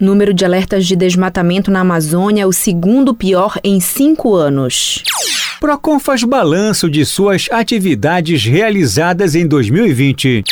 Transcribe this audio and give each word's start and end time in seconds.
Número 0.00 0.32
de 0.32 0.46
alertas 0.46 0.86
de 0.86 0.96
desmatamento 0.96 1.70
na 1.70 1.80
Amazônia 1.80 2.42
é 2.44 2.46
o 2.46 2.52
segundo 2.52 3.14
pior 3.14 3.58
em 3.62 3.80
cinco 3.80 4.34
anos. 4.34 5.02
Procon 5.60 5.98
faz 5.98 6.24
balanço 6.24 6.88
de 6.88 7.04
suas 7.04 7.48
atividades 7.50 8.44
realizadas 8.44 9.34
em 9.34 9.46
2020. 9.46 10.44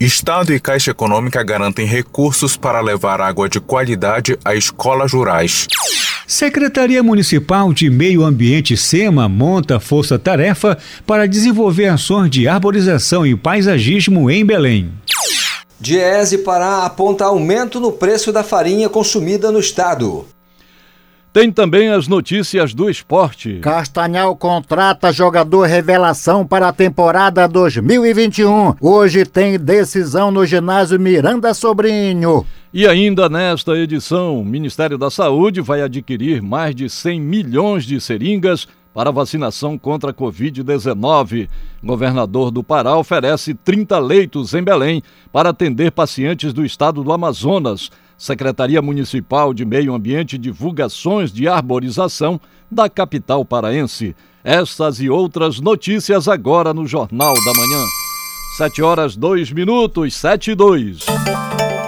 Estado 0.00 0.52
e 0.54 0.58
Caixa 0.58 0.92
Econômica 0.92 1.42
garantem 1.42 1.86
recursos 1.86 2.56
para 2.56 2.80
levar 2.80 3.20
água 3.20 3.48
de 3.48 3.60
qualidade 3.60 4.38
a 4.44 4.54
escolas 4.54 5.12
rurais. 5.12 5.68
Secretaria 6.26 7.02
Municipal 7.02 7.72
de 7.72 7.90
Meio 7.90 8.24
Ambiente 8.24 8.76
SEMA 8.76 9.28
monta 9.28 9.78
força-tarefa 9.78 10.78
para 11.06 11.28
desenvolver 11.28 11.86
ações 11.88 12.30
de 12.30 12.48
arborização 12.48 13.26
e 13.26 13.36
paisagismo 13.36 14.30
em 14.30 14.44
Belém. 14.44 14.90
Diese 15.78 16.38
Pará 16.38 16.86
aponta 16.86 17.26
aumento 17.26 17.78
no 17.78 17.92
preço 17.92 18.32
da 18.32 18.42
farinha 18.42 18.88
consumida 18.88 19.52
no 19.52 19.60
estado. 19.60 20.24
Tem 21.30 21.50
também 21.50 21.90
as 21.90 22.06
notícias 22.06 22.72
do 22.72 22.88
esporte. 22.88 23.58
Castanhal 23.60 24.34
contrata 24.36 25.12
jogador 25.12 25.66
revelação 25.66 26.46
para 26.46 26.68
a 26.68 26.72
temporada 26.72 27.46
2021. 27.48 28.76
Hoje 28.80 29.26
tem 29.26 29.58
decisão 29.58 30.30
no 30.30 30.46
ginásio 30.46 30.98
Miranda 30.98 31.52
Sobrinho. 31.52 32.46
E 32.76 32.88
ainda 32.88 33.28
nesta 33.28 33.78
edição, 33.78 34.40
o 34.40 34.44
Ministério 34.44 34.98
da 34.98 35.08
Saúde 35.08 35.60
vai 35.60 35.80
adquirir 35.80 36.42
mais 36.42 36.74
de 36.74 36.90
100 36.90 37.20
milhões 37.20 37.84
de 37.84 38.00
seringas 38.00 38.66
para 38.92 39.12
vacinação 39.12 39.78
contra 39.78 40.10
a 40.10 40.12
Covid-19. 40.12 41.48
Governador 41.80 42.50
do 42.50 42.64
Pará 42.64 42.98
oferece 42.98 43.54
30 43.54 43.96
leitos 44.00 44.54
em 44.54 44.62
Belém 44.64 45.04
para 45.32 45.50
atender 45.50 45.92
pacientes 45.92 46.52
do 46.52 46.64
estado 46.64 47.04
do 47.04 47.12
Amazonas. 47.12 47.92
Secretaria 48.18 48.82
Municipal 48.82 49.54
de 49.54 49.64
Meio 49.64 49.94
Ambiente 49.94 50.36
divulgações 50.36 51.32
de 51.32 51.46
arborização 51.46 52.40
da 52.68 52.88
capital 52.88 53.44
paraense. 53.44 54.16
Estas 54.42 54.98
e 54.98 55.08
outras 55.08 55.60
notícias 55.60 56.26
agora 56.26 56.74
no 56.74 56.88
Jornal 56.88 57.34
da 57.34 57.52
Manhã. 57.54 57.84
7 58.56 58.82
horas 58.82 59.14
2 59.14 59.52
minutos, 59.52 60.12
7 60.16 60.50
e 60.50 60.54
2. 60.56 61.06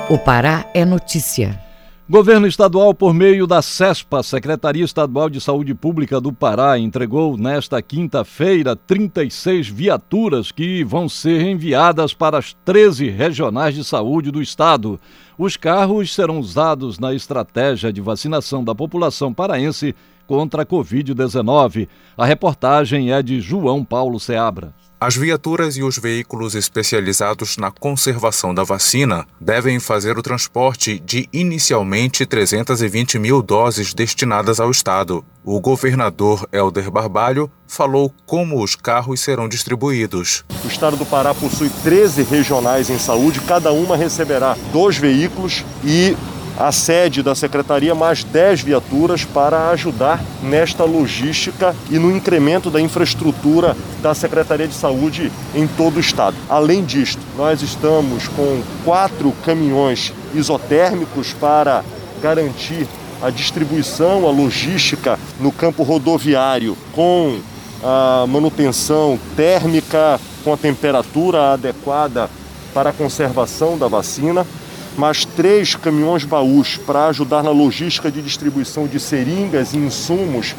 O 0.09 0.17
Pará 0.17 0.65
é 0.73 0.85
notícia. 0.85 1.61
Governo 2.09 2.47
estadual, 2.47 2.95
por 2.95 3.13
meio 3.13 3.45
da 3.45 3.61
CESPA, 3.61 4.23
Secretaria 4.23 4.85
Estadual 4.85 5.29
de 5.29 5.41
Saúde 5.41 5.75
Pública 5.75 6.21
do 6.21 6.33
Pará, 6.33 6.79
entregou 6.79 7.37
nesta 7.37 7.83
quinta-feira 7.83 8.77
36 8.77 9.69
viaturas 9.69 10.53
que 10.53 10.85
vão 10.85 11.09
ser 11.09 11.43
enviadas 11.43 12.15
para 12.15 12.39
as 12.39 12.53
13 12.65 13.11
regionais 13.11 13.75
de 13.75 13.83
saúde 13.83 14.31
do 14.31 14.41
estado. 14.41 15.01
Os 15.37 15.57
carros 15.57 16.15
serão 16.15 16.39
usados 16.39 17.01
na 17.01 17.13
estratégia 17.13 17.93
de 17.93 18.01
vacinação 18.01 18.63
da 18.63 18.77
população 18.77 19.35
paraense 19.35 19.93
contra 20.25 20.63
a 20.63 20.67
Covid-19. 20.67 21.89
A 22.17 22.25
reportagem 22.25 23.11
é 23.11 23.21
de 23.21 23.41
João 23.41 23.85
Paulo 23.85 24.21
Seabra. 24.21 24.73
As 24.99 25.15
viaturas 25.15 25.77
e 25.77 25.83
os 25.83 25.99
veículos 25.99 26.55
especializados 26.55 27.59
na 27.59 27.71
conservação 27.71 28.55
da 28.55 28.65
vacina 28.65 29.27
devem 29.39 29.79
fazer 29.79 30.17
o 30.17 30.23
transporte 30.23 30.99
de 30.99 31.29
inicialmente 31.31 32.25
320 32.25 33.19
mil 33.19 33.43
doses 33.43 33.93
destinadas 33.93 34.59
ao 34.59 34.71
Estado. 34.71 35.23
O 35.45 35.61
governador 35.61 36.49
Helder 36.51 36.91
Barbalho 36.91 37.51
falou 37.69 38.11
como 38.25 38.65
os 38.65 38.75
carros 38.75 39.21
serão 39.21 39.47
distribuídos. 39.47 40.45
O 40.65 40.67
Estado 40.67 40.97
do 40.97 41.05
Pará 41.05 41.35
possui 41.35 41.69
13 41.83 42.23
regionais 42.23 42.89
em 42.89 42.99
saúde, 42.99 43.43
cada 43.43 43.73
uma 43.73 43.99
receberá 43.99 44.57
dois 44.73 44.97
veículos 44.97 45.63
e 45.85 46.17
a 46.59 46.73
sede 46.73 47.23
da 47.23 47.35
secretaria 47.35 47.95
mais 47.95 48.25
10 48.25 48.63
viaturas 48.63 49.25
para 49.25 49.71
ajudar 49.71 50.23
nesta 50.43 50.85
logística 50.85 51.77
e 51.91 51.99
no 51.99 52.15
incremento 52.15 52.71
da 52.71 52.81
infraestrutura 52.81 53.77
da 54.03 54.15
Secretaria 54.15 54.67
de 54.67 54.75
Saúde 54.75 55.31
em 55.55 55.67
todo 55.67 55.99
o 55.99 56.01
estado. 56.01 56.37
Além 56.49 56.85
disto, 56.85 57.21
nós 57.37 57.61
estamos 57.63 58.27
com 58.29 58.63
quatro 58.85 59.33
caminhões 59.45 60.13
isotérmicos 60.35 61.33
para 61.35 61.85
garantir 62.23 62.87
a 63.23 63.31
distribuição, 63.31 64.27
a 64.27 64.31
logística 64.31 65.19
no 65.41 65.53
campo 65.53 65.83
rodoviário 65.83 66.77
com 66.93 67.39
a 67.83 68.27
manutenção 68.27 69.19
térmica, 69.37 70.19
com 70.43 70.53
a 70.53 70.57
temperatura 70.57 71.53
adequada 71.53 72.31
para 72.73 72.91
a 72.91 72.93
conservação 72.93 73.77
da 73.79 73.89
vacina 73.89 74.47
mais 74.97 75.25
três 75.25 75.75
caminhões 75.75 76.25
baús 76.25 76.77
para 76.77 77.07
ajudar 77.07 77.43
na 77.43 77.51
logística 77.51 78.11
de 78.11 78.23
distribuição 78.23 78.87
de 78.87 78.99
seringas 78.99 79.73
e 79.73 79.79
insumos 79.79 80.55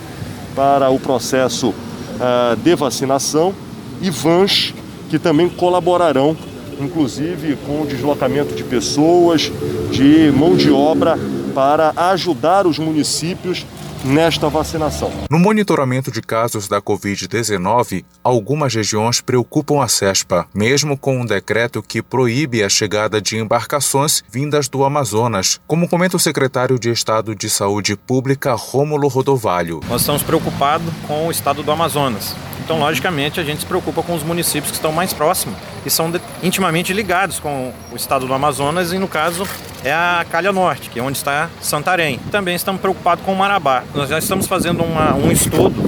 para 0.55 0.89
o 0.89 0.99
processo 0.99 1.69
uh, 1.69 2.55
de 2.55 2.75
vacinação. 2.75 3.53
E 4.01 4.09
vans 4.09 4.73
que 5.09 5.17
também 5.17 5.49
colaborarão, 5.49 6.37
inclusive 6.79 7.57
com 7.65 7.81
o 7.81 7.87
deslocamento 7.87 8.53
de 8.53 8.63
pessoas, 8.63 9.51
de 9.91 10.31
mão 10.31 10.55
de 10.55 10.69
obra 10.69 11.17
para 11.55 11.93
ajudar 12.11 12.67
os 12.67 12.77
municípios 12.77 13.65
nesta 14.03 14.49
vacinação. 14.49 15.11
No 15.29 15.39
monitoramento 15.39 16.11
de 16.11 16.21
casos 16.21 16.67
da 16.67 16.81
Covid-19, 16.81 18.03
algumas 18.23 18.73
regiões 18.73 19.21
preocupam 19.21 19.81
a 19.83 19.87
CESPA, 19.87 20.47
mesmo 20.53 20.97
com 20.97 21.21
um 21.21 21.25
decreto 21.25 21.81
que 21.81 22.01
proíbe 22.01 22.63
a 22.63 22.69
chegada 22.69 23.21
de 23.21 23.37
embarcações 23.37 24.23
vindas 24.31 24.67
do 24.67 24.83
Amazonas, 24.83 25.59
como 25.67 25.87
comenta 25.87 26.17
o 26.17 26.19
secretário 26.19 26.79
de 26.79 26.89
Estado 26.89 27.35
de 27.35 27.49
Saúde 27.49 27.95
Pública, 27.95 28.53
Rômulo 28.53 29.07
Rodovalho. 29.07 29.81
Nós 29.87 30.01
estamos 30.01 30.23
preocupados 30.23 30.87
com 31.07 31.27
o 31.27 31.31
estado 31.31 31.63
do 31.63 31.71
Amazonas. 31.71 32.35
Então, 32.67 32.79
logicamente, 32.79 33.39
a 33.39 33.45
gente 33.45 33.61
se 33.61 33.65
preocupa 33.65 34.03
com 34.03 34.13
os 34.13 34.23
municípios 34.23 34.71
que 34.71 34.75
estão 34.75 34.91
mais 34.91 35.13
próximos 35.13 35.57
e 35.85 35.89
são 35.89 36.11
intimamente 36.43 36.91
ligados 36.91 37.39
com 37.39 37.71
o 37.93 37.95
estado 37.95 38.27
do 38.27 38.33
Amazonas 38.33 38.91
e, 38.91 38.97
no 38.99 39.07
caso, 39.07 39.47
é 39.85 39.93
a 39.93 40.25
Calha 40.29 40.51
Norte, 40.51 40.89
que 40.89 40.99
é 40.99 41.01
onde 41.01 41.17
está 41.17 41.49
Santarém. 41.61 42.19
Também 42.29 42.55
estamos 42.55 42.81
preocupados 42.81 43.23
com 43.23 43.31
o 43.31 43.37
Marabá. 43.37 43.85
Nós 43.95 44.09
já 44.09 44.19
estamos 44.19 44.47
fazendo 44.47 44.83
uma, 44.83 45.15
um 45.15 45.31
estudo 45.31 45.81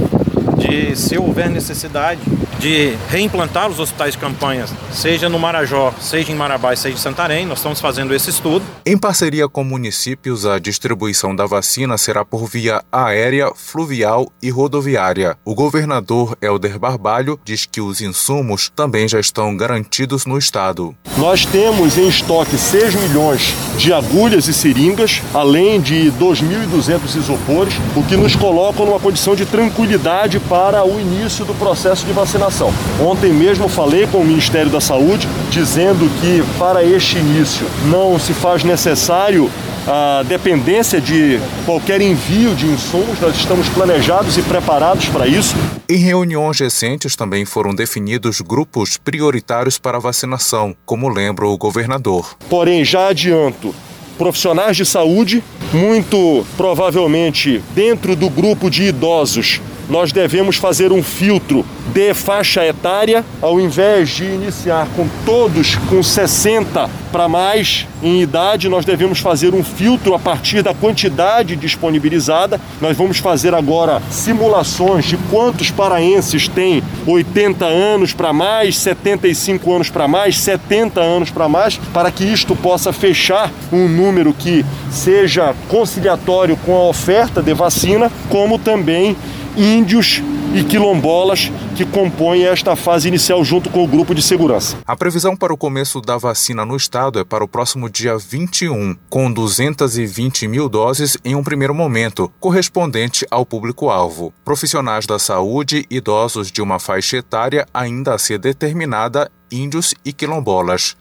de 0.57 0.95
se 0.95 1.17
houver 1.17 1.49
necessidade 1.49 2.21
de 2.59 2.97
reimplantar 3.09 3.69
os 3.69 3.79
hospitais 3.79 4.13
de 4.13 4.19
campanha, 4.19 4.65
seja 4.91 5.29
no 5.29 5.39
Marajó, 5.39 5.93
seja 5.99 6.31
em 6.31 6.35
Marabá, 6.35 6.75
seja 6.75 6.95
em 6.95 6.99
Santarém. 6.99 7.45
Nós 7.45 7.59
estamos 7.59 7.79
fazendo 7.79 8.13
esse 8.13 8.29
estudo. 8.29 8.63
Em 8.85 8.97
parceria 8.97 9.47
com 9.47 9.63
municípios, 9.63 10.45
a 10.45 10.59
distribuição 10.59 11.33
da 11.35 11.45
vacina 11.45 11.97
será 11.97 12.25
por 12.25 12.45
via 12.47 12.83
aérea, 12.91 13.51
fluvial 13.55 14.29
e 14.43 14.49
rodoviária. 14.49 15.37
O 15.45 15.55
governador 15.55 16.37
Helder 16.41 16.77
Barbalho 16.77 17.39
diz 17.45 17.65
que 17.65 17.79
os 17.79 18.01
insumos 18.01 18.69
também 18.75 19.07
já 19.07 19.19
estão 19.19 19.55
garantidos 19.55 20.25
no 20.25 20.37
estado. 20.37 20.95
Nós 21.17 21.45
temos 21.45 21.97
em 21.97 22.07
estoque 22.09 22.57
6 22.57 22.95
milhões 22.95 23.53
de 23.77 23.93
agulhas 23.93 24.47
e 24.47 24.53
seringas, 24.53 25.21
além 25.33 25.79
de 25.79 26.11
2.200 26.19 27.15
isopores, 27.15 27.73
o 27.95 28.03
que 28.03 28.17
nos 28.17 28.35
coloca 28.35 28.83
numa 28.83 28.99
condição 28.99 29.35
de 29.35 29.45
tranquilidade 29.45 30.39
para 30.41 30.85
o 30.85 30.99
início 30.99 31.45
do 31.45 31.53
processo 31.53 32.05
de 32.05 32.11
vacinação 32.11 32.48
vacinação. 32.49 32.73
Ontem 32.99 33.31
mesmo 33.31 33.69
falei 33.69 34.07
com 34.07 34.17
o 34.17 34.25
Ministério 34.25 34.71
da 34.71 34.81
Saúde 34.81 35.27
dizendo 35.51 36.09
que 36.19 36.43
para 36.57 36.83
este 36.83 37.17
início 37.17 37.65
não 37.85 38.19
se 38.19 38.33
faz 38.33 38.63
necessário 38.63 39.49
a 39.87 40.23
dependência 40.23 40.99
de 40.99 41.39
qualquer 41.65 42.01
envio 42.01 42.53
de 42.53 42.65
insumos, 42.67 43.19
nós 43.19 43.35
estamos 43.35 43.69
planejados 43.69 44.37
e 44.37 44.41
preparados 44.41 45.07
para 45.07 45.25
isso. 45.25 45.55
Em 45.87 45.97
reuniões 45.97 46.59
recentes 46.59 47.15
também 47.15 47.45
foram 47.45 47.73
definidos 47.73 48.41
grupos 48.41 48.97
prioritários 48.97 49.79
para 49.79 49.97
vacinação, 49.97 50.75
como 50.85 51.07
lembra 51.09 51.47
o 51.47 51.57
governador. 51.57 52.35
Porém, 52.49 52.85
já 52.85 53.07
adianto, 53.07 53.73
profissionais 54.17 54.77
de 54.77 54.85
saúde, 54.85 55.43
muito 55.73 56.45
provavelmente 56.55 57.63
dentro 57.73 58.15
do 58.15 58.29
grupo 58.29 58.69
de 58.69 58.83
idosos, 58.83 59.59
nós 59.89 60.11
devemos 60.11 60.55
fazer 60.55 60.91
um 60.91 61.01
filtro 61.01 61.65
de 61.91 62.13
faixa 62.13 62.65
etária, 62.65 63.25
ao 63.41 63.59
invés 63.59 64.09
de 64.09 64.23
iniciar 64.23 64.87
com 64.95 65.07
todos 65.25 65.75
com 65.89 66.03
60 66.03 66.89
para 67.11 67.27
mais 67.27 67.87
em 68.01 68.21
idade, 68.21 68.69
nós 68.69 68.85
devemos 68.85 69.19
fazer 69.19 69.53
um 69.53 69.63
filtro 69.63 70.13
a 70.13 70.19
partir 70.19 70.61
da 70.61 70.73
quantidade 70.73 71.55
disponibilizada. 71.55 72.61
Nós 72.79 72.95
vamos 72.95 73.17
fazer 73.17 73.53
agora 73.53 74.01
simulações 74.09 75.05
de 75.05 75.17
quantos 75.29 75.71
paraenses 75.71 76.47
têm 76.47 76.83
80 77.07 77.65
anos 77.65 78.13
para 78.13 78.31
mais, 78.31 78.77
75 78.77 79.73
anos 79.73 79.89
para 79.89 80.07
mais, 80.07 80.37
70 80.37 81.01
anos 81.01 81.31
para 81.31 81.49
mais, 81.49 81.77
para 81.93 82.11
que 82.11 82.23
isto 82.23 82.55
possa 82.55 82.93
fechar 82.93 83.51
um 83.73 83.87
número 83.87 84.33
que 84.33 84.63
seja 84.91 85.53
conciliatório 85.67 86.55
com 86.57 86.75
a 86.75 86.87
oferta 86.87 87.41
de 87.41 87.53
vacina, 87.53 88.11
como 88.29 88.59
também 88.59 89.17
índios 89.55 90.21
e 90.53 90.63
quilombolas 90.63 91.51
que 91.75 91.85
compõem 91.85 92.45
esta 92.45 92.75
fase 92.75 93.07
inicial 93.07 93.43
junto 93.43 93.69
com 93.69 93.83
o 93.83 93.87
grupo 93.87 94.15
de 94.15 94.21
segurança. 94.21 94.77
A 94.85 94.95
previsão 94.95 95.35
para 95.35 95.53
o 95.53 95.57
começo 95.57 96.01
da 96.01 96.17
vacina 96.17 96.65
no 96.65 96.75
estado 96.75 97.19
é 97.19 97.23
para 97.23 97.43
o 97.43 97.47
próximo 97.47 97.89
dia 97.89 98.17
21, 98.17 98.95
com 99.09 99.31
220 99.31 100.47
mil 100.47 100.67
doses 100.67 101.17
em 101.23 101.35
um 101.35 101.43
primeiro 101.43 101.75
momento, 101.75 102.31
correspondente 102.39 103.25
ao 103.29 103.45
público-alvo. 103.45 104.33
Profissionais 104.43 105.05
da 105.05 105.19
saúde, 105.19 105.85
idosos 105.89 106.51
de 106.51 106.61
uma 106.61 106.79
faixa 106.79 107.17
etária 107.17 107.67
ainda 107.73 108.15
a 108.15 108.17
ser 108.17 108.39
determinada, 108.39 109.31
índios 109.51 109.93
e 110.03 110.11
quilombolas. 110.11 110.95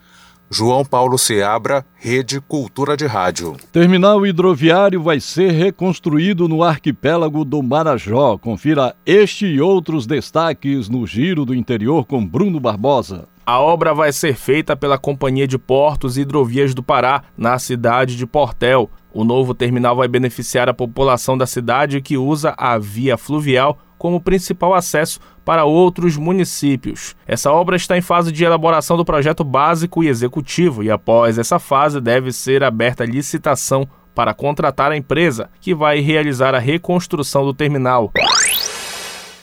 João 0.51 0.83
Paulo 0.83 1.19
Seabra, 1.19 1.85
Rede 1.95 2.41
Cultura 2.41 2.97
de 2.97 3.07
Rádio. 3.07 3.55
Terminal 3.71 4.27
hidroviário 4.27 5.03
vai 5.03 5.21
ser 5.21 5.51
reconstruído 5.53 6.49
no 6.49 6.63
arquipélago 6.63 7.45
do 7.45 7.63
Marajó. 7.63 8.39
Confira 8.39 8.97
este 9.05 9.47
e 9.47 9.61
outros 9.61 10.07
destaques 10.07 10.89
no 10.89 11.07
Giro 11.07 11.45
do 11.45 11.55
Interior 11.55 12.07
com 12.07 12.27
Bruno 12.27 12.59
Barbosa. 12.59 13.29
A 13.45 13.61
obra 13.61 13.93
vai 13.93 14.13
ser 14.13 14.35
feita 14.35 14.75
pela 14.75 14.99
Companhia 14.99 15.47
de 15.47 15.59
Portos 15.59 16.17
e 16.17 16.23
Hidrovias 16.23 16.75
do 16.75 16.83
Pará, 16.83 17.25
na 17.37 17.59
cidade 17.59 18.17
de 18.17 18.27
Portel. 18.27 18.91
O 19.13 19.25
novo 19.25 19.55
terminal 19.55 19.97
vai 19.97 20.09
beneficiar 20.09 20.69
a 20.69 20.75
população 20.75 21.37
da 21.37 21.47
cidade 21.47 22.01
que 22.01 22.17
usa 22.17 22.55
a 22.57 22.79
via 22.79 23.17
fluvial 23.17 23.79
como 23.99 24.21
principal 24.21 24.73
acesso 24.73 25.21
para 25.45 25.65
outros 25.65 26.17
municípios. 26.17 27.17
Essa 27.27 27.53
obra 27.53 27.77
está 27.77 27.99
em 27.99 28.01
fase 28.01 28.31
de 28.31 28.45
elaboração 28.45 28.97
do 28.97 29.05
projeto 29.05 29.43
básico 29.43 30.05
e 30.05 30.09
executivo 30.09 30.83
e 30.83 30.91
após 30.91 31.39
essa 31.39 31.59
fase 31.59 32.01
deve 32.01 32.33
ser 32.33 32.63
aberta 32.63 33.05
licitação 33.05 33.89
para 34.15 34.35
contratar 34.35 34.91
a 34.91 34.97
empresa 34.97 35.51
que 35.61 35.75
vai 35.75 36.01
realizar 36.01 36.55
a 36.55 36.59
reconstrução 36.59 37.45
do 37.45 37.55
terminal. 37.55 38.13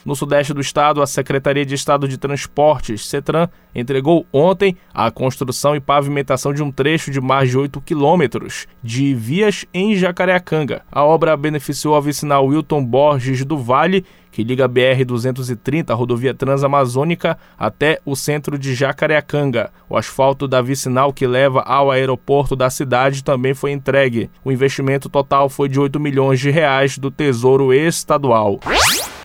No 0.05 0.15
sudeste 0.15 0.53
do 0.53 0.61
estado, 0.61 1.01
a 1.01 1.07
Secretaria 1.07 1.65
de 1.65 1.73
Estado 1.73 2.07
de 2.07 2.15
Transportes, 2.15 3.07
CETRAN, 3.07 3.49
entregou 3.73 4.27
ontem 4.31 4.77
a 4.93 5.09
construção 5.09 5.75
e 5.75 5.79
pavimentação 5.79 6.53
de 6.53 6.61
um 6.61 6.71
trecho 6.71 7.09
de 7.09 7.19
mais 7.19 7.49
de 7.49 7.57
8 7.57 7.81
quilômetros 7.81 8.67
de 8.83 9.15
vias 9.15 9.65
em 9.73 9.95
Jacareacanga. 9.95 10.83
A 10.91 11.03
obra 11.03 11.35
beneficiou 11.35 11.95
a 11.95 12.01
vicinal 12.01 12.45
Wilton 12.45 12.85
Borges 12.85 13.43
do 13.43 13.57
Vale 13.57 14.05
que 14.35 14.43
liga 14.43 14.65
a 14.65 14.69
BR-230, 14.69 15.91
a 15.91 15.93
rodovia 15.93 16.33
transamazônica, 16.33 17.37
até 17.57 18.01
o 18.05 18.17
centro 18.17 18.59
de 18.59 18.75
Jacareacanga. 18.75 19.71
O 19.89 19.95
asfalto 19.95 20.45
da 20.45 20.61
vicinal 20.61 21.13
que 21.13 21.25
leva 21.25 21.61
ao 21.61 21.89
aeroporto 21.89 22.53
da 22.53 22.69
cidade 22.69 23.23
também 23.23 23.53
foi 23.53 23.71
entregue. 23.71 24.29
O 24.43 24.51
investimento 24.51 25.07
total 25.07 25.47
foi 25.47 25.69
de 25.69 25.79
8 25.79 25.97
milhões 26.01 26.37
de 26.37 26.49
reais 26.49 26.97
do 26.97 27.09
Tesouro 27.09 27.73
Estadual. 27.73 28.59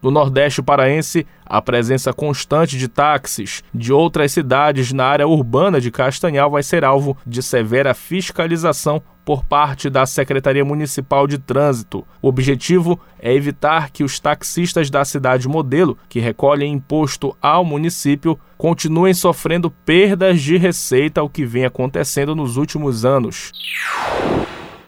No 0.03 0.11
Nordeste 0.11 0.63
paraense, 0.63 1.27
a 1.45 1.61
presença 1.61 2.13
constante 2.13 2.79
de 2.79 2.89
táxis 2.89 3.63
de 3.75 3.93
outras 3.93 4.33
cidades 4.33 4.93
na 4.93 5.05
área 5.05 5.29
urbana 5.29 5.81
de 5.81 5.91
Castanhal 5.91 6.51
vai 6.51 6.63
ser 6.63 6.85
alvo 6.85 7.17
de 7.27 7.43
severa 7.43 7.93
fiscalização 7.93 9.03
por 9.25 9.45
parte 9.45 9.91
da 9.91 10.07
Secretaria 10.07 10.65
Municipal 10.65 11.27
de 11.27 11.39
Trânsito. 11.39 12.05
O 12.23 12.29
objetivo 12.29 12.99
é 13.19 13.33
evitar 13.33 13.91
que 13.91 14.03
os 14.03 14.19
taxistas 14.19 14.89
da 14.89 15.05
cidade 15.05 15.47
modelo, 15.47 15.99
que 16.09 16.19
recolhem 16.19 16.73
imposto 16.73 17.37
ao 17.41 17.65
município, 17.65 18.39
continuem 18.57 19.13
sofrendo 19.13 19.71
perdas 19.71 20.41
de 20.41 20.57
receita, 20.57 21.23
o 21.23 21.29
que 21.29 21.45
vem 21.45 21.65
acontecendo 21.65 22.35
nos 22.35 22.57
últimos 22.57 23.05
anos. 23.05 23.53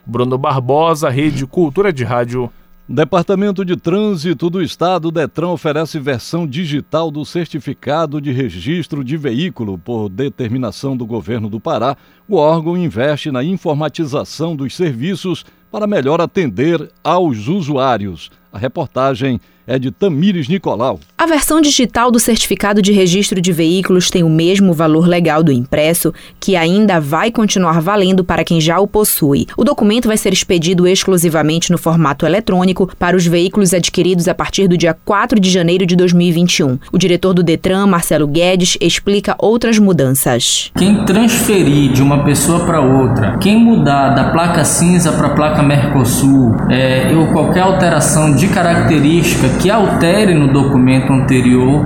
Bruno 0.04 0.36
Barbosa, 0.36 1.08
Rede 1.08 1.46
Cultura 1.46 1.92
de 1.92 2.02
Rádio. 2.02 2.50
Departamento 2.94 3.64
de 3.64 3.74
Trânsito 3.74 4.50
do 4.50 4.60
Estado, 4.60 5.10
Detran, 5.10 5.48
oferece 5.48 5.98
versão 5.98 6.46
digital 6.46 7.10
do 7.10 7.24
certificado 7.24 8.20
de 8.20 8.30
registro 8.32 9.02
de 9.02 9.16
veículo. 9.16 9.78
Por 9.78 10.10
determinação 10.10 10.94
do 10.94 11.06
governo 11.06 11.48
do 11.48 11.58
Pará, 11.58 11.96
o 12.28 12.36
órgão 12.36 12.76
investe 12.76 13.30
na 13.30 13.42
informatização 13.42 14.54
dos 14.54 14.76
serviços 14.76 15.42
para 15.70 15.86
melhor 15.86 16.20
atender 16.20 16.86
aos 17.02 17.48
usuários. 17.48 18.30
A 18.52 18.58
reportagem 18.58 19.40
é 19.66 19.78
de 19.78 19.90
Tamires 19.90 20.48
Nicolau. 20.48 20.98
A 21.16 21.26
versão 21.26 21.60
digital 21.60 22.10
do 22.10 22.18
certificado 22.18 22.82
de 22.82 22.92
registro 22.92 23.40
de 23.40 23.52
veículos 23.52 24.10
tem 24.10 24.22
o 24.22 24.28
mesmo 24.28 24.72
valor 24.72 25.06
legal 25.06 25.42
do 25.42 25.52
impresso, 25.52 26.12
que 26.40 26.56
ainda 26.56 27.00
vai 27.00 27.30
continuar 27.30 27.80
valendo 27.80 28.24
para 28.24 28.44
quem 28.44 28.60
já 28.60 28.80
o 28.80 28.86
possui. 28.86 29.46
O 29.56 29.64
documento 29.64 30.08
vai 30.08 30.16
ser 30.16 30.32
expedido 30.32 30.86
exclusivamente 30.86 31.70
no 31.70 31.78
formato 31.78 32.26
eletrônico 32.26 32.90
para 32.98 33.16
os 33.16 33.26
veículos 33.26 33.72
adquiridos 33.72 34.26
a 34.28 34.34
partir 34.34 34.66
do 34.66 34.76
dia 34.76 34.96
4 35.04 35.38
de 35.38 35.50
janeiro 35.50 35.86
de 35.86 35.94
2021. 35.94 36.78
O 36.92 36.98
diretor 36.98 37.32
do 37.32 37.42
Detran, 37.42 37.86
Marcelo 37.86 38.26
Guedes, 38.26 38.76
explica 38.80 39.36
outras 39.38 39.78
mudanças. 39.78 40.70
Quem 40.76 41.04
transferir 41.04 41.92
de 41.92 42.02
uma 42.02 42.24
pessoa 42.24 42.60
para 42.66 42.80
outra, 42.80 43.38
quem 43.38 43.56
mudar 43.56 44.10
da 44.10 44.30
placa 44.30 44.64
cinza 44.64 45.12
para 45.12 45.28
a 45.28 45.34
placa 45.34 45.62
Mercosul, 45.62 46.54
é, 46.68 47.12
ou 47.14 47.28
qualquer 47.28 47.60
alteração 47.60 48.34
de 48.34 48.48
característica 48.48 49.51
que 49.60 49.70
altere 49.70 50.34
no 50.34 50.52
documento 50.52 51.12
anterior 51.12 51.84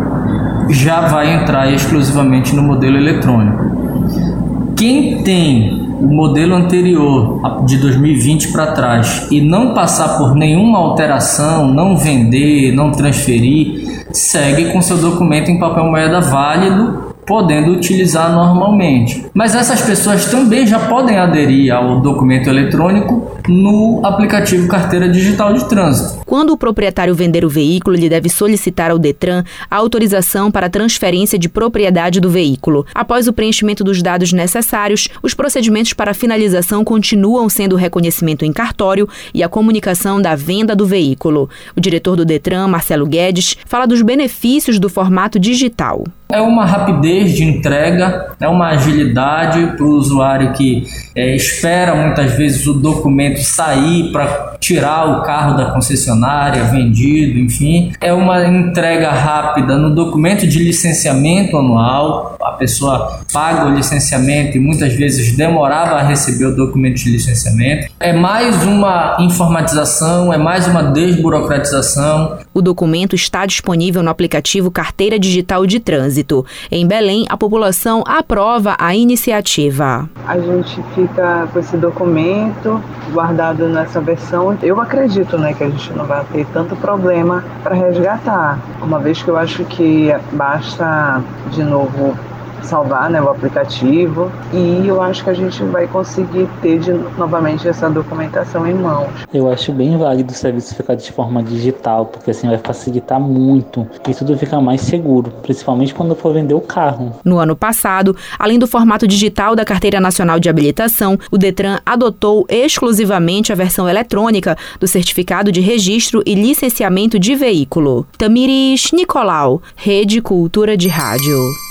já 0.68 1.02
vai 1.02 1.34
entrar 1.34 1.72
exclusivamente 1.72 2.54
no 2.54 2.62
modelo 2.62 2.96
eletrônico. 2.96 4.74
Quem 4.76 5.22
tem 5.22 5.86
o 6.00 6.08
modelo 6.08 6.54
anterior, 6.54 7.40
de 7.64 7.78
2020 7.78 8.52
para 8.52 8.72
trás, 8.72 9.28
e 9.30 9.40
não 9.40 9.72
passar 9.72 10.18
por 10.18 10.34
nenhuma 10.34 10.78
alteração, 10.78 11.72
não 11.72 11.96
vender, 11.96 12.72
não 12.72 12.92
transferir, 12.92 14.06
segue 14.12 14.72
com 14.72 14.82
seu 14.82 14.98
documento 14.98 15.50
em 15.50 15.58
papel 15.58 15.84
moeda 15.84 16.20
válido 16.20 17.16
podendo 17.26 17.72
utilizar 17.72 18.32
normalmente. 18.32 19.26
Mas 19.34 19.54
essas 19.54 19.82
pessoas 19.82 20.26
também 20.26 20.66
já 20.66 20.78
podem 20.78 21.18
aderir 21.18 21.74
ao 21.74 22.00
documento 22.00 22.48
eletrônico 22.48 23.35
no 23.48 24.00
aplicativo 24.04 24.68
Carteira 24.68 25.08
Digital 25.08 25.52
de 25.52 25.68
Trânsito. 25.68 26.20
Quando 26.24 26.52
o 26.52 26.56
proprietário 26.56 27.14
vender 27.14 27.44
o 27.44 27.48
veículo, 27.48 27.96
ele 27.96 28.08
deve 28.08 28.28
solicitar 28.28 28.90
ao 28.90 28.98
Detran 28.98 29.44
a 29.70 29.76
autorização 29.76 30.50
para 30.50 30.66
a 30.66 30.70
transferência 30.70 31.38
de 31.38 31.48
propriedade 31.48 32.20
do 32.20 32.30
veículo. 32.30 32.84
Após 32.94 33.28
o 33.28 33.32
preenchimento 33.32 33.84
dos 33.84 34.02
dados 34.02 34.32
necessários, 34.32 35.08
os 35.22 35.34
procedimentos 35.34 35.92
para 35.92 36.14
finalização 36.14 36.84
continuam 36.84 37.48
sendo 37.48 37.74
o 37.74 37.78
reconhecimento 37.78 38.44
em 38.44 38.52
cartório 38.52 39.08
e 39.32 39.42
a 39.42 39.48
comunicação 39.48 40.20
da 40.20 40.34
venda 40.34 40.74
do 40.74 40.86
veículo. 40.86 41.48
O 41.76 41.80
diretor 41.80 42.16
do 42.16 42.24
Detran, 42.24 42.68
Marcelo 42.68 43.06
Guedes, 43.06 43.56
fala 43.66 43.86
dos 43.86 44.02
benefícios 44.02 44.78
do 44.78 44.88
formato 44.88 45.38
digital. 45.38 46.04
É 46.28 46.40
uma 46.40 46.64
rapidez 46.64 47.34
de 47.34 47.44
entrega, 47.44 48.34
é 48.40 48.48
uma 48.48 48.70
agilidade 48.70 49.76
para 49.76 49.86
o 49.86 49.90
usuário 49.90 50.52
que 50.54 50.84
é, 51.14 51.36
espera 51.36 51.94
muitas 51.94 52.32
vezes 52.32 52.66
o 52.66 52.74
documento 52.74 53.35
sair 53.44 54.10
para 54.12 54.56
tirar 54.60 55.18
o 55.18 55.22
carro 55.22 55.56
da 55.56 55.70
concessionária, 55.70 56.64
vendido, 56.64 57.38
enfim. 57.38 57.92
É 58.00 58.12
uma 58.12 58.46
entrega 58.46 59.10
rápida 59.10 59.76
no 59.76 59.94
documento 59.94 60.46
de 60.46 60.58
licenciamento 60.58 61.56
anual. 61.56 62.36
A 62.42 62.52
pessoa 62.52 63.20
paga 63.32 63.66
o 63.66 63.74
licenciamento 63.74 64.56
e 64.56 64.60
muitas 64.60 64.92
vezes 64.94 65.36
demorava 65.36 65.96
a 65.96 66.02
receber 66.02 66.46
o 66.46 66.56
documento 66.56 66.96
de 66.96 67.10
licenciamento. 67.10 67.92
É 68.00 68.12
mais 68.12 68.64
uma 68.64 69.16
informatização, 69.20 70.32
é 70.32 70.38
mais 70.38 70.66
uma 70.66 70.82
desburocratização. 70.82 72.38
O 72.56 72.62
documento 72.62 73.14
está 73.14 73.44
disponível 73.44 74.02
no 74.02 74.08
aplicativo 74.08 74.70
Carteira 74.70 75.18
Digital 75.18 75.66
de 75.66 75.78
Trânsito. 75.78 76.42
Em 76.70 76.86
Belém, 76.86 77.26
a 77.28 77.36
população 77.36 78.02
aprova 78.06 78.74
a 78.78 78.96
iniciativa. 78.96 80.08
A 80.26 80.38
gente 80.38 80.82
fica 80.94 81.46
com 81.52 81.58
esse 81.58 81.76
documento 81.76 82.82
guardado 83.12 83.68
nessa 83.68 84.00
versão. 84.00 84.56
Eu 84.62 84.80
acredito 84.80 85.36
né, 85.36 85.52
que 85.52 85.64
a 85.64 85.68
gente 85.68 85.92
não 85.92 86.06
vai 86.06 86.24
ter 86.32 86.46
tanto 86.46 86.74
problema 86.76 87.44
para 87.62 87.74
resgatar, 87.74 88.58
uma 88.80 88.98
vez 89.00 89.22
que 89.22 89.28
eu 89.28 89.36
acho 89.36 89.62
que 89.66 90.08
basta 90.32 91.22
de 91.52 91.62
novo 91.62 92.16
salvar 92.66 93.08
né, 93.08 93.22
o 93.22 93.28
aplicativo 93.28 94.30
e 94.52 94.86
eu 94.86 95.00
acho 95.00 95.24
que 95.24 95.30
a 95.30 95.34
gente 95.34 95.62
vai 95.64 95.86
conseguir 95.86 96.48
ter 96.60 96.78
de, 96.78 96.92
novamente 97.16 97.68
essa 97.68 97.88
documentação 97.88 98.66
em 98.66 98.74
mãos. 98.74 99.08
Eu 99.32 99.50
acho 99.50 99.72
bem 99.72 99.96
válido 99.96 100.32
o 100.32 100.36
serviço 100.36 100.74
ficar 100.74 100.94
de 100.94 101.10
forma 101.12 101.42
digital, 101.42 102.06
porque 102.06 102.30
assim 102.30 102.48
vai 102.48 102.58
facilitar 102.58 103.20
muito 103.20 103.86
e 104.06 104.14
tudo 104.14 104.36
fica 104.36 104.60
mais 104.60 104.80
seguro, 104.80 105.30
principalmente 105.42 105.94
quando 105.94 106.14
for 106.14 106.32
vender 106.32 106.54
o 106.54 106.60
carro. 106.60 107.12
No 107.24 107.38
ano 107.38 107.56
passado, 107.56 108.16
além 108.38 108.58
do 108.58 108.66
formato 108.66 109.06
digital 109.06 109.54
da 109.54 109.64
Carteira 109.64 110.00
Nacional 110.00 110.38
de 110.40 110.48
Habilitação, 110.48 111.18
o 111.30 111.38
Detran 111.38 111.78
adotou 111.86 112.44
exclusivamente 112.48 113.52
a 113.52 113.56
versão 113.56 113.88
eletrônica 113.88 114.56
do 114.80 114.86
Certificado 114.86 115.52
de 115.52 115.60
Registro 115.60 116.22
e 116.26 116.34
Licenciamento 116.34 117.18
de 117.18 117.34
Veículo. 117.34 118.06
Tamiris 118.18 118.90
Nicolau, 118.92 119.62
Rede 119.76 120.20
Cultura 120.20 120.76
de 120.76 120.88
Rádio. 120.88 121.65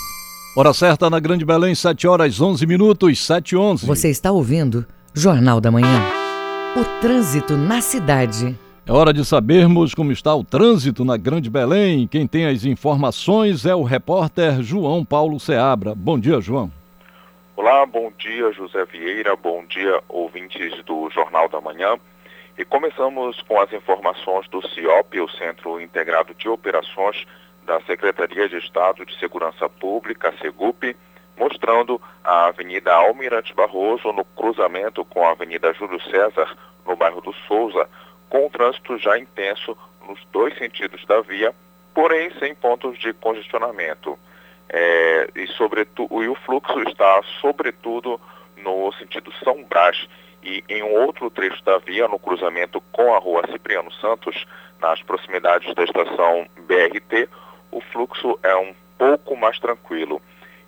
Hora 0.58 0.74
certa 0.74 1.10
na 1.10 1.20
Grande 1.20 1.44
Belém, 1.44 1.76
7 1.76 2.08
horas 2.08 2.40
11 2.40 2.66
minutos, 2.66 3.26
7 3.26 3.52
e 3.52 3.58
11. 3.58 3.86
Você 3.86 4.10
está 4.10 4.32
ouvindo 4.32 4.86
Jornal 5.14 5.60
da 5.60 5.70
Manhã. 5.70 6.02
O 6.78 7.02
trânsito 7.02 7.58
na 7.58 7.82
cidade. 7.82 8.58
É 8.88 8.92
hora 8.94 9.12
de 9.12 9.26
sabermos 9.26 9.94
como 9.94 10.14
está 10.14 10.34
o 10.34 10.46
trânsito 10.46 11.04
na 11.04 11.18
Grande 11.18 11.50
Belém. 11.50 12.08
Quem 12.08 12.26
tem 12.26 12.46
as 12.46 12.64
informações 12.64 13.66
é 13.66 13.76
o 13.76 13.84
repórter 13.84 14.64
João 14.64 15.04
Paulo 15.04 15.42
Seabra. 15.42 15.94
Bom 15.94 16.18
dia, 16.18 16.40
João. 16.40 16.72
Olá, 17.58 17.86
bom 17.86 18.10
dia, 18.18 18.50
José 18.54 18.86
Vieira. 18.86 19.36
Bom 19.36 19.66
dia, 19.68 20.02
ouvintes 20.08 20.72
do 20.86 21.10
Jornal 21.10 21.50
da 21.50 21.60
Manhã. 21.60 21.98
E 22.58 22.64
começamos 22.64 23.42
com 23.42 23.60
as 23.60 23.74
informações 23.74 24.48
do 24.48 24.66
CIOP, 24.70 25.20
o 25.20 25.30
Centro 25.32 25.82
Integrado 25.82 26.34
de 26.34 26.48
Operações 26.48 27.26
da 27.66 27.82
Secretaria 27.82 28.48
de 28.48 28.58
Estado 28.58 29.06
de 29.06 29.18
Segurança 29.20 29.68
Pública, 29.68 30.34
SEGUP, 30.42 30.96
mostrando 31.38 32.02
a 32.24 32.48
Avenida 32.48 32.94
Almirante 32.94 33.54
Barroso 33.54 34.12
no 34.14 34.24
cruzamento 34.24 35.04
com 35.06 35.28
a 35.28 35.32
Avenida 35.32 35.74
Júlio 35.74 36.02
César, 36.10 36.56
no 36.86 36.96
bairro 36.96 37.22
do 37.22 37.34
Souza, 37.48 37.90
com 38.30 38.48
o 38.48 38.50
trânsito 38.50 38.98
já 38.98 39.18
intenso 39.18 39.78
nos 40.08 40.20
dois 40.32 40.58
sentidos 40.58 41.04
da 41.06 41.22
via, 41.22 41.54
porém 41.94 42.32
sem 42.40 42.54
pontos 42.54 42.98
de 43.00 43.12
congestionamento. 43.14 44.18
É, 44.70 45.30
e, 45.36 45.48
sobretudo, 45.48 46.24
e 46.24 46.28
o 46.28 46.36
fluxo 46.36 46.80
está, 46.88 47.22
sobretudo, 47.42 48.20
no 48.58 48.92
sentido 48.94 49.32
São 49.44 49.64
Brás 49.64 50.08
e 50.44 50.64
em 50.70 50.84
um 50.84 50.94
outro 50.94 51.30
trecho 51.30 51.64
da 51.64 51.78
via, 51.80 52.08
no 52.08 52.20
cruzamento 52.20 52.82
com 52.92 53.14
a 53.14 53.20
rua 53.20 53.44
Cipriano 53.52 53.92
Santos, 53.94 54.46
nas 54.80 55.02
proximidades 55.02 55.74
da 55.74 55.84
estação 55.84 56.48
BRT, 56.68 57.28
o 57.76 57.82
fluxo 57.82 58.40
é 58.42 58.56
um 58.56 58.74
pouco 58.98 59.36
mais 59.36 59.60
tranquilo. 59.60 60.22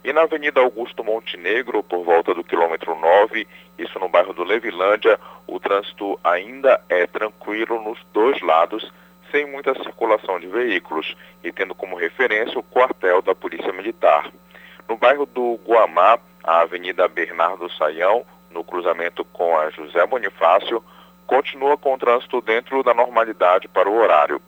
E 0.03 0.11
na 0.11 0.23
Avenida 0.23 0.59
Augusto 0.59 1.05
Montenegro, 1.05 1.81
por 1.81 2.03
volta 2.03 2.33
do 2.33 2.43
quilômetro 2.43 2.99
9, 2.99 3.47
isso 3.79 3.97
no 3.97 4.09
bairro 4.09 4.33
do 4.33 4.43
Levilândia, 4.43 5.17
o 5.47 5.57
trânsito 5.57 6.19
ainda 6.21 6.81
é 6.89 7.07
tranquilo 7.07 7.81
nos 7.81 7.97
dois 8.13 8.41
lados, 8.41 8.91
sem 9.31 9.45
muita 9.45 9.73
circulação 9.75 10.37
de 10.37 10.47
veículos 10.47 11.15
e 11.41 11.51
tendo 11.53 11.73
como 11.73 11.95
referência 11.95 12.59
o 12.59 12.63
quartel 12.63 13.21
da 13.21 13.33
Polícia 13.33 13.71
Militar. 13.71 14.29
No 14.89 14.97
bairro 14.97 15.25
do 15.25 15.57
Guamá, 15.65 16.19
a 16.43 16.59
Avenida 16.59 17.07
Bernardo 17.07 17.71
Saião, 17.71 18.25
no 18.51 18.65
cruzamento 18.65 19.23
com 19.23 19.57
a 19.57 19.69
José 19.69 20.05
Bonifácio, 20.05 20.83
continua 21.25 21.77
com 21.77 21.93
o 21.93 21.97
trânsito 21.97 22.41
dentro 22.41 22.83
da 22.83 22.93
normalidade 22.93 23.69
para 23.69 23.89
o 23.89 23.95
horário. 23.95 24.41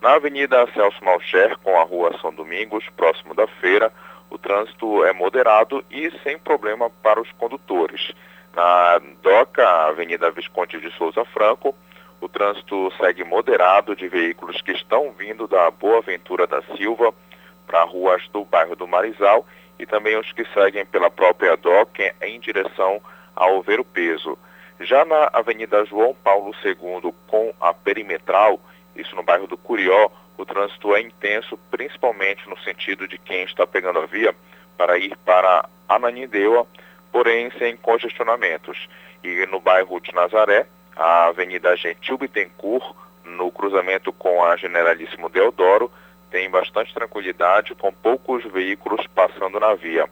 Na 0.00 0.14
Avenida 0.14 0.66
Celso 0.72 1.02
Malcher, 1.04 1.56
com 1.58 1.80
a 1.80 1.84
Rua 1.84 2.16
São 2.20 2.32
Domingos, 2.32 2.84
próximo 2.96 3.34
da 3.34 3.46
feira, 3.46 3.92
o 4.30 4.36
trânsito 4.36 5.04
é 5.04 5.12
moderado 5.12 5.84
e 5.90 6.10
sem 6.22 6.38
problema 6.38 6.90
para 7.02 7.20
os 7.20 7.30
condutores. 7.32 8.12
Na 8.54 9.00
DOCA, 9.22 9.66
Avenida 9.88 10.30
Visconde 10.30 10.80
de 10.80 10.90
Souza 10.96 11.24
Franco, 11.24 11.74
o 12.20 12.28
trânsito 12.28 12.92
segue 12.98 13.24
moderado 13.24 13.94
de 13.94 14.08
veículos 14.08 14.60
que 14.62 14.72
estão 14.72 15.12
vindo 15.12 15.46
da 15.46 15.70
Boa 15.70 16.00
Ventura 16.00 16.46
da 16.46 16.62
Silva 16.76 17.12
para 17.66 17.84
ruas 17.84 18.26
do 18.28 18.44
bairro 18.44 18.76
do 18.76 18.86
Marizal 18.86 19.46
e 19.78 19.86
também 19.86 20.16
os 20.18 20.32
que 20.32 20.44
seguem 20.54 20.86
pela 20.86 21.10
própria 21.10 21.56
DOCA 21.56 22.14
em 22.22 22.40
direção 22.40 23.00
ao 23.34 23.62
Ver 23.62 23.80
o 23.80 23.84
Peso. 23.84 24.38
Já 24.80 25.04
na 25.04 25.30
Avenida 25.32 25.84
João 25.84 26.14
Paulo 26.14 26.54
II, 26.64 27.12
com 27.26 27.52
a 27.60 27.72
perimetral, 27.72 28.60
isso 29.00 29.14
no 29.16 29.22
bairro 29.22 29.46
do 29.46 29.56
Curió, 29.56 30.10
o 30.36 30.44
trânsito 30.44 30.94
é 30.94 31.00
intenso, 31.00 31.58
principalmente 31.70 32.48
no 32.48 32.58
sentido 32.58 33.08
de 33.08 33.18
quem 33.18 33.44
está 33.44 33.66
pegando 33.66 33.98
a 33.98 34.06
via 34.06 34.34
para 34.76 34.98
ir 34.98 35.16
para 35.24 35.68
Ananindeua, 35.88 36.66
porém 37.10 37.50
sem 37.58 37.76
congestionamentos. 37.76 38.88
E 39.24 39.46
no 39.46 39.60
bairro 39.60 40.00
de 40.00 40.14
Nazaré, 40.14 40.66
a 40.94 41.26
Avenida 41.26 41.74
Gentil 41.76 42.18
Bittencourt, 42.18 42.94
no 43.24 43.50
cruzamento 43.50 44.12
com 44.12 44.44
a 44.44 44.56
Generalíssimo 44.56 45.28
Deodoro, 45.28 45.90
tem 46.30 46.50
bastante 46.50 46.92
tranquilidade, 46.92 47.74
com 47.74 47.92
poucos 47.92 48.44
veículos 48.44 49.06
passando 49.08 49.58
na 49.58 49.74
via. 49.74 50.08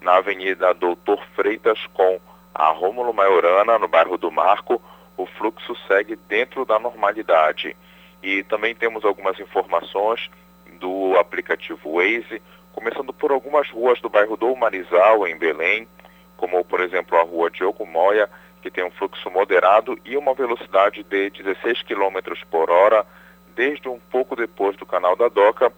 Na 0.00 0.16
Avenida 0.16 0.74
Doutor 0.74 1.22
Freitas, 1.34 1.78
com 1.92 2.20
a 2.54 2.68
Rômulo 2.70 3.12
Maiorana, 3.12 3.78
no 3.78 3.86
bairro 3.86 4.18
do 4.18 4.30
Marco, 4.30 4.82
o 5.16 5.26
fluxo 5.26 5.76
segue 5.86 6.16
dentro 6.16 6.64
da 6.64 6.78
normalidade. 6.78 7.76
E 8.22 8.42
também 8.42 8.74
temos 8.74 9.04
algumas 9.04 9.38
informações 9.38 10.30
do 10.78 11.16
aplicativo 11.18 11.96
Waze, 11.96 12.42
começando 12.72 13.12
por 13.12 13.32
algumas 13.32 13.68
ruas 13.70 14.00
do 14.00 14.08
bairro 14.08 14.36
do 14.36 14.54
Marizal, 14.54 15.26
em 15.26 15.36
Belém, 15.36 15.88
como 16.36 16.64
por 16.64 16.80
exemplo 16.80 17.18
a 17.18 17.22
rua 17.22 17.50
Diogo 17.50 17.86
Moya, 17.86 18.28
que 18.62 18.70
tem 18.70 18.84
um 18.84 18.90
fluxo 18.90 19.30
moderado 19.30 19.98
e 20.04 20.16
uma 20.16 20.34
velocidade 20.34 21.02
de 21.02 21.30
16 21.30 21.82
km 21.82 22.18
por 22.50 22.70
hora, 22.70 23.06
desde 23.54 23.88
um 23.88 23.98
pouco 23.98 24.36
depois 24.36 24.76
do 24.76 24.86
canal 24.86 25.16
da 25.16 25.28
Doca, 25.28 25.72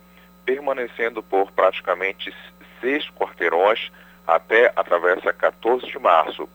permanecendo 0.44 1.22
por 1.22 1.50
praticamente 1.52 2.34
seis 2.80 3.08
quarteirões 3.11 3.90
até 4.26 4.72
a 4.75 4.82
travessa 4.82 5.32
14 5.32 5.87
de 5.87 5.99
março. 5.99 6.49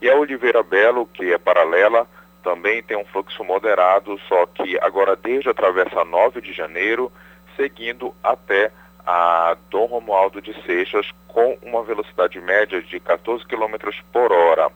E 0.00 0.08
a 0.08 0.16
Oliveira 0.16 0.62
Belo, 0.62 1.06
que 1.06 1.32
é 1.32 1.38
paralela, 1.38 2.06
também 2.42 2.82
tem 2.82 2.96
um 2.96 3.04
fluxo 3.04 3.44
moderado, 3.44 4.18
só 4.28 4.46
que 4.46 4.78
agora 4.80 5.16
desde 5.16 5.48
a 5.48 5.54
travessa 5.54 6.04
9 6.04 6.40
de 6.40 6.52
janeiro, 6.52 7.12
seguindo 7.56 8.14
até 8.22 8.70
a 9.06 9.56
Dom 9.70 9.86
Romualdo 9.86 10.40
de 10.40 10.52
Seixas, 10.62 11.10
com 11.28 11.58
uma 11.62 11.82
velocidade 11.82 12.40
média 12.40 12.82
de 12.82 13.00
14 13.00 13.44
km 13.46 13.76
por 14.12 14.32
hora. 14.32 14.70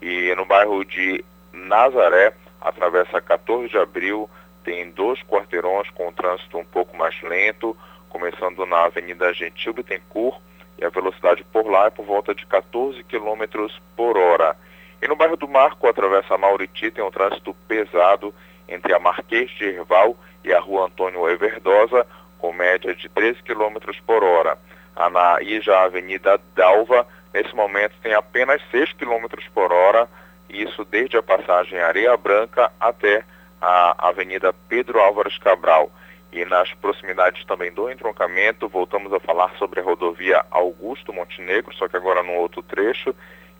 E 0.00 0.34
no 0.34 0.44
bairro 0.44 0.84
de 0.84 1.24
Nazaré, 1.52 2.34
a 2.60 2.72
travessa 2.72 3.20
14 3.20 3.68
de 3.68 3.78
abril, 3.78 4.28
tem 4.64 4.90
dois 4.90 5.22
quarteirões 5.22 5.88
com 5.90 6.12
trânsito 6.12 6.58
um 6.58 6.64
pouco 6.64 6.96
mais 6.96 7.20
lento, 7.22 7.76
começando 8.08 8.66
na 8.66 8.84
Avenida 8.84 9.32
Gentil 9.32 9.72
Bittencourt, 9.72 10.40
e 10.78 10.84
a 10.84 10.90
velocidade 10.90 11.44
por 11.44 11.70
lá 11.70 11.86
é 11.86 11.90
por 11.90 12.04
volta 12.04 12.34
de 12.34 12.44
14 12.46 13.02
km 13.04 13.68
por 13.96 14.18
hora. 14.18 14.56
E 15.00 15.08
no 15.08 15.16
bairro 15.16 15.36
do 15.36 15.46
Marco, 15.46 15.86
atravessa 15.86 16.34
a 16.34 16.38
Mauriti, 16.38 16.90
tem 16.90 17.04
um 17.04 17.10
trânsito 17.10 17.54
pesado 17.68 18.34
entre 18.68 18.94
a 18.94 18.98
Marquês 18.98 19.50
de 19.50 19.64
Erval 19.64 20.16
e 20.42 20.52
a 20.52 20.60
rua 20.60 20.86
Antônio 20.86 21.28
Everdosa, 21.28 22.06
com 22.38 22.52
média 22.52 22.94
de 22.94 23.08
13 23.08 23.42
km 23.42 23.76
por 24.06 24.24
hora. 24.24 24.58
A 24.94 25.10
na 25.10 25.42
Ija 25.42 25.78
Avenida 25.80 26.40
Dalva, 26.54 27.06
nesse 27.32 27.54
momento, 27.54 27.94
tem 28.02 28.14
apenas 28.14 28.62
6 28.70 28.94
km 28.94 29.26
por 29.52 29.72
hora, 29.72 30.08
isso 30.48 30.84
desde 30.84 31.16
a 31.16 31.22
passagem 31.22 31.78
Areia 31.78 32.16
Branca 32.16 32.72
até 32.80 33.24
a 33.60 34.08
Avenida 34.08 34.54
Pedro 34.68 35.00
Álvares 35.00 35.36
Cabral. 35.38 35.90
E 36.32 36.44
nas 36.44 36.72
proximidades 36.74 37.44
também 37.44 37.72
do 37.72 37.90
entroncamento, 37.90 38.68
voltamos 38.68 39.12
a 39.12 39.20
falar 39.20 39.52
sobre 39.58 39.80
a 39.80 39.82
rodovia 39.82 40.44
Augusto 40.50 41.12
Montenegro, 41.12 41.74
só 41.74 41.88
que 41.88 41.96
agora 41.96 42.22
num 42.22 42.36
outro 42.36 42.62
trecho, 42.62 43.14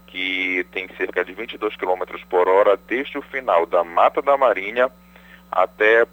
que 0.06 0.64
tem 0.72 0.88
cerca 0.96 1.24
de 1.24 1.32
22 1.32 1.76
km 1.76 2.02
por 2.28 2.48
hora 2.48 2.78
desde 2.88 3.18
o 3.18 3.22
final 3.22 3.66
da 3.66 3.82
Mata 3.84 4.22
da 4.22 4.36
Marinha 4.36 4.90
até 5.50 6.04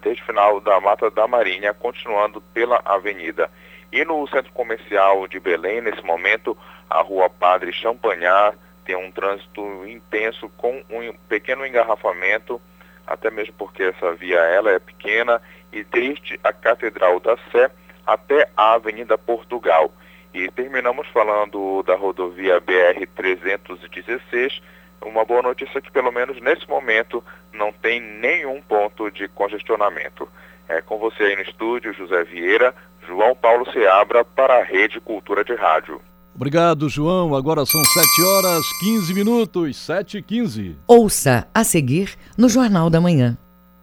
desde 0.00 0.22
o 0.22 0.26
final 0.26 0.60
da 0.60 0.80
Mata 0.80 1.10
da 1.10 1.26
Marinha, 1.26 1.72
continuando 1.72 2.40
pela 2.52 2.80
avenida. 2.84 3.50
E 3.90 4.04
no 4.04 4.26
centro 4.28 4.52
comercial 4.52 5.26
de 5.26 5.40
Belém, 5.40 5.80
nesse 5.80 6.02
momento, 6.02 6.56
a 6.90 7.00
rua 7.00 7.30
Padre 7.30 7.72
Champagnat 7.72 8.56
tem 8.84 8.96
um 8.96 9.10
trânsito 9.10 9.60
intenso 9.86 10.48
com 10.56 10.82
um 10.90 11.12
pequeno 11.28 11.66
engarrafamento 11.66 12.60
até 13.08 13.30
mesmo 13.30 13.54
porque 13.54 13.84
essa 13.84 14.12
via 14.12 14.38
ela 14.38 14.70
é 14.70 14.78
pequena 14.78 15.40
e 15.72 15.82
desde 15.82 16.38
a 16.44 16.52
Catedral 16.52 17.18
da 17.20 17.36
Sé 17.50 17.70
até 18.06 18.48
a 18.56 18.74
Avenida 18.74 19.16
Portugal. 19.16 19.90
E 20.34 20.50
terminamos 20.50 21.06
falando 21.08 21.82
da 21.82 21.96
rodovia 21.96 22.60
BR-316. 22.60 24.60
Uma 25.04 25.24
boa 25.24 25.42
notícia 25.42 25.78
é 25.78 25.80
que, 25.80 25.90
pelo 25.90 26.12
menos 26.12 26.40
nesse 26.40 26.68
momento, 26.68 27.22
não 27.52 27.72
tem 27.72 28.00
nenhum 28.00 28.60
ponto 28.60 29.10
de 29.10 29.28
congestionamento. 29.28 30.28
É 30.68 30.82
com 30.82 30.98
você 30.98 31.22
aí 31.22 31.36
no 31.36 31.42
estúdio, 31.42 31.94
José 31.94 32.24
Vieira, 32.24 32.74
João 33.06 33.34
Paulo 33.34 33.70
Seabra, 33.72 34.24
para 34.24 34.58
a 34.58 34.62
Rede 34.62 35.00
Cultura 35.00 35.44
de 35.44 35.54
Rádio. 35.54 36.00
Obrigado, 36.34 36.88
João. 36.88 37.34
Agora 37.34 37.64
são 37.64 37.82
7 37.82 38.22
horas 38.22 38.64
15 38.80 39.14
minutos, 39.14 39.76
7 39.76 40.18
e 40.18 40.22
15. 40.22 40.78
Ouça 40.86 41.48
a 41.52 41.64
seguir 41.64 42.16
no 42.36 42.48
Jornal 42.48 42.90
da 42.90 43.00
Manhã. 43.00 43.36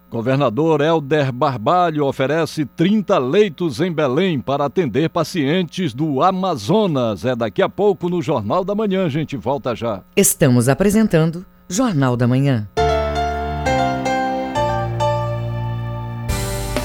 Governador 0.09 0.81
Helder 0.81 1.31
Barbalho 1.31 2.05
oferece 2.05 2.65
30 2.65 3.17
leitos 3.17 3.81
em 3.81 3.91
Belém 3.91 4.39
para 4.39 4.65
atender 4.65 5.09
pacientes 5.09 5.93
do 5.93 6.21
Amazonas. 6.21 7.25
É 7.25 7.35
daqui 7.35 7.62
a 7.62 7.69
pouco 7.69 8.09
no 8.09 8.21
Jornal 8.21 8.63
da 8.63 8.75
Manhã, 8.75 9.05
a 9.05 9.09
gente 9.09 9.35
volta 9.35 9.75
já. 9.75 10.01
Estamos 10.15 10.69
apresentando 10.69 11.45
Jornal 11.67 12.15
da 12.15 12.27
Manhã. 12.27 12.67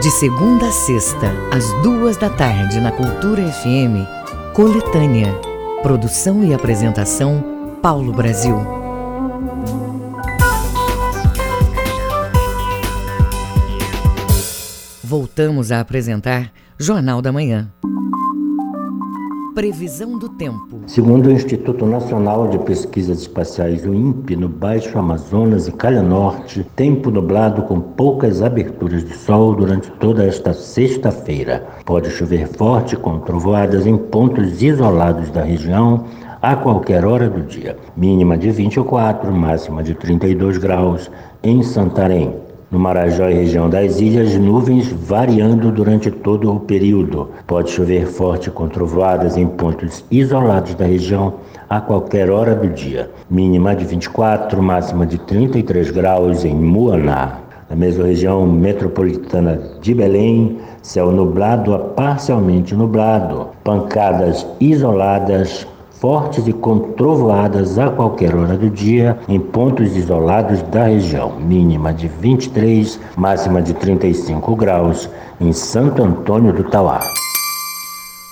De 0.00 0.12
segunda 0.12 0.68
a 0.68 0.70
sexta, 0.70 1.26
às 1.52 1.72
duas 1.82 2.16
da 2.16 2.30
tarde, 2.30 2.80
na 2.80 2.92
Cultura 2.92 3.42
FM, 3.50 4.06
Coletânea. 4.54 5.34
Produção 5.82 6.44
e 6.44 6.54
apresentação, 6.54 7.42
Paulo 7.82 8.12
Brasil. 8.12 8.56
Voltamos 15.02 15.72
a 15.72 15.80
apresentar 15.80 16.52
Jornal 16.78 17.20
da 17.20 17.32
Manhã. 17.32 17.68
Previsão 19.58 20.16
do 20.16 20.28
tempo. 20.28 20.82
Segundo 20.86 21.26
o 21.26 21.32
Instituto 21.32 21.84
Nacional 21.84 22.46
de 22.46 22.60
Pesquisas 22.60 23.22
Espaciais, 23.22 23.84
o 23.84 23.92
INPE, 23.92 24.36
no 24.36 24.48
Baixo 24.48 24.96
Amazonas 24.96 25.66
e 25.66 25.72
Calha 25.72 26.00
Norte, 26.00 26.64
tempo 26.76 27.10
nublado 27.10 27.62
com 27.62 27.80
poucas 27.80 28.40
aberturas 28.40 29.04
de 29.04 29.16
sol 29.16 29.56
durante 29.56 29.90
toda 29.90 30.24
esta 30.24 30.52
sexta-feira. 30.52 31.66
Pode 31.84 32.08
chover 32.10 32.46
forte 32.46 32.94
com 32.94 33.18
trovoadas 33.18 33.84
em 33.84 33.96
pontos 33.96 34.62
isolados 34.62 35.28
da 35.32 35.42
região 35.42 36.04
a 36.40 36.54
qualquer 36.54 37.04
hora 37.04 37.28
do 37.28 37.42
dia. 37.42 37.76
Mínima 37.96 38.38
de 38.38 38.52
24, 38.52 39.32
máxima 39.32 39.82
de 39.82 39.92
32 39.92 40.56
graus 40.58 41.10
em 41.42 41.64
Santarém. 41.64 42.32
No 42.70 42.78
Marajó 42.78 43.30
e 43.30 43.32
região 43.32 43.70
das 43.70 43.98
ilhas, 43.98 44.34
nuvens 44.34 44.92
variando 44.92 45.72
durante 45.72 46.10
todo 46.10 46.52
o 46.52 46.60
período. 46.60 47.30
Pode 47.46 47.70
chover 47.70 48.06
forte 48.06 48.50
com 48.50 48.68
trovoadas 48.68 49.38
em 49.38 49.46
pontos 49.46 50.04
isolados 50.10 50.74
da 50.74 50.84
região 50.84 51.36
a 51.66 51.80
qualquer 51.80 52.30
hora 52.30 52.54
do 52.54 52.68
dia. 52.68 53.10
Mínima 53.30 53.74
de 53.74 53.86
24, 53.86 54.62
máxima 54.62 55.06
de 55.06 55.16
33 55.16 55.90
graus 55.90 56.44
em 56.44 56.54
Muaná. 56.54 57.38
Na 57.70 57.76
mesma 57.76 58.04
região 58.04 58.46
metropolitana 58.46 59.58
de 59.80 59.94
Belém, 59.94 60.58
céu 60.82 61.10
nublado 61.10 61.74
a 61.74 61.78
parcialmente 61.78 62.74
nublado, 62.74 63.48
pancadas 63.64 64.46
isoladas 64.60 65.66
fortes 66.00 66.46
e 66.46 66.52
com 66.52 66.92
trovoadas 66.92 67.78
a 67.78 67.90
qualquer 67.90 68.34
hora 68.34 68.56
do 68.56 68.70
dia 68.70 69.18
em 69.28 69.40
pontos 69.40 69.96
isolados 69.96 70.62
da 70.62 70.84
região, 70.84 71.38
mínima 71.38 71.92
de 71.92 72.08
23, 72.08 73.00
máxima 73.16 73.60
de 73.60 73.74
35 73.74 74.54
graus 74.56 75.08
em 75.40 75.52
Santo 75.52 76.02
Antônio 76.02 76.52
do 76.52 76.64
Tauá. 76.64 77.00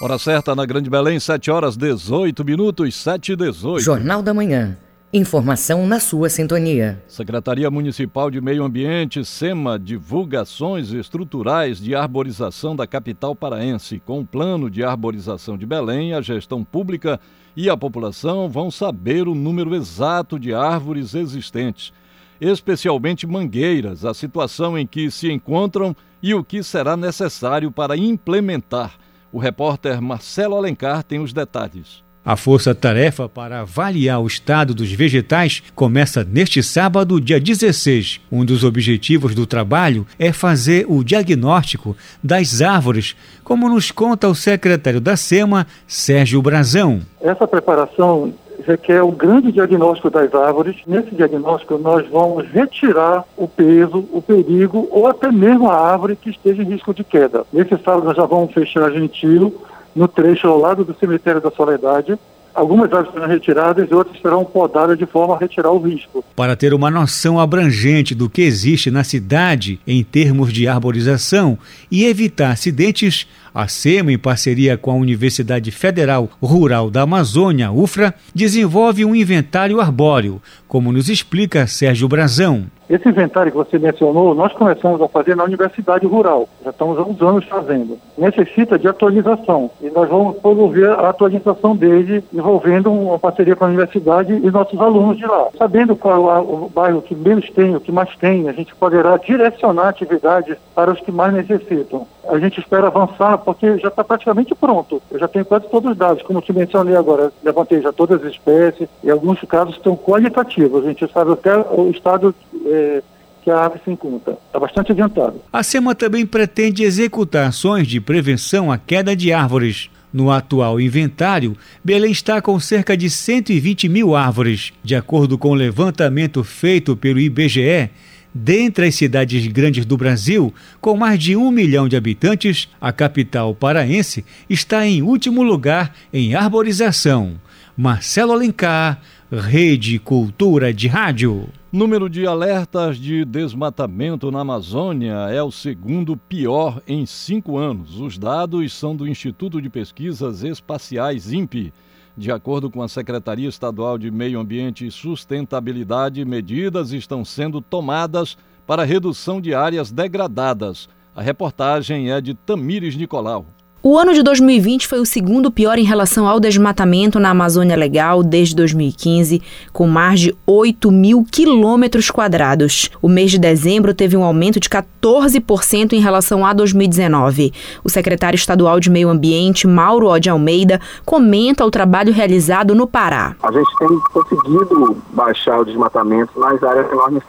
Hora 0.01 0.19
certa 0.19 0.55
na 0.55 0.67
Grande 0.67 0.91
Belém, 0.91 1.19
7 1.19 1.51
horas 1.51 1.77
18 1.77 2.45
minutos, 2.45 2.95
7 2.95 3.33
e 3.33 3.37
18. 3.37 3.83
Jornal 3.83 4.23
da 4.23 4.35
Manhã. 4.35 4.77
Informação 5.13 5.87
na 5.87 5.99
sua 5.99 6.29
sintonia. 6.29 7.03
Secretaria 7.09 7.71
Municipal 7.71 8.31
de 8.31 8.41
Meio 8.41 8.65
Ambiente, 8.65 9.25
SEMA, 9.25 9.79
divulgações 9.79 10.93
estruturais 10.93 11.79
de 11.79 11.95
arborização 11.95 12.77
da 12.77 12.87
capital 12.87 13.35
paraense. 13.35 14.03
Com 14.05 14.21
o 14.21 14.27
plano 14.27 14.69
de 14.69 14.85
arborização 14.85 15.57
de 15.57 15.65
Belém, 15.65 16.13
a 16.13 16.21
gestão 16.21 16.63
pública 16.63 17.19
e 17.57 17.71
a 17.71 17.77
população 17.77 18.49
vão 18.49 18.71
saber 18.71 19.27
o 19.27 19.35
número 19.35 19.75
exato 19.75 20.39
de 20.39 20.53
árvores 20.53 21.15
existentes, 21.15 21.93
especialmente 22.41 23.27
mangueiras, 23.27 24.05
a 24.05 24.13
situação 24.13 24.79
em 24.79 24.87
que 24.87 25.11
se 25.11 25.33
encontram 25.33 25.97
e 26.23 26.35
o 26.35 26.45
que 26.45 26.63
será 26.63 26.97
necessário 26.97 27.73
para 27.73 27.97
implementar. 27.97 28.99
O 29.33 29.39
repórter 29.39 30.01
Marcelo 30.03 30.57
Alencar 30.57 31.03
tem 31.03 31.19
os 31.19 31.33
detalhes. 31.33 32.06
A 32.27 32.35
força-tarefa 32.35 33.29
para 33.29 33.61
avaliar 33.61 34.21
o 34.21 34.27
estado 34.27 34.75
dos 34.75 34.91
vegetais 34.91 35.63
começa 35.77 36.27
neste 36.29 36.61
sábado, 36.61 37.21
dia 37.21 37.39
16. 37.39 38.21
Um 38.33 38.45
dos 38.45 38.65
objetivos 38.65 39.33
do 39.33 39.47
trabalho 39.47 40.05
é 40.19 40.33
fazer 40.33 40.87
o 40.89 41.05
diagnóstico 41.05 41.97
das 42.21 42.61
árvores, 42.61 43.15
como 43.45 43.69
nos 43.69 43.93
conta 43.93 44.27
o 44.27 44.35
secretário 44.35 45.01
da 45.01 45.17
SEMA, 45.17 45.69
Sérgio 45.87 46.43
Brazão. 46.43 47.01
Essa 47.21 47.47
preparação 47.47 48.35
requer 48.67 49.05
um 49.05 49.13
grande 49.13 49.53
diagnóstico 49.53 50.11
das 50.11 50.35
árvores. 50.35 50.75
Nesse 50.85 51.15
diagnóstico, 51.15 51.79
nós 51.79 52.05
vamos 52.09 52.45
retirar 52.49 53.23
o 53.37 53.47
peso, 53.47 54.05
o 54.13 54.21
perigo 54.21 54.89
ou 54.91 55.07
até 55.07 55.31
mesmo 55.31 55.71
a 55.71 55.93
árvore 55.93 56.17
que 56.17 56.31
esteja 56.31 56.61
em 56.61 56.73
risco 56.73 56.93
de 56.93 57.05
queda. 57.05 57.45
Nesse 57.53 57.77
sábado, 57.85 58.07
nós 58.07 58.17
já 58.17 58.27
vamos 58.27 58.53
fechar 58.53 58.91
gentil 58.91 59.55
no 59.97 60.07
trecho 60.07 60.47
ao 60.47 60.59
lado 60.59 60.85
do 60.85 60.95
cemitério 60.95 61.41
da 61.41 61.51
Soledade. 61.51 62.17
Algumas 62.55 62.91
árvores 62.91 63.13
serão 63.13 63.29
retiradas 63.29 63.91
e 63.91 63.95
outras 63.95 64.21
serão 64.21 64.45
podadas 64.45 64.97
de 64.97 65.05
forma 65.05 65.35
a 65.35 65.39
retirar 65.39 65.71
o 65.71 65.79
risco. 65.79 66.25
Para 66.35 66.57
ter 66.57 66.73
uma 66.73 66.91
noção 66.91 67.39
abrangente 67.39 68.15
do 68.15 68.31
que 68.31 68.41
existe 68.43 68.91
na 68.91 69.05
cidade 69.05 69.79
em 69.87 70.03
termos 70.03 70.53
de 70.53 70.67
arborização 70.67 71.59
e 71.91 72.07
evitar 72.07 72.53
acidentes, 72.53 73.27
a 73.57 73.69
SEMA, 73.69 74.13
em 74.13 74.19
parceria 74.19 74.77
com 74.77 74.91
a 74.91 74.95
Universidade 74.95 75.71
Federal 75.71 76.29
Rural 76.43 76.91
da 76.91 77.03
Amazônia, 77.03 77.73
UFRA, 77.73 78.13
desenvolve 78.35 79.03
um 79.03 79.15
inventário 79.15 79.81
arbóreo, 79.81 80.43
como 80.69 80.93
nos 80.93 81.09
explica 81.09 81.67
Sérgio 81.67 82.07
Brazão. 82.07 82.67
Esse 82.89 83.09
inventário 83.09 83.51
que 83.51 83.59
você 83.59 83.79
mencionou, 83.79 84.33
nós 84.33 84.53
começamos 84.53 85.03
a 85.03 85.09
fazer 85.09 85.35
na 85.35 85.43
Universidade 85.43 86.07
Rural. 86.07 86.49
Já 86.63 86.71
estamos 86.71 86.97
há 86.99 87.03
uns 87.03 87.21
anos 87.21 87.45
fazendo. 87.47 87.99
Necessita 88.17 88.79
de 88.79 88.87
atualização. 88.87 89.71
E 89.81 89.91
nós 89.91 90.09
vamos 90.09 90.37
promover 90.37 90.91
a 90.91 91.09
atualização 91.09 91.75
dele, 91.75 92.23
envolvendo 92.33 92.93
uma 92.93 93.19
parceria 93.19 93.57
com 93.57 93.65
a 93.65 93.69
universidade 93.69 94.33
e 94.33 94.51
nossos 94.53 94.81
alunos 94.81 95.17
de 95.17 95.27
lá. 95.27 95.49
Sabendo 95.59 95.97
qual 95.97 96.31
é 96.31 96.39
o 96.39 96.71
bairro 96.73 97.03
que 97.03 97.15
menos 97.15 97.51
tem, 97.51 97.75
o 97.75 97.81
que 97.81 97.91
mais 97.91 98.15
tem, 98.17 98.49
a 98.49 98.53
gente 98.53 98.73
poderá 98.77 99.17
direcionar 99.17 99.89
atividades 99.89 100.57
para 100.73 100.93
os 100.93 101.01
que 101.01 101.11
mais 101.11 101.33
necessitam. 101.33 102.07
A 102.29 102.39
gente 102.39 102.61
espera 102.61 102.89
avançar 102.89 103.39
porque 103.39 103.79
já 103.79 103.89
está 103.89 104.03
praticamente 104.03 104.55
pronto. 104.55 105.03
Eu 105.11 105.19
já 105.19 105.29
tenho 105.29 105.45
quase 105.45 105.69
todos 105.69 105.93
os 105.93 105.97
dados, 105.97 106.23
como 106.23 106.41
te 106.41 106.53
mencionei 106.53 106.97
agora. 106.97 107.33
Levantei 107.43 107.81
já 107.81 107.93
todas 107.93 108.23
as 108.23 108.33
espécies 108.33 108.89
e 109.03 109.11
alguns 109.11 109.41
casos 109.43 109.77
estão 109.77 109.97
qualitativos. 109.97 110.85
A 110.85 110.89
gente 110.89 111.13
sabe 111.13 111.33
até 111.33 111.57
o 111.57 111.91
estado. 111.91 112.35
É, 112.67 113.03
que 113.43 113.51
a 113.53 113.65
ave 113.65 113.79
se 113.85 113.93
encontra. 113.93 114.37
Está 114.49 114.59
bastante 114.59 114.91
adiantado. 114.91 115.41
A 115.53 115.63
SEMA 115.63 115.95
também 115.95 116.27
pretende 116.27 116.83
executar 116.83 117.47
ações 117.47 117.87
de 117.87 118.01
prevenção 118.01 118.73
à 118.73 118.77
queda 118.77 119.15
de 119.15 119.33
árvores. 119.33 119.89
No 120.13 120.33
atual 120.33 120.81
inventário, 120.81 121.57
Belém 121.85 122.11
está 122.11 122.41
com 122.43 122.59
cerca 122.59 122.97
de 122.97 123.09
120 123.09 123.89
mil 123.89 124.17
árvores. 124.17 124.73
De 124.83 124.97
acordo 124.97 125.39
com 125.39 125.51
o 125.51 125.55
levantamento 125.55 126.43
feito 126.43 126.97
pelo 126.97 127.21
IBGE, 127.21 127.91
dentre 128.37 128.87
as 128.87 128.95
cidades 128.95 129.47
grandes 129.47 129.87
do 129.87 129.97
Brasil, 129.97 130.53
com 130.81 130.97
mais 130.97 131.19
de 131.19 131.35
um 131.35 131.51
milhão 131.51 131.89
de 131.89 131.97
habitantes, 131.97 132.69
a 132.81 132.93
capital 132.93 133.55
paraense 133.55 134.25
está 134.49 134.87
em 134.87 135.03
último 135.03 135.43
lugar 135.43 135.95
em 136.13 136.35
arborização. 136.35 137.41
Marcelo 137.77 138.33
Alencar, 138.33 139.01
Rede 139.33 139.99
Cultura 139.99 140.73
de 140.73 140.87
Rádio. 140.87 141.49
Número 141.73 142.09
de 142.09 142.27
alertas 142.27 142.97
de 142.97 143.25
desmatamento 143.25 144.31
na 144.31 144.41
Amazônia 144.41 145.29
é 145.31 145.43
o 145.43 145.51
segundo 145.51 146.17
pior 146.17 146.81
em 146.87 147.05
cinco 147.05 147.59
anos. 147.59 147.99
Os 147.99 148.17
dados 148.17 148.73
são 148.73 148.95
do 148.95 149.09
Instituto 149.09 149.61
de 149.61 149.69
Pesquisas 149.69 150.43
Espaciais, 150.43 151.33
INPE. 151.33 151.73
De 152.17 152.33
acordo 152.33 152.71
com 152.71 152.83
a 152.83 152.89
Secretaria 152.89 153.47
Estadual 153.47 153.99
de 153.99 154.11
Meio 154.11 154.41
Ambiente 154.41 154.87
e 154.87 154.91
Sustentabilidade, 154.91 156.25
medidas 156.25 156.93
estão 156.93 157.23
sendo 157.27 157.61
tomadas 157.61 158.39
para 158.67 158.85
redução 158.85 159.39
de 159.39 159.53
áreas 159.53 159.93
degradadas. 159.93 160.89
A 161.15 161.21
reportagem 161.21 162.11
é 162.11 162.19
de 162.19 162.33
Tamires 162.33 162.97
Nicolau. 162.97 163.45
O 163.89 163.97
ano 163.97 164.13
de 164.13 164.21
2020 164.21 164.89
foi 164.89 164.99
o 164.99 165.07
segundo 165.07 165.49
pior 165.49 165.79
em 165.79 165.85
relação 165.85 166.27
ao 166.27 166.41
desmatamento 166.41 167.21
na 167.21 167.31
Amazônia 167.31 167.77
Legal 167.77 168.21
desde 168.21 168.57
2015, 168.57 169.41
com 169.73 169.87
mais 169.87 170.19
de 170.19 170.37
8 170.45 170.91
mil 170.91 171.23
quilômetros 171.23 172.11
quadrados. 172.11 172.91
O 173.01 173.09
mês 173.09 173.31
de 173.31 173.39
dezembro 173.39 173.95
teve 173.95 174.17
um 174.17 174.25
aumento 174.25 174.59
de 174.59 174.69
14% 174.69 175.93
em 175.93 176.01
relação 176.01 176.45
a 176.45 176.53
2019. 176.53 177.53
O 177.85 177.89
secretário 177.89 178.35
estadual 178.35 178.81
de 178.81 178.91
Meio 178.91 179.09
Ambiente, 179.09 179.69
Mauro 179.69 180.09
Ode 180.09 180.29
Almeida, 180.29 180.81
comenta 181.05 181.65
o 181.65 181.71
trabalho 181.71 182.13
realizado 182.13 182.75
no 182.75 182.89
Pará. 182.89 183.37
A 183.41 183.53
gente 183.53 183.71
tem 183.79 184.01
conseguido 184.13 184.97
baixar 185.13 185.61
o 185.61 185.65
desmatamento 185.65 186.37
nas 186.41 186.61
áreas 186.61 186.89
que 186.89 186.95
nós 186.97 187.13
nos 187.13 187.23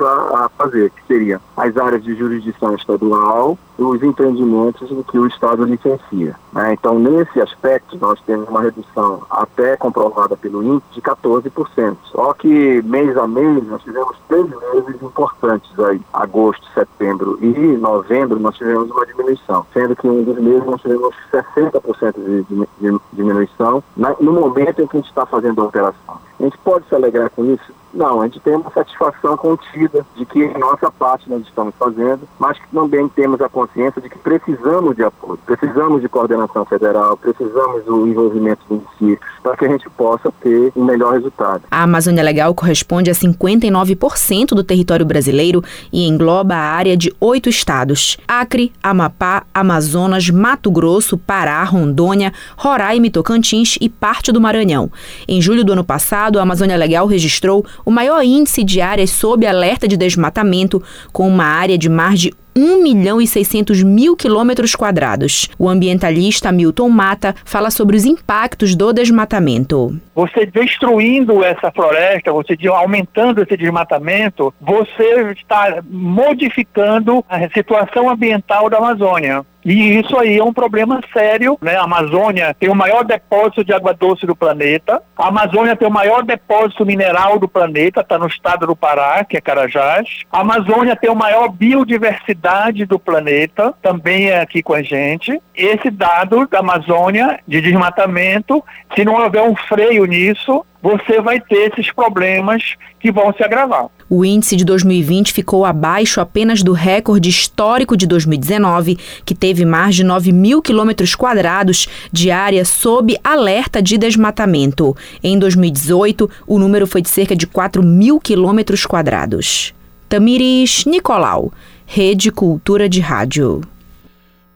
a, 0.00 0.44
a 0.44 0.50
fazer, 0.56 0.90
que 0.90 1.02
seria 1.08 1.40
as 1.56 1.76
áreas 1.76 2.04
de 2.04 2.14
jurisdição 2.14 2.76
estadual, 2.76 3.58
os 3.78 4.02
empreendimentos 4.02 4.90
em 4.90 5.02
que 5.04 5.18
o 5.18 5.26
Estado 5.26 5.64
licencia. 5.64 6.34
Né? 6.52 6.72
Então, 6.72 6.98
nesse 6.98 7.40
aspecto, 7.40 7.96
nós 8.00 8.20
temos 8.22 8.48
uma 8.48 8.62
redução 8.62 9.22
até 9.30 9.76
comprovada 9.76 10.36
pelo 10.36 10.62
INPE 10.62 10.84
de 10.92 11.00
14%. 11.00 11.96
Só 12.10 12.34
que 12.34 12.82
mês 12.82 13.16
a 13.16 13.28
mês 13.28 13.66
nós 13.68 13.82
tivemos 13.82 14.16
três 14.26 14.46
meses 14.48 15.00
importantes 15.00 15.78
aí, 15.78 16.00
agosto, 16.12 16.66
setembro 16.74 17.38
e 17.40 17.76
novembro, 17.76 18.40
nós 18.40 18.56
tivemos 18.56 18.90
uma 18.90 19.06
diminuição, 19.06 19.64
sendo 19.72 19.94
que 19.94 20.08
um 20.08 20.24
dos 20.24 20.38
meses 20.38 20.64
nós 20.66 20.80
tivemos 20.80 21.14
60% 21.32 22.14
de, 22.48 23.00
diminuição 23.12 23.82
na, 23.96 24.14
no 24.20 24.32
momento 24.32 24.82
em 24.82 24.86
que 24.86 24.96
a 24.96 25.00
gente 25.00 25.08
está 25.08 25.24
fazendo 25.24 25.60
a 25.62 25.64
operação. 25.64 26.18
A 26.38 26.42
gente 26.42 26.58
pode 26.58 26.86
se 26.88 26.94
alegrar 26.94 27.30
com 27.30 27.44
isso? 27.44 27.77
Não, 27.98 28.22
a 28.22 28.26
gente 28.26 28.38
tem 28.38 28.54
uma 28.54 28.70
satisfação 28.70 29.36
contida 29.36 30.06
de 30.14 30.24
que 30.24 30.46
nossa 30.56 30.88
parte 30.88 31.28
nós 31.28 31.42
estamos 31.42 31.74
fazendo, 31.76 32.20
mas 32.38 32.56
que 32.56 32.68
também 32.72 33.08
temos 33.08 33.40
a 33.40 33.48
consciência 33.48 34.00
de 34.00 34.08
que 34.08 34.16
precisamos 34.16 34.94
de 34.94 35.02
apoio, 35.02 35.36
precisamos 35.44 36.00
de 36.00 36.08
coordenação 36.08 36.64
federal, 36.64 37.16
precisamos 37.16 37.84
do 37.84 38.06
envolvimento 38.06 38.60
do 38.68 38.76
municípios 38.76 39.18
para 39.42 39.56
que 39.56 39.64
a 39.64 39.68
gente 39.68 39.90
possa 39.90 40.30
ter 40.40 40.72
um 40.76 40.84
melhor 40.84 41.14
resultado. 41.14 41.62
A 41.70 41.82
Amazônia 41.82 42.22
Legal 42.22 42.54
corresponde 42.54 43.10
a 43.10 43.14
59% 43.14 44.48
do 44.48 44.62
território 44.62 45.04
brasileiro 45.04 45.60
e 45.92 46.06
engloba 46.06 46.54
a 46.54 46.58
área 46.58 46.96
de 46.96 47.12
oito 47.20 47.48
estados: 47.48 48.16
Acre, 48.28 48.72
Amapá, 48.80 49.42
Amazonas, 49.52 50.30
Mato 50.30 50.70
Grosso, 50.70 51.18
Pará, 51.18 51.64
Rondônia, 51.64 52.32
Roraima 52.56 53.08
e 53.08 53.10
Tocantins 53.10 53.76
e 53.80 53.88
parte 53.88 54.30
do 54.30 54.40
Maranhão. 54.40 54.88
Em 55.26 55.42
julho 55.42 55.64
do 55.64 55.72
ano 55.72 55.82
passado, 55.82 56.38
a 56.38 56.42
Amazônia 56.42 56.76
Legal 56.76 57.06
registrou 57.06 57.66
o 57.88 57.90
maior 57.90 58.22
índice 58.22 58.62
de 58.62 58.82
áreas 58.82 59.08
sob 59.08 59.46
alerta 59.46 59.88
de 59.88 59.96
desmatamento, 59.96 60.82
com 61.10 61.26
uma 61.26 61.46
área 61.46 61.78
de 61.78 61.88
mais 61.88 62.20
de 62.20 62.34
1 62.54 62.82
milhão 62.82 63.18
e 63.18 63.26
600 63.26 63.82
mil 63.82 64.14
quilômetros 64.14 64.74
quadrados. 64.76 65.48
O 65.58 65.70
ambientalista 65.70 66.52
Milton 66.52 66.90
Mata 66.90 67.34
fala 67.46 67.70
sobre 67.70 67.96
os 67.96 68.04
impactos 68.04 68.76
do 68.76 68.92
desmatamento. 68.92 69.98
Você 70.14 70.44
destruindo 70.44 71.42
essa 71.42 71.70
floresta, 71.70 72.30
você 72.30 72.58
aumentando 72.68 73.42
esse 73.42 73.56
desmatamento, 73.56 74.52
você 74.60 75.32
está 75.32 75.82
modificando 75.88 77.24
a 77.26 77.48
situação 77.48 78.10
ambiental 78.10 78.68
da 78.68 78.76
Amazônia. 78.76 79.46
E 79.70 79.98
isso 79.98 80.18
aí 80.18 80.38
é 80.38 80.42
um 80.42 80.52
problema 80.52 80.98
sério, 81.12 81.58
né? 81.60 81.76
A 81.76 81.82
Amazônia 81.82 82.56
tem 82.58 82.70
o 82.70 82.74
maior 82.74 83.04
depósito 83.04 83.62
de 83.62 83.70
água 83.74 83.92
doce 83.92 84.24
do 84.24 84.34
planeta. 84.34 85.02
A 85.14 85.28
Amazônia 85.28 85.76
tem 85.76 85.86
o 85.86 85.90
maior 85.90 86.22
depósito 86.22 86.86
mineral 86.86 87.38
do 87.38 87.46
planeta, 87.46 88.00
está 88.00 88.18
no 88.18 88.28
estado 88.28 88.66
do 88.66 88.74
Pará, 88.74 89.22
que 89.24 89.36
é 89.36 89.42
Carajás. 89.42 90.22
A 90.32 90.40
Amazônia 90.40 90.96
tem 90.96 91.10
a 91.10 91.14
maior 91.14 91.50
biodiversidade 91.50 92.86
do 92.86 92.98
planeta, 92.98 93.74
também 93.82 94.30
é 94.30 94.40
aqui 94.40 94.62
com 94.62 94.72
a 94.72 94.80
gente. 94.80 95.38
Esse 95.54 95.90
dado 95.90 96.48
da 96.48 96.60
Amazônia 96.60 97.38
de 97.46 97.60
desmatamento, 97.60 98.64
se 98.94 99.04
não 99.04 99.22
houver 99.22 99.42
um 99.42 99.54
freio 99.54 100.06
nisso, 100.06 100.64
você 100.80 101.20
vai 101.20 101.40
ter 101.40 101.72
esses 101.72 101.92
problemas 101.92 102.74
que 102.98 103.12
vão 103.12 103.34
se 103.34 103.44
agravar. 103.44 103.86
O 104.10 104.24
índice 104.24 104.56
de 104.56 104.64
2020 104.64 105.34
ficou 105.34 105.66
abaixo 105.66 106.20
apenas 106.20 106.62
do 106.62 106.72
recorde 106.72 107.28
histórico 107.28 107.94
de 107.94 108.06
2019, 108.06 108.98
que 109.24 109.34
teve 109.34 109.66
mais 109.66 109.94
de 109.94 110.02
9 110.02 110.32
mil 110.32 110.62
quilômetros 110.62 111.14
quadrados 111.14 111.86
de 112.10 112.30
área 112.30 112.64
sob 112.64 113.18
alerta 113.22 113.82
de 113.82 113.98
desmatamento. 113.98 114.96
Em 115.22 115.38
2018, 115.38 116.30
o 116.46 116.58
número 116.58 116.86
foi 116.86 117.02
de 117.02 117.10
cerca 117.10 117.36
de 117.36 117.46
4 117.46 117.82
mil 117.82 118.18
quilômetros 118.18 118.86
quadrados. 118.86 119.74
Tamires 120.08 120.86
Nicolau, 120.86 121.52
Rede 121.84 122.30
Cultura 122.30 122.88
de 122.88 123.00
Rádio. 123.00 123.60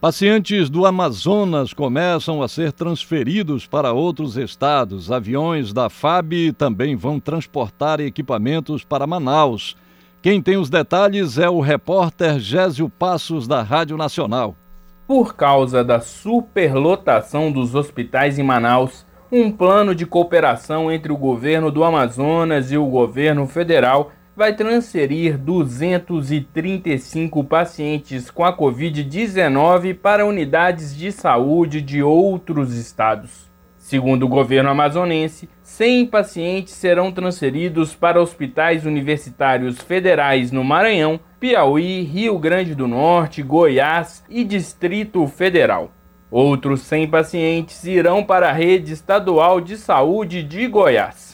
Pacientes 0.02 0.68
do 0.68 0.84
Amazonas 0.84 1.72
começam 1.72 2.42
a 2.42 2.48
ser 2.48 2.72
transferidos 2.72 3.68
para 3.68 3.92
outros 3.92 4.36
estados. 4.36 5.12
Aviões 5.12 5.72
da 5.72 5.88
FAB 5.88 6.52
também 6.58 6.96
vão 6.96 7.20
transportar 7.20 8.00
equipamentos 8.00 8.82
para 8.82 9.06
Manaus. 9.06 9.76
Quem 10.20 10.42
tem 10.42 10.56
os 10.56 10.68
detalhes 10.68 11.38
é 11.38 11.48
o 11.48 11.60
repórter 11.60 12.40
Gésio 12.40 12.88
Passos, 12.88 13.46
da 13.46 13.62
Rádio 13.62 13.96
Nacional. 13.96 14.56
Por 15.06 15.36
causa 15.36 15.84
da 15.84 16.00
superlotação 16.00 17.52
dos 17.52 17.76
hospitais 17.76 18.40
em 18.40 18.42
Manaus, 18.42 19.06
um 19.30 19.52
plano 19.52 19.94
de 19.94 20.04
cooperação 20.04 20.90
entre 20.90 21.12
o 21.12 21.16
governo 21.16 21.70
do 21.70 21.84
Amazonas 21.84 22.72
e 22.72 22.76
o 22.76 22.86
governo 22.86 23.46
federal 23.46 24.10
vai 24.34 24.54
transferir 24.54 25.36
235 25.38 27.44
pacientes 27.44 28.30
com 28.30 28.42
a 28.44 28.56
Covid-19 28.56 29.94
para 29.94 30.26
unidades 30.26 30.96
de 30.96 31.12
saúde 31.12 31.82
de 31.82 32.02
outros 32.02 32.74
estados. 32.74 33.52
Segundo 33.76 34.24
o 34.24 34.28
governo 34.28 34.70
amazonense, 34.70 35.50
100 35.62 36.06
pacientes 36.06 36.72
serão 36.72 37.12
transferidos 37.12 37.94
para 37.94 38.22
hospitais 38.22 38.86
universitários 38.86 39.78
federais 39.80 40.50
no 40.50 40.64
Maranhão, 40.64 41.20
Piauí, 41.38 42.00
Rio 42.02 42.38
Grande 42.38 42.74
do 42.74 42.88
Norte, 42.88 43.42
Goiás 43.42 44.24
e 44.30 44.44
Distrito 44.44 45.26
Federal. 45.26 45.92
Outros 46.30 46.80
100 46.82 47.08
pacientes 47.08 47.84
irão 47.84 48.24
para 48.24 48.48
a 48.48 48.52
rede 48.52 48.94
estadual 48.94 49.60
de 49.60 49.76
saúde 49.76 50.42
de 50.42 50.66
Goiás. 50.66 51.31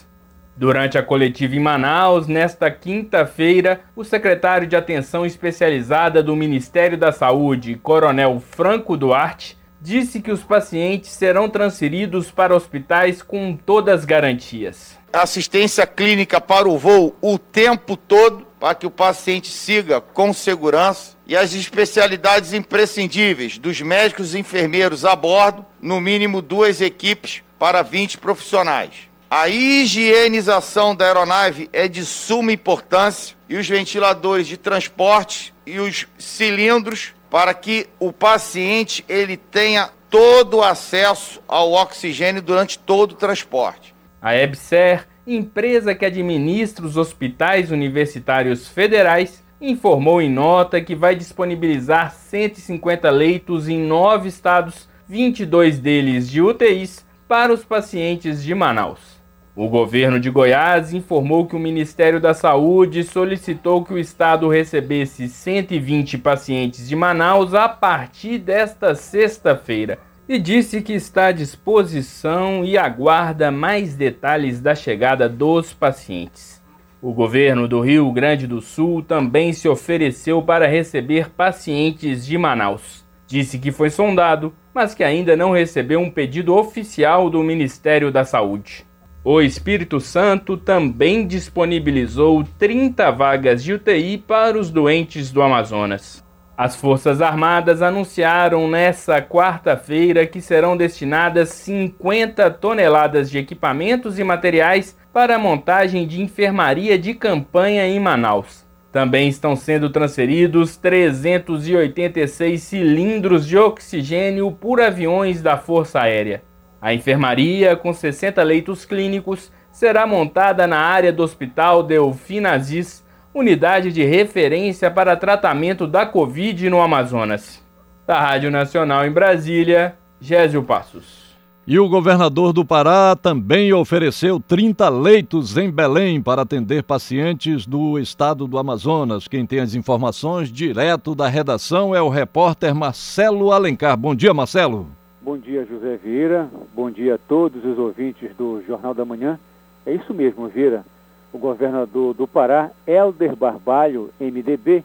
Durante 0.59 0.97
a 0.97 1.01
coletiva 1.01 1.55
em 1.55 1.59
Manaus, 1.61 2.27
nesta 2.27 2.69
quinta-feira, 2.69 3.79
o 3.95 4.03
secretário 4.03 4.67
de 4.67 4.75
Atenção 4.75 5.25
Especializada 5.25 6.21
do 6.21 6.35
Ministério 6.35 6.97
da 6.97 7.13
Saúde, 7.13 7.79
Coronel 7.81 8.43
Franco 8.45 8.97
Duarte, 8.97 9.57
disse 9.79 10.19
que 10.19 10.33
os 10.33 10.43
pacientes 10.43 11.11
serão 11.11 11.47
transferidos 11.47 12.29
para 12.29 12.53
hospitais 12.53 13.21
com 13.21 13.55
todas 13.55 13.99
as 14.01 14.05
garantias. 14.05 14.99
Assistência 15.13 15.87
clínica 15.87 16.41
para 16.41 16.67
o 16.67 16.77
voo 16.77 17.15
o 17.21 17.39
tempo 17.39 17.95
todo, 17.95 18.45
para 18.59 18.75
que 18.75 18.85
o 18.85 18.91
paciente 18.91 19.47
siga 19.47 20.01
com 20.01 20.33
segurança. 20.33 21.15
E 21.25 21.37
as 21.37 21.53
especialidades 21.53 22.51
imprescindíveis 22.51 23.57
dos 23.57 23.79
médicos 23.79 24.35
e 24.35 24.39
enfermeiros 24.39 25.05
a 25.05 25.15
bordo, 25.15 25.65
no 25.81 26.01
mínimo 26.01 26.41
duas 26.41 26.81
equipes 26.81 27.43
para 27.57 27.81
20 27.81 28.17
profissionais. 28.17 29.08
A 29.31 29.47
higienização 29.47 30.95
da 30.95 31.05
aeronave 31.05 31.69
é 31.71 31.87
de 31.87 32.03
suma 32.03 32.51
importância 32.51 33.37
e 33.47 33.57
os 33.57 33.69
ventiladores 33.69 34.47
de 34.47 34.57
transporte 34.57 35.53
e 35.67 35.79
os 35.79 36.07
cilindros 36.17 37.13
para 37.29 37.53
que 37.53 37.85
o 37.99 38.11
paciente 38.11 39.05
ele 39.07 39.37
tenha 39.37 39.91
todo 40.09 40.57
o 40.57 40.63
acesso 40.63 41.39
ao 41.47 41.73
oxigênio 41.73 42.41
durante 42.41 42.79
todo 42.79 43.11
o 43.11 43.15
transporte. 43.15 43.93
A 44.19 44.35
EBSER, 44.35 45.07
empresa 45.27 45.93
que 45.93 46.07
administra 46.07 46.83
os 46.83 46.97
hospitais 46.97 47.69
universitários 47.69 48.67
federais, 48.67 49.43
informou 49.61 50.23
em 50.23 50.29
nota 50.31 50.81
que 50.81 50.95
vai 50.95 51.15
disponibilizar 51.15 52.15
150 52.15 53.07
leitos 53.11 53.69
em 53.69 53.77
nove 53.77 54.27
estados, 54.27 54.89
22 55.07 55.77
deles 55.77 56.27
de 56.27 56.41
UTIs, 56.41 57.05
para 57.27 57.53
os 57.53 57.63
pacientes 57.63 58.43
de 58.43 58.55
Manaus. 58.55 59.18
O 59.61 59.67
governo 59.67 60.21
de 60.21 60.29
Goiás 60.29 60.93
informou 60.93 61.45
que 61.45 61.53
o 61.53 61.59
Ministério 61.59 62.21
da 62.21 62.33
Saúde 62.33 63.03
solicitou 63.03 63.83
que 63.83 63.93
o 63.93 63.97
estado 63.97 64.47
recebesse 64.47 65.27
120 65.27 66.17
pacientes 66.17 66.87
de 66.87 66.95
Manaus 66.95 67.53
a 67.53 67.67
partir 67.67 68.37
desta 68.37 68.95
sexta-feira. 68.95 69.99
e 70.29 70.39
disse 70.39 70.81
que 70.81 70.93
está 70.93 71.25
à 71.25 71.31
disposição 71.33 72.63
e 72.63 72.77
aguarda 72.77 73.51
mais 73.51 73.95
detalhes 73.95 74.61
da 74.61 74.73
chegada 74.73 75.27
dos 75.27 75.73
pacientes. 75.73 76.63
O 77.01 77.11
governo 77.11 77.67
do 77.67 77.81
Rio 77.81 78.09
Grande 78.13 78.47
do 78.47 78.61
Sul 78.61 79.03
também 79.03 79.51
se 79.51 79.67
ofereceu 79.67 80.41
para 80.41 80.67
receber 80.67 81.31
pacientes 81.31 82.25
de 82.25 82.37
Manaus. 82.37 83.05
Disse 83.27 83.59
que 83.59 83.73
foi 83.73 83.89
sondado, 83.89 84.53
mas 84.73 84.95
que 84.95 85.03
ainda 85.03 85.35
não 85.35 85.51
recebeu 85.51 85.99
um 85.99 86.09
pedido 86.09 86.55
oficial 86.55 87.29
do 87.29 87.43
Ministério 87.43 88.09
da 88.09 88.23
Saúde. 88.23 88.87
O 89.21 89.41
Espírito 89.41 89.99
Santo 89.99 90.55
também 90.55 91.27
disponibilizou 91.27 92.41
30 92.57 93.11
vagas 93.11 93.61
de 93.61 93.73
UTI 93.73 94.17
para 94.17 94.57
os 94.57 94.71
doentes 94.71 95.29
do 95.29 95.41
Amazonas. 95.41 96.23
As 96.57 96.77
Forças 96.77 97.21
Armadas 97.21 97.81
anunciaram 97.81 98.69
nesta 98.69 99.21
quarta-feira 99.21 100.25
que 100.25 100.39
serão 100.39 100.77
destinadas 100.77 101.49
50 101.49 102.49
toneladas 102.51 103.29
de 103.29 103.37
equipamentos 103.37 104.17
e 104.19 104.23
materiais 104.23 104.97
para 105.11 105.35
a 105.35 105.39
montagem 105.39 106.07
de 106.07 106.21
enfermaria 106.21 106.97
de 106.97 107.13
campanha 107.13 107.85
em 107.85 107.99
Manaus. 107.99 108.65
Também 108.89 109.27
estão 109.27 109.53
sendo 109.53 109.89
transferidos 109.89 110.77
386 110.77 112.61
cilindros 112.61 113.45
de 113.45 113.57
oxigênio 113.57 114.49
por 114.49 114.79
aviões 114.79 115.41
da 115.41 115.57
Força 115.57 115.99
Aérea. 115.99 116.41
A 116.81 116.93
enfermaria, 116.93 117.75
com 117.75 117.93
60 117.93 118.41
leitos 118.41 118.85
clínicos, 118.85 119.51
será 119.71 120.07
montada 120.07 120.65
na 120.65 120.79
área 120.79 121.11
do 121.11 121.23
Hospital 121.23 121.83
Delfim 121.83 122.45
Aziz, 122.45 123.03
unidade 123.33 123.91
de 123.91 124.03
referência 124.03 124.89
para 124.89 125.15
tratamento 125.15 125.85
da 125.85 126.05
Covid 126.05 126.69
no 126.69 126.81
Amazonas. 126.81 127.63
Da 128.07 128.19
Rádio 128.19 128.49
Nacional 128.49 129.05
em 129.05 129.11
Brasília, 129.11 129.95
Gésio 130.19 130.63
Passos. 130.63 131.29
E 131.67 131.77
o 131.77 131.87
governador 131.87 132.51
do 132.51 132.65
Pará 132.65 133.15
também 133.15 133.71
ofereceu 133.71 134.39
30 134.39 134.89
leitos 134.89 135.55
em 135.55 135.69
Belém 135.69 136.19
para 136.19 136.41
atender 136.41 136.81
pacientes 136.81 137.67
do 137.67 137.99
estado 137.99 138.47
do 138.47 138.57
Amazonas. 138.57 139.27
Quem 139.27 139.45
tem 139.45 139.59
as 139.59 139.75
informações 139.75 140.51
direto 140.51 141.13
da 141.13 141.27
redação 141.27 141.93
é 141.93 142.01
o 142.01 142.09
repórter 142.09 142.73
Marcelo 142.73 143.51
Alencar. 143.51 143.95
Bom 143.95 144.15
dia, 144.15 144.33
Marcelo. 144.33 144.98
Bom 145.21 145.37
dia, 145.37 145.65
José 145.65 145.97
Vieira. 145.97 146.49
Bom 146.73 146.89
dia 146.89 147.15
a 147.15 147.17
todos 147.17 147.63
os 147.63 147.77
ouvintes 147.77 148.35
do 148.35 148.63
Jornal 148.65 148.93
da 148.93 149.05
Manhã. 149.05 149.39
É 149.85 149.93
isso 149.93 150.13
mesmo, 150.13 150.47
Vieira 150.47 150.83
o 151.31 151.37
governador 151.37 152.13
do 152.13 152.27
Pará, 152.27 152.71
Helder 152.87 153.35
Barbalho, 153.35 154.09
MDB, 154.19 154.83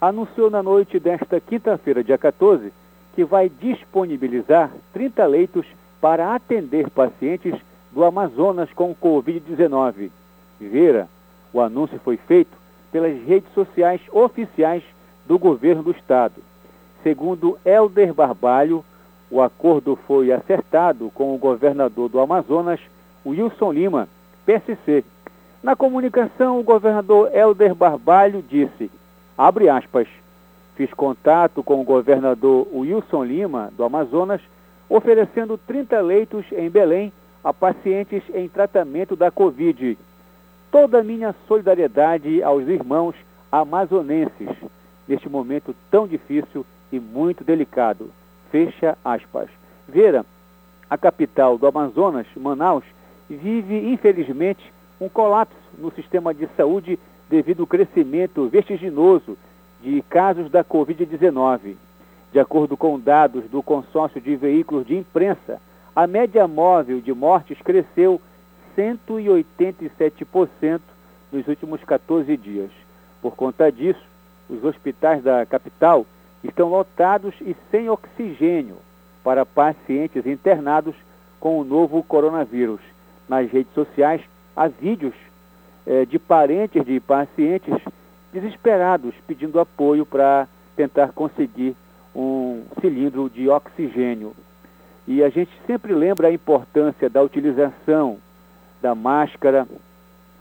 anunciou 0.00 0.50
na 0.50 0.62
noite 0.62 0.98
desta 0.98 1.40
quinta-feira, 1.40 2.02
dia 2.02 2.18
14, 2.18 2.72
que 3.14 3.24
vai 3.24 3.48
disponibilizar 3.48 4.70
30 4.92 5.26
leitos 5.26 5.66
para 6.00 6.34
atender 6.34 6.90
pacientes 6.90 7.54
do 7.92 8.04
Amazonas 8.04 8.70
com 8.72 8.94
Covid-19. 8.94 10.10
Vera, 10.60 11.08
o 11.52 11.60
anúncio 11.60 11.98
foi 12.00 12.16
feito 12.16 12.56
pelas 12.92 13.16
redes 13.24 13.52
sociais 13.54 14.00
oficiais 14.12 14.82
do 15.26 15.38
governo 15.38 15.82
do 15.82 15.92
estado. 15.92 16.34
Segundo 17.02 17.58
Helder 17.64 18.12
Barbalho, 18.12 18.84
o 19.30 19.42
acordo 19.42 19.96
foi 20.06 20.32
acertado 20.32 21.10
com 21.14 21.34
o 21.34 21.38
governador 21.38 22.08
do 22.08 22.20
Amazonas, 22.20 22.80
Wilson 23.24 23.72
Lima, 23.72 24.08
PSC, 24.44 25.04
na 25.66 25.74
comunicação, 25.74 26.60
o 26.60 26.62
governador 26.62 27.34
Helder 27.34 27.74
Barbalho 27.74 28.40
disse, 28.40 28.88
abre 29.36 29.68
aspas, 29.68 30.06
fiz 30.76 30.92
contato 30.94 31.60
com 31.60 31.80
o 31.80 31.84
governador 31.84 32.68
Wilson 32.72 33.24
Lima, 33.24 33.72
do 33.76 33.82
Amazonas, 33.82 34.40
oferecendo 34.88 35.58
30 35.58 36.00
leitos 36.00 36.44
em 36.52 36.70
Belém 36.70 37.12
a 37.42 37.52
pacientes 37.52 38.22
em 38.32 38.48
tratamento 38.48 39.16
da 39.16 39.28
Covid. 39.30 39.98
Toda 40.70 41.00
a 41.00 41.02
minha 41.02 41.34
solidariedade 41.48 42.42
aos 42.44 42.68
irmãos 42.68 43.16
amazonenses 43.50 44.50
neste 45.08 45.28
momento 45.28 45.74
tão 45.90 46.06
difícil 46.06 46.64
e 46.92 47.00
muito 47.00 47.42
delicado. 47.42 48.10
Fecha 48.56 48.96
aspas. 49.04 49.50
Vera, 49.86 50.24
a 50.88 50.96
capital 50.96 51.58
do 51.58 51.66
Amazonas, 51.66 52.26
Manaus, 52.34 52.84
vive 53.28 53.92
infelizmente 53.92 54.72
um 54.98 55.10
colapso 55.10 55.54
no 55.76 55.92
sistema 55.92 56.32
de 56.32 56.48
saúde 56.56 56.98
devido 57.28 57.64
ao 57.64 57.66
crescimento 57.66 58.48
vertiginoso 58.48 59.36
de 59.82 60.00
casos 60.08 60.50
da 60.50 60.64
Covid-19. 60.64 61.74
De 62.32 62.40
acordo 62.40 62.78
com 62.78 62.98
dados 62.98 63.44
do 63.50 63.62
consórcio 63.62 64.22
de 64.22 64.34
veículos 64.36 64.86
de 64.86 64.96
imprensa, 64.96 65.60
a 65.94 66.06
média 66.06 66.48
móvel 66.48 67.02
de 67.02 67.12
mortes 67.12 67.60
cresceu 67.60 68.18
187% 68.74 70.80
nos 71.30 71.46
últimos 71.46 71.84
14 71.84 72.34
dias. 72.38 72.70
Por 73.20 73.36
conta 73.36 73.70
disso, 73.70 74.00
os 74.48 74.64
hospitais 74.64 75.22
da 75.22 75.44
capital 75.44 76.06
estão 76.46 76.68
lotados 76.68 77.34
e 77.40 77.54
sem 77.70 77.88
oxigênio 77.88 78.76
para 79.22 79.44
pacientes 79.44 80.26
internados 80.26 80.94
com 81.40 81.60
o 81.60 81.64
novo 81.64 82.02
coronavírus. 82.02 82.80
Nas 83.28 83.50
redes 83.50 83.72
sociais, 83.74 84.20
há 84.54 84.68
vídeos 84.68 85.14
é, 85.86 86.04
de 86.04 86.18
parentes 86.18 86.84
de 86.84 87.00
pacientes 87.00 87.74
desesperados 88.32 89.14
pedindo 89.26 89.60
apoio 89.60 90.04
para 90.04 90.46
tentar 90.76 91.12
conseguir 91.12 91.74
um 92.14 92.62
cilindro 92.80 93.28
de 93.28 93.48
oxigênio. 93.48 94.34
E 95.06 95.22
a 95.22 95.28
gente 95.28 95.50
sempre 95.66 95.94
lembra 95.94 96.28
a 96.28 96.32
importância 96.32 97.08
da 97.08 97.22
utilização 97.22 98.18
da 98.80 98.94
máscara, 98.94 99.66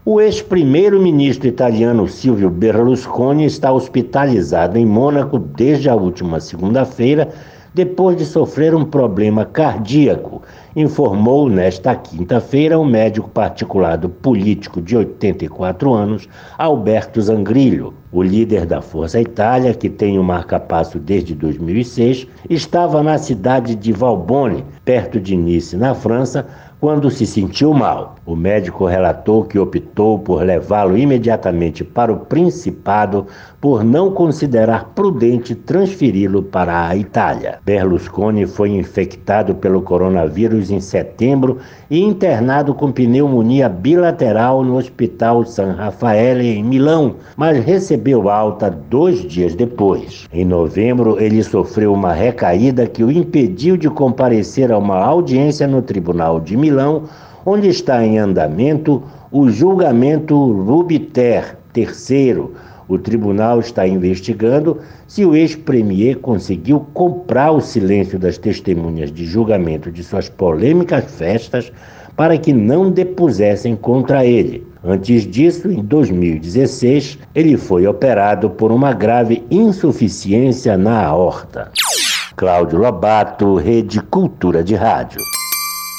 O 0.04 0.20
ex-primeiro-ministro 0.20 1.46
italiano 1.46 2.08
Silvio 2.08 2.50
Berlusconi 2.50 3.44
está 3.44 3.72
hospitalizado 3.72 4.76
em 4.76 4.84
Mônaco 4.84 5.38
desde 5.38 5.88
a 5.88 5.94
última 5.94 6.40
segunda-feira 6.40 7.28
depois 7.74 8.16
de 8.16 8.26
sofrer 8.26 8.74
um 8.74 8.84
problema 8.84 9.44
cardíaco, 9.44 10.42
informou 10.76 11.48
nesta 11.48 11.94
quinta-feira 11.94 12.78
o 12.78 12.84
médico 12.84 13.30
particular 13.30 13.96
do 13.96 14.08
político 14.08 14.80
de 14.80 14.96
84 14.96 15.92
anos, 15.92 16.28
Alberto 16.58 17.20
Zangrillo. 17.20 17.94
O 18.12 18.22
líder 18.22 18.66
da 18.66 18.82
Força 18.82 19.18
Itália, 19.18 19.72
que 19.72 19.88
tem 19.88 20.18
o 20.18 20.22
marca-passo 20.22 20.98
desde 20.98 21.34
2006, 21.34 22.26
estava 22.50 23.02
na 23.02 23.16
cidade 23.16 23.74
de 23.74 23.90
Valbonne, 23.90 24.64
perto 24.84 25.18
de 25.18 25.34
Nice, 25.34 25.74
na 25.76 25.94
França, 25.94 26.46
quando 26.82 27.08
se 27.12 27.24
sentiu 27.24 27.72
mal. 27.72 28.16
O 28.26 28.34
médico 28.34 28.86
relatou 28.86 29.44
que 29.44 29.56
optou 29.56 30.18
por 30.18 30.42
levá-lo 30.42 30.98
imediatamente 30.98 31.84
para 31.84 32.12
o 32.12 32.18
Principado 32.18 33.24
por 33.60 33.84
não 33.84 34.10
considerar 34.10 34.90
prudente 34.92 35.54
transferi-lo 35.54 36.42
para 36.42 36.88
a 36.88 36.96
Itália. 36.96 37.60
Berlusconi 37.64 38.46
foi 38.46 38.70
infectado 38.70 39.54
pelo 39.54 39.80
coronavírus 39.82 40.72
em 40.72 40.80
setembro 40.80 41.58
e 41.88 42.00
internado 42.00 42.74
com 42.74 42.90
pneumonia 42.90 43.68
bilateral 43.68 44.64
no 44.64 44.76
Hospital 44.76 45.44
San 45.44 45.74
Raffaele 45.74 46.48
em 46.48 46.64
Milão, 46.64 47.14
mas 47.36 47.64
recebeu 47.64 48.28
alta 48.28 48.68
dois 48.68 49.24
dias 49.24 49.54
depois. 49.54 50.26
Em 50.32 50.44
novembro, 50.44 51.20
ele 51.22 51.44
sofreu 51.44 51.92
uma 51.92 52.12
recaída 52.12 52.88
que 52.88 53.04
o 53.04 53.12
impediu 53.12 53.76
de 53.76 53.88
comparecer 53.88 54.72
a 54.72 54.78
uma 54.78 54.96
audiência 54.96 55.68
no 55.68 55.82
Tribunal 55.82 56.40
de 56.40 56.56
Milão, 56.56 56.71
onde 57.44 57.68
está 57.68 58.04
em 58.04 58.18
andamento 58.18 59.02
o 59.30 59.50
julgamento 59.50 60.34
Rubiter 60.36 61.56
III 61.74 62.50
o 62.88 62.98
tribunal 62.98 63.60
está 63.60 63.86
investigando 63.86 64.78
se 65.06 65.24
o 65.24 65.34
ex-premier 65.34 66.18
conseguiu 66.18 66.80
comprar 66.92 67.52
o 67.52 67.60
silêncio 67.60 68.18
das 68.18 68.36
testemunhas 68.36 69.10
de 69.10 69.24
julgamento 69.24 69.90
de 69.90 70.02
suas 70.02 70.28
polêmicas 70.28 71.04
festas 71.04 71.72
para 72.14 72.36
que 72.36 72.52
não 72.52 72.90
depusessem 72.90 73.74
contra 73.74 74.26
ele. 74.26 74.66
Antes 74.84 75.26
disso, 75.26 75.70
em 75.70 75.82
2016, 75.82 77.18
ele 77.34 77.56
foi 77.56 77.86
operado 77.86 78.50
por 78.50 78.70
uma 78.70 78.92
grave 78.92 79.42
insuficiência 79.50 80.76
na 80.76 81.06
aorta. 81.06 81.70
Cláudio 82.36 82.78
Lobato, 82.78 83.54
Rede 83.54 84.00
Cultura 84.02 84.62
de 84.62 84.74
Rádio. 84.74 85.20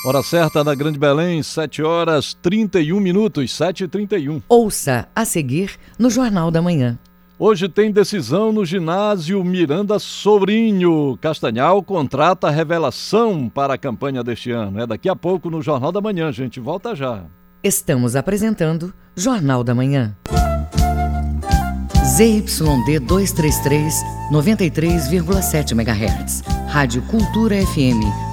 Hora 0.05 0.21
certa 0.21 0.65
na 0.65 0.75
Grande 0.75 0.99
Belém, 0.99 1.41
7 1.41 1.81
horas 1.81 2.33
31 2.41 2.99
minutos, 2.99 3.55
7 3.55 3.85
e 3.85 3.87
31. 3.87 4.41
Ouça 4.49 5.07
a 5.15 5.23
seguir 5.23 5.79
no 5.97 6.09
Jornal 6.09 6.51
da 6.51 6.61
Manhã. 6.61 6.99
Hoje 7.39 7.69
tem 7.69 7.89
decisão 7.89 8.51
no 8.51 8.65
ginásio 8.65 9.41
Miranda 9.45 9.97
Sobrinho. 9.99 11.17
Castanhal 11.21 11.81
contrata 11.81 12.49
revelação 12.49 13.47
para 13.47 13.75
a 13.75 13.77
campanha 13.77 14.21
deste 14.21 14.51
ano. 14.51 14.81
É 14.81 14.85
daqui 14.85 15.07
a 15.07 15.15
pouco 15.15 15.49
no 15.49 15.61
Jornal 15.61 15.93
da 15.93 16.01
Manhã, 16.01 16.33
gente. 16.33 16.59
Volta 16.59 16.93
já. 16.93 17.23
Estamos 17.63 18.17
apresentando 18.17 18.93
Jornal 19.15 19.63
da 19.63 19.73
Manhã. 19.73 20.13
ZYD 22.17 22.99
233, 22.99 23.93
93,7 24.33 25.71
MHz. 25.71 26.41
Rádio 26.67 27.01
Cultura 27.03 27.55
FM 27.55 28.32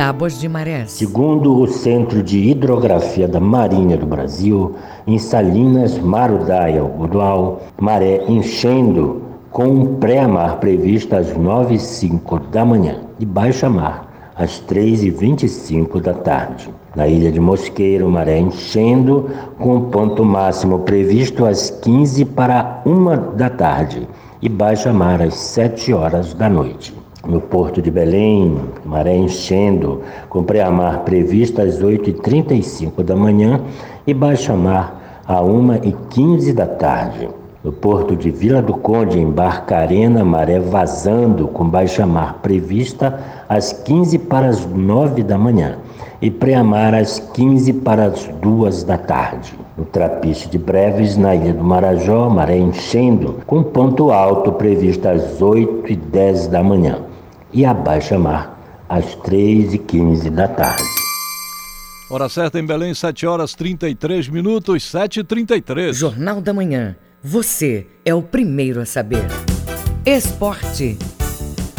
Tábuas 0.00 0.40
de 0.40 0.48
marés. 0.48 0.92
Segundo 0.92 1.60
o 1.60 1.66
Centro 1.68 2.22
de 2.22 2.38
Hidrografia 2.38 3.28
da 3.28 3.38
Marinha 3.38 3.98
do 3.98 4.06
Brasil, 4.06 4.74
em 5.06 5.18
Salinas, 5.18 5.98
Marudaia, 5.98 6.80
Algodual, 6.80 7.60
maré 7.78 8.24
enchendo 8.26 9.20
com 9.50 9.66
um 9.66 9.96
pré-mar 9.96 10.56
previsto 10.56 11.14
às 11.14 11.36
9 11.36 11.74
h 11.74 11.78
05 11.82 12.38
da 12.50 12.64
manhã 12.64 13.00
e 13.18 13.26
baixa 13.26 13.68
mar 13.68 14.32
às 14.34 14.58
3 14.60 15.02
h 15.02 15.10
25 15.10 16.00
da 16.00 16.14
tarde. 16.14 16.70
Na 16.96 17.06
ilha 17.06 17.30
de 17.30 17.38
Mosqueiro, 17.38 18.08
maré 18.08 18.38
enchendo 18.38 19.28
com 19.58 19.90
ponto 19.90 20.24
máximo 20.24 20.78
previsto 20.78 21.44
às 21.44 21.68
15 21.68 22.24
para 22.24 22.80
1 22.86 23.36
da 23.36 23.50
tarde 23.50 24.08
e 24.40 24.48
baixa 24.48 24.94
mar 24.94 25.20
às 25.20 25.34
7 25.34 25.92
horas 25.92 26.32
da 26.32 26.48
noite 26.48 26.98
no 27.26 27.40
Porto 27.40 27.82
de 27.82 27.90
Belém, 27.90 28.56
maré 28.84 29.14
enchendo, 29.14 30.00
com 30.28 30.42
pré-mar 30.42 31.00
previsto 31.00 31.60
às 31.60 31.80
8h35 31.80 33.02
da 33.02 33.14
manhã 33.14 33.60
e 34.06 34.14
baixa-mar 34.14 35.22
a 35.26 35.40
1h15 35.40 36.52
da 36.54 36.66
tarde. 36.66 37.28
No 37.62 37.72
Porto 37.72 38.16
de 38.16 38.30
Vila 38.30 38.62
do 38.62 38.72
Conde, 38.72 39.18
em 39.18 39.30
Barcarena, 39.30 40.24
maré 40.24 40.58
vazando, 40.58 41.46
com 41.46 41.68
baixa-mar 41.68 42.38
prevista 42.40 43.20
às 43.46 43.70
15 43.70 44.18
para 44.20 44.48
as 44.48 44.64
9 44.64 45.22
da 45.22 45.36
manhã 45.36 45.76
e 46.22 46.30
pré-mar 46.30 46.94
às 46.94 47.18
15 47.18 47.74
para 47.74 48.06
as 48.06 48.30
2 48.40 48.82
da 48.84 48.96
tarde. 48.96 49.58
No 49.76 49.84
Trapiche 49.84 50.48
de 50.48 50.56
Breves, 50.56 51.18
na 51.18 51.34
Ilha 51.34 51.52
do 51.52 51.62
Marajó, 51.62 52.30
maré 52.30 52.56
enchendo, 52.56 53.36
com 53.46 53.62
ponto 53.62 54.10
alto 54.10 54.52
previsto 54.52 55.06
às 55.06 55.42
8 55.42 55.92
e 55.92 55.96
10 55.96 56.46
da 56.46 56.62
manhã 56.62 57.09
e 57.52 57.64
a 57.64 57.74
baixa-mar 57.74 58.58
às 58.88 59.16
3h15 59.16 60.30
da 60.30 60.48
tarde. 60.48 60.82
Hora 62.10 62.28
certa 62.28 62.58
em 62.58 62.66
Belém, 62.66 62.92
7 62.92 63.24
horas 63.26 63.54
33 63.54 64.28
minutos, 64.28 64.82
7h33. 64.82 65.92
Jornal 65.92 66.40
da 66.40 66.52
Manhã. 66.52 66.96
Você 67.22 67.86
é 68.04 68.14
o 68.14 68.22
primeiro 68.22 68.80
a 68.80 68.84
saber. 68.84 69.24
Esporte. 70.04 70.98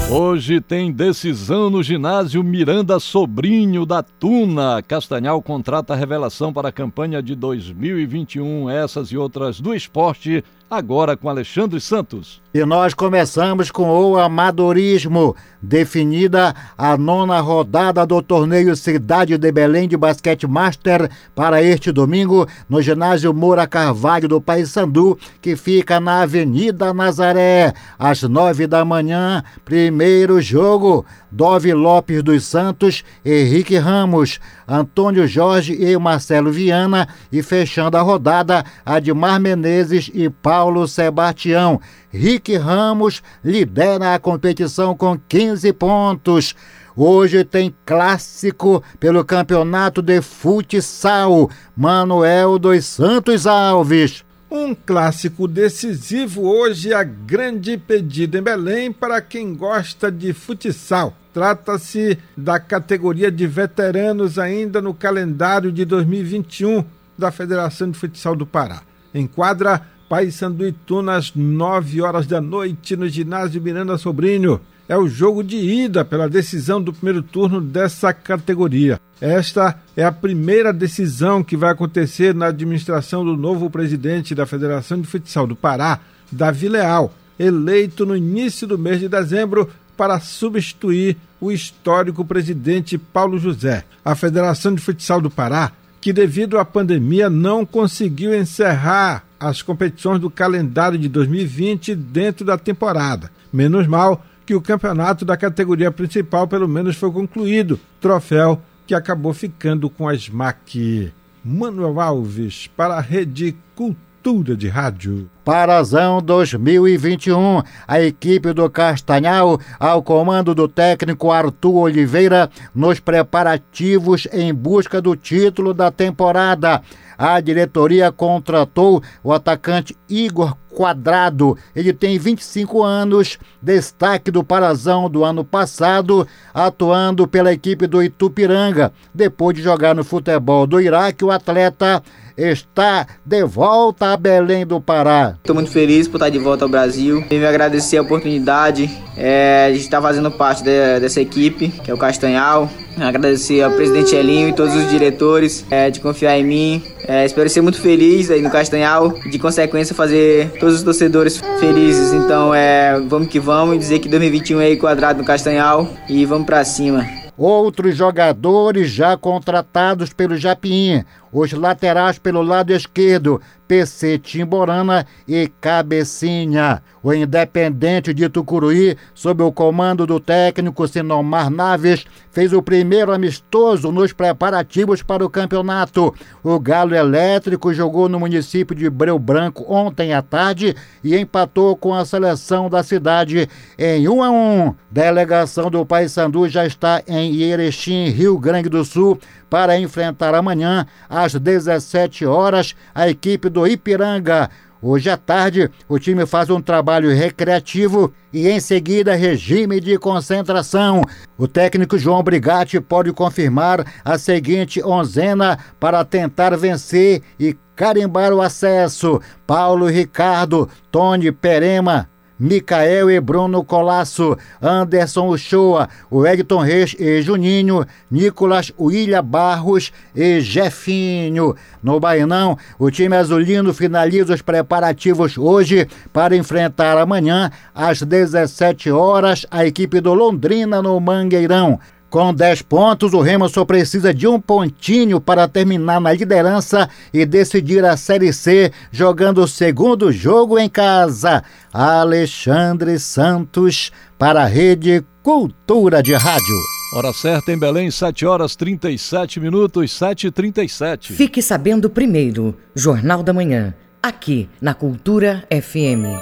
Hoje 0.09 0.59
tem 0.59 0.91
decisão 0.91 1.69
no 1.69 1.81
ginásio 1.81 2.43
Miranda 2.43 2.99
Sobrinho 2.99 3.85
da 3.85 4.03
Tuna. 4.03 4.81
Castanhal 4.81 5.41
contrata 5.41 5.93
a 5.93 5.95
revelação 5.95 6.51
para 6.51 6.69
a 6.69 6.71
campanha 6.71 7.21
de 7.23 7.33
2021. 7.33 8.69
Essas 8.69 9.07
e 9.07 9.17
outras 9.17 9.59
do 9.59 9.73
esporte 9.73 10.43
agora 10.71 11.17
com 11.17 11.27
Alexandre 11.27 11.81
Santos. 11.81 12.41
E 12.53 12.63
nós 12.63 12.93
começamos 12.93 13.69
com 13.69 13.89
o 13.89 14.17
amadorismo, 14.17 15.35
definida 15.61 16.55
a 16.77 16.97
nona 16.97 17.41
rodada 17.41 18.05
do 18.05 18.21
torneio 18.21 18.73
Cidade 18.77 19.37
de 19.37 19.51
Belém 19.51 19.85
de 19.85 19.97
Basquete 19.97 20.47
Master 20.47 21.11
para 21.35 21.61
este 21.61 21.91
domingo 21.91 22.47
no 22.69 22.81
ginásio 22.81 23.33
Moura 23.33 23.67
Carvalho 23.67 24.29
do 24.29 24.39
Paysandu, 24.39 25.19
que 25.41 25.57
fica 25.57 25.99
na 25.99 26.21
Avenida 26.21 26.93
Nazaré, 26.93 27.73
às 27.99 28.23
nove 28.23 28.65
da 28.65 28.85
manhã. 28.85 29.43
Primeiro 29.65 30.41
jogo, 30.41 31.05
Dove 31.29 31.73
Lopes 31.73 32.23
dos 32.23 32.45
Santos, 32.45 33.03
Henrique 33.25 33.77
Ramos, 33.77 34.39
Antônio 34.71 35.27
Jorge 35.27 35.73
e 35.73 35.97
Marcelo 35.97 36.49
Viana, 36.49 37.05
e 37.29 37.43
fechando 37.43 37.97
a 37.97 38.01
rodada, 38.01 38.63
Admar 38.85 39.37
Menezes 39.37 40.09
e 40.13 40.29
Paulo 40.29 40.87
Sebastião. 40.87 41.81
Rick 42.09 42.55
Ramos 42.55 43.21
lidera 43.43 44.15
a 44.15 44.19
competição 44.19 44.95
com 44.95 45.19
15 45.27 45.73
pontos. 45.73 46.55
Hoje 46.95 47.43
tem 47.43 47.75
clássico 47.85 48.81
pelo 48.97 49.25
campeonato 49.25 50.01
de 50.01 50.21
futsal. 50.21 51.49
Manuel 51.75 52.57
dos 52.57 52.85
Santos 52.85 53.45
Alves. 53.45 54.23
Um 54.53 54.75
clássico 54.75 55.47
decisivo 55.47 56.41
hoje, 56.41 56.93
a 56.93 57.05
grande 57.05 57.77
pedida 57.77 58.37
em 58.37 58.41
Belém 58.41 58.91
para 58.91 59.21
quem 59.21 59.55
gosta 59.55 60.11
de 60.11 60.33
futsal. 60.33 61.15
Trata-se 61.33 62.17
da 62.35 62.59
categoria 62.59 63.31
de 63.31 63.47
veteranos 63.47 64.37
ainda 64.37 64.81
no 64.81 64.93
calendário 64.93 65.71
de 65.71 65.85
2021 65.85 66.83
da 67.17 67.31
Federação 67.31 67.89
de 67.89 67.97
Futsal 67.97 68.35
do 68.35 68.45
Pará. 68.45 68.81
Enquadra 69.13 69.83
Paysandu 70.09 70.67
Ituna 70.67 71.15
às 71.15 71.33
9 71.33 72.01
horas 72.01 72.27
da 72.27 72.41
noite 72.41 72.97
no 72.97 73.07
ginásio 73.07 73.61
Miranda 73.61 73.97
Sobrinho. 73.97 74.59
É 74.91 74.97
o 74.97 75.07
jogo 75.07 75.41
de 75.41 75.55
ida 75.55 76.03
pela 76.03 76.27
decisão 76.27 76.81
do 76.81 76.91
primeiro 76.91 77.23
turno 77.23 77.61
dessa 77.61 78.11
categoria. 78.11 78.99
Esta 79.21 79.79
é 79.95 80.03
a 80.03 80.11
primeira 80.11 80.73
decisão 80.73 81.41
que 81.41 81.55
vai 81.55 81.71
acontecer 81.71 82.35
na 82.35 82.47
administração 82.47 83.23
do 83.23 83.37
novo 83.37 83.69
presidente 83.69 84.35
da 84.35 84.45
Federação 84.45 84.99
de 84.99 85.07
Futsal 85.07 85.47
do 85.47 85.55
Pará, 85.55 86.01
Davi 86.29 86.67
Leal, 86.67 87.13
eleito 87.39 88.05
no 88.05 88.17
início 88.17 88.67
do 88.67 88.77
mês 88.77 88.99
de 88.99 89.07
dezembro 89.07 89.69
para 89.95 90.19
substituir 90.19 91.15
o 91.39 91.53
histórico 91.53 92.25
presidente 92.25 92.97
Paulo 92.97 93.39
José. 93.39 93.85
A 94.03 94.13
Federação 94.13 94.75
de 94.75 94.81
Futsal 94.81 95.21
do 95.21 95.31
Pará 95.31 95.71
que, 96.01 96.11
devido 96.11 96.59
à 96.59 96.65
pandemia, 96.65 97.29
não 97.29 97.65
conseguiu 97.65 98.35
encerrar 98.35 99.23
as 99.39 99.61
competições 99.61 100.19
do 100.19 100.29
calendário 100.29 100.99
de 100.99 101.07
2020 101.07 101.95
dentro 101.95 102.43
da 102.43 102.57
temporada. 102.57 103.31
Menos 103.53 103.87
mal 103.87 104.25
que 104.51 104.55
o 104.55 104.59
campeonato 104.59 105.23
da 105.23 105.37
categoria 105.37 105.89
principal, 105.89 106.45
pelo 106.45 106.67
menos, 106.67 106.97
foi 106.97 107.09
concluído. 107.09 107.79
Troféu 108.01 108.61
que 108.85 108.93
acabou 108.93 109.33
ficando 109.33 109.89
com 109.89 110.09
a 110.09 110.13
SMAC. 110.13 111.09
Manuel 111.41 112.01
Alves, 112.01 112.67
para 112.75 112.95
a 112.95 112.99
Rede 112.99 113.55
Cultura 113.73 114.53
de 114.53 114.67
Rádio. 114.67 115.29
Parazão 115.45 116.21
2021. 116.21 117.63
A 117.87 118.01
equipe 118.01 118.51
do 118.51 118.69
Castanhal, 118.69 119.57
ao 119.79 120.03
comando 120.03 120.53
do 120.53 120.67
técnico 120.67 121.31
Arthur 121.31 121.83
Oliveira, 121.83 122.49
nos 122.75 122.99
preparativos 122.99 124.27
em 124.33 124.53
busca 124.53 125.01
do 125.01 125.15
título 125.15 125.73
da 125.73 125.89
temporada. 125.89 126.81
A 127.17 127.39
diretoria 127.39 128.11
contratou 128.11 129.01
o 129.23 129.31
atacante 129.31 129.95
Igor 130.09 130.57
Quadrado. 130.81 131.55
Ele 131.75 131.93
tem 131.93 132.17
25 132.17 132.81
anos, 132.81 133.37
destaque 133.61 134.31
do 134.31 134.43
Parazão 134.43 135.07
do 135.07 135.23
ano 135.23 135.45
passado, 135.45 136.27
atuando 136.51 137.27
pela 137.27 137.53
equipe 137.53 137.85
do 137.85 138.01
Itupiranga. 138.01 138.91
Depois 139.13 139.55
de 139.55 139.61
jogar 139.61 139.93
no 139.93 140.03
futebol 140.03 140.65
do 140.65 140.81
Iraque, 140.81 141.23
o 141.23 141.29
atleta 141.29 142.01
está 142.35 143.05
de 143.23 143.43
volta 143.43 144.13
a 144.13 144.17
Belém 144.17 144.65
do 144.65 144.81
Pará. 144.81 145.35
Estou 145.37 145.53
muito 145.53 145.69
feliz 145.69 146.07
por 146.07 146.17
estar 146.17 146.29
de 146.29 146.39
volta 146.39 146.65
ao 146.65 146.69
Brasil. 146.69 147.23
Venho 147.29 147.47
agradecer 147.47 147.97
a 147.97 148.01
oportunidade 148.01 148.89
é, 149.15 149.71
de 149.71 149.77
estar 149.77 150.01
fazendo 150.01 150.31
parte 150.31 150.63
de, 150.63 150.99
dessa 150.99 151.21
equipe, 151.21 151.69
que 151.69 151.91
é 151.91 151.93
o 151.93 151.97
Castanhal. 151.97 152.69
Agradecer 152.99 153.61
ao 153.61 153.71
presidente 153.71 154.15
Elinho 154.15 154.49
e 154.49 154.53
todos 154.53 154.75
os 154.75 154.89
diretores 154.89 155.65
é, 155.69 155.89
de 155.89 155.99
confiar 155.99 156.37
em 156.37 156.43
mim. 156.43 156.83
É, 157.07 157.25
espero 157.25 157.49
ser 157.49 157.61
muito 157.61 157.79
feliz 157.79 158.29
aí 158.29 158.41
no 158.41 158.49
Castanhal 158.49 159.17
e, 159.25 159.29
de 159.29 159.39
consequência, 159.39 159.95
fazer 159.95 160.51
todos 160.59 160.70
os 160.75 160.83
torcedores 160.83 161.41
felizes. 161.59 162.13
Então, 162.13 162.53
é, 162.53 162.99
vamos 162.99 163.27
que 163.27 163.39
vamos 163.39 163.77
dizer 163.79 163.99
que 163.99 164.09
2021 164.09 164.61
é 164.61 164.75
quadrado 164.75 165.19
no 165.19 165.25
Castanhal 165.25 165.87
e 166.07 166.25
vamos 166.25 166.45
para 166.45 166.63
cima. 166.63 167.05
Outros 167.37 167.95
jogadores 167.95 168.91
já 168.91 169.17
contratados 169.17 170.13
pelo 170.13 170.37
Japinha, 170.37 171.05
os 171.31 171.51
laterais 171.53 172.19
pelo 172.19 172.41
lado 172.41 172.71
esquerdo, 172.73 173.41
PC 173.67 174.19
Timborana 174.19 175.05
e 175.25 175.47
Cabecinha. 175.61 176.83
O 177.01 177.13
Independente 177.13 178.13
de 178.13 178.27
Tucuruí, 178.29 178.97
sob 179.13 179.41
o 179.41 179.51
comando 179.51 180.05
do 180.05 180.19
técnico 180.19 180.87
Sinomar 180.87 181.49
Naves, 181.49 182.05
fez 182.31 182.53
o 182.53 182.61
primeiro 182.61 183.13
amistoso 183.13 183.91
nos 183.91 184.13
preparativos 184.13 185.01
para 185.01 185.25
o 185.25 185.29
campeonato. 185.29 186.13
O 186.43 186.59
Galo 186.59 186.93
Elétrico 186.93 187.73
jogou 187.73 188.09
no 188.09 188.19
município 188.19 188.75
de 188.75 188.89
Breu 188.89 189.17
Branco 189.17 189.65
ontem 189.67 190.13
à 190.13 190.21
tarde 190.21 190.75
e 191.03 191.17
empatou 191.17 191.75
com 191.75 191.93
a 191.93 192.05
seleção 192.05 192.69
da 192.69 192.83
cidade 192.83 193.49
em 193.79 194.07
1 194.07 194.23
a 194.23 194.29
1. 194.29 194.75
Delegação 194.91 195.71
do 195.71 195.85
Paysandu 195.85 196.47
já 196.49 196.65
está 196.65 197.01
em 197.07 197.41
Erechim, 197.41 198.09
Rio 198.09 198.37
Grande 198.37 198.69
do 198.69 198.83
Sul, 198.83 199.17
para 199.49 199.77
enfrentar 199.77 200.33
amanhã, 200.33 200.85
às 201.23 201.33
17 201.33 202.25
horas, 202.25 202.75
a 202.93 203.09
equipe 203.09 203.49
do 203.49 203.67
Ipiranga. 203.67 204.49
Hoje 204.83 205.11
à 205.11 205.17
tarde, 205.17 205.69
o 205.87 205.99
time 205.99 206.25
faz 206.25 206.49
um 206.49 206.59
trabalho 206.59 207.13
recreativo 207.13 208.11
e 208.33 208.49
em 208.49 208.59
seguida 208.59 209.13
regime 209.13 209.79
de 209.79 209.95
concentração. 209.99 211.03
O 211.37 211.47
técnico 211.47 211.99
João 211.99 212.23
Brigatti 212.23 212.81
pode 212.81 213.13
confirmar 213.13 213.85
a 214.03 214.17
seguinte 214.17 214.83
onzena 214.83 215.59
para 215.79 216.03
tentar 216.03 216.57
vencer 216.57 217.21
e 217.39 217.55
carimbar 217.75 218.33
o 218.33 218.41
acesso: 218.41 219.21
Paulo 219.45 219.85
Ricardo, 219.85 220.67
Tony 220.91 221.31
Perema, 221.31 222.09
Micael 222.41 223.11
e 223.11 223.19
Bruno 223.19 223.63
Colasso, 223.63 224.35
Anderson 224.59 225.27
Uchoa, 225.27 225.87
o 226.09 226.25
Edson 226.25 226.61
Reis 226.61 226.95
e 226.99 227.21
Juninho, 227.21 227.85
Nicolas 228.09 228.73
William 228.79 229.23
Barros 229.23 229.93
e 230.15 230.41
Jefinho. 230.41 231.55
No 231.83 231.99
Bainão, 231.99 232.57
o 232.79 232.89
time 232.89 233.15
azulino 233.15 233.71
finaliza 233.75 234.33
os 234.33 234.41
preparativos 234.41 235.37
hoje 235.37 235.87
para 236.11 236.35
enfrentar 236.35 236.97
amanhã, 236.97 237.51
às 237.75 238.01
17 238.01 238.89
horas, 238.89 239.45
a 239.51 239.63
equipe 239.63 240.01
do 240.01 240.15
Londrina 240.15 240.81
no 240.81 240.99
Mangueirão. 240.99 241.79
Com 242.11 242.33
10 242.33 242.63
pontos, 242.63 243.13
o 243.13 243.21
Remo 243.21 243.47
só 243.47 243.63
precisa 243.63 244.13
de 244.13 244.27
um 244.27 244.37
pontinho 244.37 245.21
para 245.21 245.47
terminar 245.47 246.01
na 246.01 246.11
liderança 246.11 246.89
e 247.13 247.25
decidir 247.25 247.85
a 247.85 247.95
Série 247.95 248.33
C, 248.33 248.69
jogando 248.91 249.37
o 249.41 249.47
segundo 249.47 250.11
jogo 250.11 250.59
em 250.59 250.67
casa. 250.67 251.41
Alexandre 251.71 252.99
Santos, 252.99 253.93
para 254.19 254.41
a 254.41 254.45
Rede 254.45 255.05
Cultura 255.23 256.03
de 256.03 256.13
Rádio. 256.13 256.57
Hora 256.93 257.13
certa 257.13 257.53
em 257.53 257.57
Belém, 257.57 257.89
7 257.89 258.25
horas 258.25 258.57
37 258.57 259.39
minutos, 259.39 259.97
7h37. 259.97 261.13
Fique 261.13 261.41
sabendo 261.41 261.89
primeiro, 261.89 262.57
Jornal 262.75 263.23
da 263.23 263.31
Manhã, 263.31 263.73
aqui 264.03 264.49
na 264.61 264.73
Cultura 264.73 265.47
FM. 265.49 266.19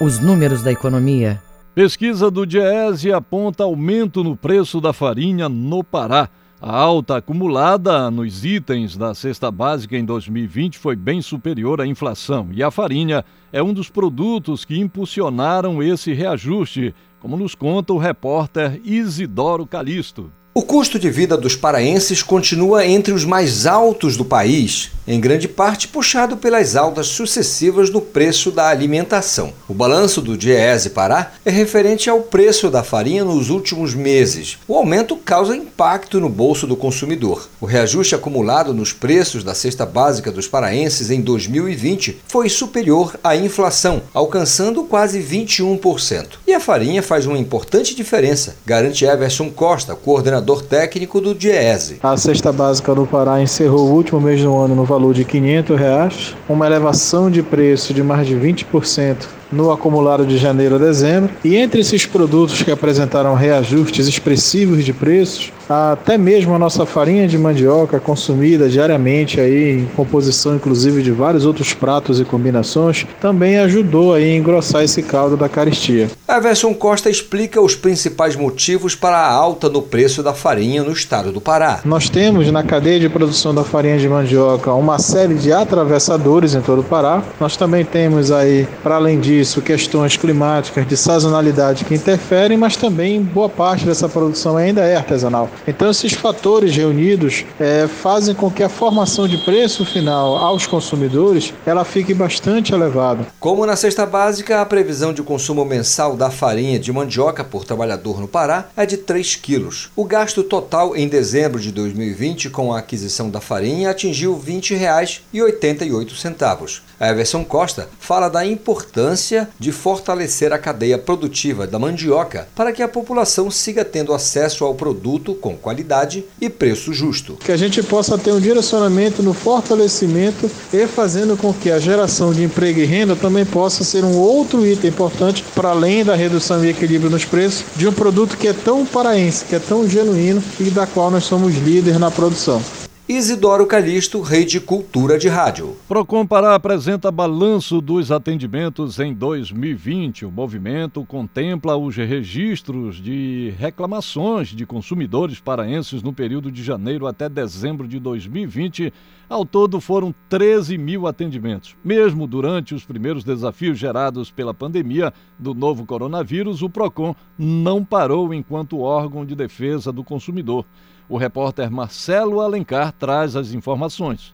Os 0.00 0.20
números 0.20 0.62
da 0.62 0.70
economia 0.70 1.42
Pesquisa 1.74 2.30
do 2.30 2.46
Diese 2.46 3.12
aponta 3.12 3.64
aumento 3.64 4.22
no 4.22 4.36
preço 4.36 4.80
da 4.80 4.92
farinha 4.92 5.48
no 5.48 5.82
Pará. 5.82 6.28
A 6.62 6.72
alta 6.72 7.16
acumulada 7.16 8.12
nos 8.12 8.44
itens 8.44 8.96
da 8.96 9.12
cesta 9.12 9.50
básica 9.50 9.98
em 9.98 10.04
2020 10.04 10.78
foi 10.78 10.94
bem 10.94 11.20
superior 11.20 11.80
à 11.80 11.86
inflação 11.86 12.50
e 12.52 12.62
a 12.62 12.70
farinha 12.70 13.24
é 13.52 13.60
um 13.60 13.72
dos 13.72 13.90
produtos 13.90 14.64
que 14.64 14.78
impulsionaram 14.78 15.82
esse 15.82 16.12
reajuste, 16.12 16.94
como 17.18 17.36
nos 17.36 17.56
conta 17.56 17.92
o 17.92 17.98
repórter 17.98 18.80
Isidoro 18.84 19.66
Calixto. 19.66 20.30
O 20.56 20.62
custo 20.62 21.00
de 21.00 21.10
vida 21.10 21.36
dos 21.36 21.56
paraenses 21.56 22.22
continua 22.22 22.86
entre 22.86 23.12
os 23.12 23.24
mais 23.24 23.66
altos 23.66 24.16
do 24.16 24.24
país, 24.24 24.92
em 25.04 25.18
grande 25.18 25.48
parte 25.48 25.88
puxado 25.88 26.36
pelas 26.36 26.76
altas 26.76 27.08
sucessivas 27.08 27.90
no 27.90 28.00
preço 28.00 28.52
da 28.52 28.68
alimentação. 28.68 29.52
O 29.68 29.74
balanço 29.74 30.22
do 30.22 30.36
Diese 30.36 30.90
Pará 30.90 31.32
é 31.44 31.50
referente 31.50 32.08
ao 32.08 32.20
preço 32.20 32.70
da 32.70 32.84
farinha 32.84 33.24
nos 33.24 33.50
últimos 33.50 33.94
meses. 33.94 34.56
O 34.68 34.76
aumento 34.76 35.16
causa 35.16 35.56
impacto 35.56 36.20
no 36.20 36.28
bolso 36.28 36.68
do 36.68 36.76
consumidor. 36.76 37.48
O 37.60 37.66
reajuste 37.66 38.14
acumulado 38.14 38.72
nos 38.72 38.92
preços 38.92 39.42
da 39.42 39.54
cesta 39.56 39.84
básica 39.84 40.30
dos 40.30 40.46
paraenses 40.46 41.10
em 41.10 41.20
2020 41.20 42.20
foi 42.28 42.48
superior 42.48 43.18
à 43.24 43.34
inflação, 43.34 44.02
alcançando 44.14 44.84
quase 44.84 45.20
21%. 45.20 46.26
E 46.46 46.54
a 46.54 46.60
farinha 46.60 47.02
faz 47.02 47.26
uma 47.26 47.38
importante 47.38 47.92
diferença, 47.92 48.54
garante 48.64 49.04
Everson 49.04 49.50
Costa, 49.50 49.96
coordenador 49.96 50.43
coordenador 50.44 50.62
técnico 50.62 51.20
do 51.20 51.34
Diese. 51.34 51.98
A 52.02 52.16
cesta 52.16 52.52
básica 52.52 52.94
do 52.94 53.06
Pará 53.06 53.40
encerrou 53.40 53.88
o 53.88 53.92
último 53.94 54.20
mês 54.20 54.40
do 54.42 54.54
ano 54.56 54.74
no 54.74 54.84
valor 54.84 55.14
de 55.14 55.24
500 55.24 55.78
reais, 55.78 56.36
uma 56.48 56.66
elevação 56.66 57.30
de 57.30 57.42
preço 57.42 57.94
de 57.94 58.02
mais 58.02 58.26
de 58.26 58.34
20% 58.34 59.26
no 59.52 59.70
acumulado 59.70 60.26
de 60.26 60.38
janeiro 60.38 60.76
a 60.76 60.78
dezembro. 60.78 61.30
E 61.44 61.56
entre 61.56 61.80
esses 61.80 62.06
produtos 62.06 62.62
que 62.62 62.70
apresentaram 62.70 63.34
reajustes 63.34 64.06
expressivos 64.06 64.84
de 64.84 64.92
preços, 64.92 65.52
até 65.68 66.18
mesmo 66.18 66.54
a 66.54 66.58
nossa 66.58 66.84
farinha 66.84 67.26
de 67.26 67.38
mandioca 67.38 67.98
consumida 67.98 68.68
diariamente 68.68 69.40
aí 69.40 69.80
em 69.80 69.86
composição 69.96 70.54
inclusive 70.54 71.02
de 71.02 71.10
vários 71.10 71.46
outros 71.46 71.72
pratos 71.72 72.20
e 72.20 72.24
combinações, 72.24 73.06
também 73.20 73.58
ajudou 73.58 74.14
aí 74.14 74.24
a 74.24 74.36
engrossar 74.36 74.82
esse 74.82 75.02
caldo 75.02 75.36
da 75.36 75.48
caristia. 75.48 76.08
A 76.26 76.40
versão 76.40 76.74
Costa 76.74 77.10
explica 77.10 77.60
os 77.60 77.74
principais 77.74 78.36
motivos 78.36 78.94
para 78.94 79.18
a 79.18 79.30
alta 79.32 79.68
no 79.68 79.82
preço 79.82 80.22
da 80.22 80.34
farinha 80.34 80.82
no 80.82 80.92
estado 80.92 81.32
do 81.32 81.40
Pará. 81.40 81.80
Nós 81.84 82.08
temos 82.08 82.50
na 82.50 82.62
cadeia 82.62 83.00
de 83.00 83.08
produção 83.08 83.54
da 83.54 83.64
farinha 83.64 83.98
de 83.98 84.08
mandioca 84.08 84.72
uma 84.72 84.98
série 84.98 85.34
de 85.34 85.52
atravessadores 85.52 86.54
em 86.54 86.60
todo 86.60 86.80
o 86.80 86.84
Pará. 86.84 87.22
Nós 87.40 87.56
também 87.56 87.84
temos 87.84 88.30
aí, 88.30 88.66
para 88.82 88.96
além 88.96 89.20
disso, 89.20 89.33
isso 89.40 89.62
questões 89.62 90.16
climáticas, 90.16 90.86
de 90.86 90.96
sazonalidade 90.96 91.84
que 91.84 91.94
interferem, 91.94 92.56
mas 92.56 92.76
também 92.76 93.22
boa 93.22 93.48
parte 93.48 93.84
dessa 93.84 94.08
produção 94.08 94.56
ainda 94.56 94.82
é 94.82 94.96
artesanal. 94.96 95.48
Então, 95.66 95.90
esses 95.90 96.12
fatores 96.12 96.74
reunidos 96.74 97.44
é, 97.58 97.86
fazem 97.86 98.34
com 98.34 98.50
que 98.50 98.62
a 98.62 98.68
formação 98.68 99.28
de 99.28 99.38
preço 99.38 99.84
final 99.84 100.36
aos 100.36 100.66
consumidores 100.66 101.52
ela 101.66 101.84
fique 101.84 102.14
bastante 102.14 102.72
elevada. 102.72 103.26
Como 103.40 103.66
na 103.66 103.76
cesta 103.76 104.06
básica, 104.06 104.60
a 104.60 104.66
previsão 104.66 105.12
de 105.12 105.22
consumo 105.22 105.64
mensal 105.64 106.16
da 106.16 106.30
farinha 106.30 106.78
de 106.78 106.92
mandioca 106.92 107.44
por 107.44 107.64
trabalhador 107.64 108.20
no 108.20 108.28
Pará 108.28 108.68
é 108.76 108.86
de 108.86 108.96
3 108.96 109.36
quilos. 109.36 109.90
O 109.96 110.04
gasto 110.04 110.42
total 110.42 110.96
em 110.96 111.08
dezembro 111.08 111.60
de 111.60 111.72
2020 111.72 112.50
com 112.50 112.72
a 112.72 112.78
aquisição 112.78 113.30
da 113.30 113.40
farinha 113.40 113.90
atingiu 113.90 114.34
R$ 114.34 114.52
20,88. 114.52 116.80
A 116.98 117.08
Everson 117.08 117.44
Costa 117.44 117.88
fala 117.98 118.28
da 118.28 118.44
importância 118.44 118.74
importância 118.94 119.48
de 119.58 119.72
fortalecer 119.72 120.52
a 120.52 120.58
cadeia 120.58 120.98
produtiva 120.98 121.66
da 121.66 121.78
mandioca 121.78 122.48
para 122.54 122.72
que 122.72 122.82
a 122.82 122.88
população 122.88 123.50
siga 123.50 123.84
tendo 123.84 124.12
acesso 124.12 124.64
ao 124.64 124.74
produto 124.74 125.34
com 125.34 125.56
qualidade 125.56 126.24
e 126.40 126.48
preço 126.48 126.92
justo. 126.92 127.34
Que 127.36 127.52
a 127.52 127.56
gente 127.56 127.82
possa 127.82 128.16
ter 128.16 128.32
um 128.32 128.40
direcionamento 128.40 129.22
no 129.22 129.34
fortalecimento 129.34 130.50
e 130.72 130.86
fazendo 130.86 131.36
com 131.36 131.52
que 131.52 131.70
a 131.70 131.78
geração 131.78 132.32
de 132.32 132.42
emprego 132.42 132.80
e 132.80 132.84
renda 132.84 133.16
também 133.16 133.44
possa 133.44 133.84
ser 133.84 134.04
um 134.04 134.16
outro 134.16 134.66
item 134.66 134.90
importante 134.90 135.44
para 135.54 135.70
além 135.70 136.04
da 136.04 136.14
redução 136.14 136.64
e 136.64 136.70
equilíbrio 136.70 137.10
nos 137.10 137.24
preços 137.24 137.64
de 137.76 137.86
um 137.86 137.92
produto 137.92 138.36
que 138.36 138.48
é 138.48 138.52
tão 138.52 138.84
paraense, 138.86 139.44
que 139.44 139.54
é 139.54 139.58
tão 139.58 139.88
genuíno 139.88 140.42
e 140.60 140.70
da 140.70 140.86
qual 140.86 141.10
nós 141.10 141.24
somos 141.24 141.54
líderes 141.54 141.98
na 141.98 142.10
produção. 142.10 142.62
Isidoro 143.06 143.66
Calixto, 143.66 144.22
Rede 144.22 144.58
Cultura 144.58 145.18
de 145.18 145.28
Rádio. 145.28 145.76
Procon 145.86 146.26
Pará 146.26 146.54
apresenta 146.54 147.10
balanço 147.10 147.78
dos 147.78 148.10
atendimentos 148.10 148.98
em 148.98 149.12
2020. 149.12 150.24
O 150.24 150.30
movimento 150.30 151.04
contempla 151.04 151.76
os 151.76 151.94
registros 151.94 152.96
de 152.96 153.52
reclamações 153.58 154.48
de 154.48 154.64
consumidores 154.64 155.38
paraenses 155.38 156.02
no 156.02 156.14
período 156.14 156.50
de 156.50 156.62
janeiro 156.64 157.06
até 157.06 157.28
dezembro 157.28 157.86
de 157.86 158.00
2020. 158.00 158.90
Ao 159.28 159.44
todo 159.44 159.82
foram 159.82 160.14
13 160.30 160.78
mil 160.78 161.06
atendimentos. 161.06 161.76
Mesmo 161.84 162.26
durante 162.26 162.74
os 162.74 162.86
primeiros 162.86 163.22
desafios 163.22 163.78
gerados 163.78 164.30
pela 164.30 164.54
pandemia 164.54 165.12
do 165.38 165.52
novo 165.52 165.84
coronavírus, 165.84 166.62
o 166.62 166.70
PROCON 166.70 167.14
não 167.38 167.84
parou 167.84 168.32
enquanto 168.32 168.80
órgão 168.80 169.26
de 169.26 169.34
defesa 169.34 169.92
do 169.92 170.02
consumidor. 170.02 170.64
O 171.08 171.16
repórter 171.16 171.70
Marcelo 171.70 172.40
Alencar 172.40 172.92
traz 172.92 173.36
as 173.36 173.52
informações. 173.52 174.33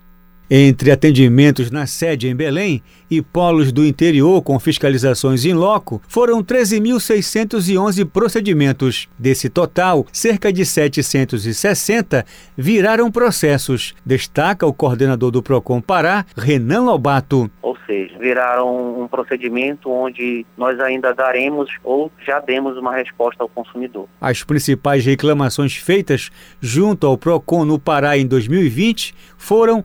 Entre 0.52 0.90
atendimentos 0.90 1.70
na 1.70 1.86
sede 1.86 2.26
em 2.26 2.34
Belém 2.34 2.82
e 3.08 3.22
polos 3.22 3.70
do 3.70 3.86
interior 3.86 4.42
com 4.42 4.58
fiscalizações 4.58 5.44
em 5.44 5.54
loco, 5.54 6.02
foram 6.08 6.42
13.611 6.42 8.04
procedimentos. 8.04 9.08
Desse 9.16 9.48
total, 9.48 10.04
cerca 10.12 10.52
de 10.52 10.66
760 10.66 12.26
viraram 12.56 13.12
processos, 13.12 13.94
destaca 14.04 14.66
o 14.66 14.72
coordenador 14.72 15.30
do 15.30 15.40
PROCON 15.40 15.80
Pará, 15.80 16.26
Renan 16.36 16.82
Lobato. 16.82 17.48
Ou 17.62 17.76
seja, 17.86 18.18
viraram 18.18 19.02
um 19.02 19.06
procedimento 19.06 19.88
onde 19.88 20.44
nós 20.56 20.80
ainda 20.80 21.14
daremos 21.14 21.70
ou 21.84 22.10
já 22.26 22.40
demos 22.40 22.76
uma 22.76 22.94
resposta 22.94 23.44
ao 23.44 23.48
consumidor. 23.48 24.08
As 24.20 24.42
principais 24.42 25.04
reclamações 25.06 25.76
feitas 25.76 26.30
junto 26.60 27.06
ao 27.06 27.16
PROCON 27.16 27.64
no 27.64 27.78
Pará 27.78 28.18
em 28.18 28.26
2020 28.26 29.14
foram 29.36 29.84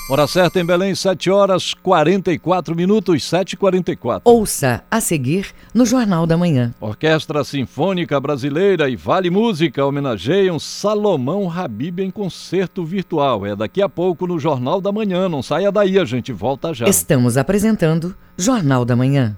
Hora 0.10 0.26
certa 0.26 0.58
em 0.58 0.66
Belém, 0.66 0.96
7 0.96 1.30
horas 1.30 1.74
44 1.74 2.74
minutos, 2.74 3.24
7h44. 3.24 4.22
Ouça 4.24 4.82
a 4.90 5.02
seguir 5.02 5.48
no 5.74 5.86
Jornal 5.86 6.26
da 6.26 6.38
Manhã. 6.38 6.74
Orquestra 6.80 7.44
Sinfônica 7.44 8.18
Brasileira 8.18 8.90
e 8.90 8.96
Vale 8.96 9.30
Música 9.30 9.86
homenageiam 9.86 10.58
Salomão 10.60 11.52
Habib 11.52 12.00
em 12.00 12.10
concerto 12.10 12.86
virtual. 12.86 13.46
É 13.46 13.54
daqui 13.54 13.82
a 13.82 13.90
pouco 13.90 14.26
no 14.26 14.40
Jornal 14.40 14.80
da 14.80 14.94
Manhã. 14.94 15.28
Não 15.28 15.44
saia 15.44 15.74
daí, 15.74 16.00
a 16.00 16.06
gente 16.06 16.32
volta 16.32 16.74
já. 16.74 16.88
Estamos 16.88 17.36
apresentando 17.36 18.16
Jornal 18.38 18.86
da 18.86 18.96
Manhã. 18.96 19.36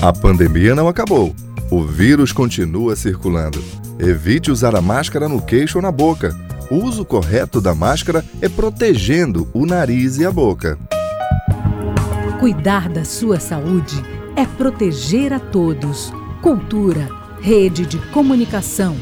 A 0.00 0.12
pandemia 0.12 0.76
não 0.76 0.86
acabou. 0.86 1.34
O 1.68 1.82
vírus 1.82 2.32
continua 2.32 2.94
circulando. 2.94 3.60
Evite 4.02 4.50
usar 4.50 4.74
a 4.74 4.80
máscara 4.80 5.28
no 5.28 5.42
queixo 5.42 5.76
ou 5.76 5.82
na 5.82 5.92
boca. 5.92 6.34
O 6.70 6.76
uso 6.76 7.04
correto 7.04 7.60
da 7.60 7.74
máscara 7.74 8.24
é 8.40 8.48
protegendo 8.48 9.46
o 9.52 9.66
nariz 9.66 10.16
e 10.16 10.24
a 10.24 10.32
boca. 10.32 10.78
Cuidar 12.38 12.88
da 12.88 13.04
sua 13.04 13.38
saúde 13.38 14.02
é 14.34 14.46
proteger 14.46 15.34
a 15.34 15.38
todos. 15.38 16.10
Cultura, 16.40 17.08
rede 17.42 17.84
de 17.84 17.98
comunicação. 18.06 18.96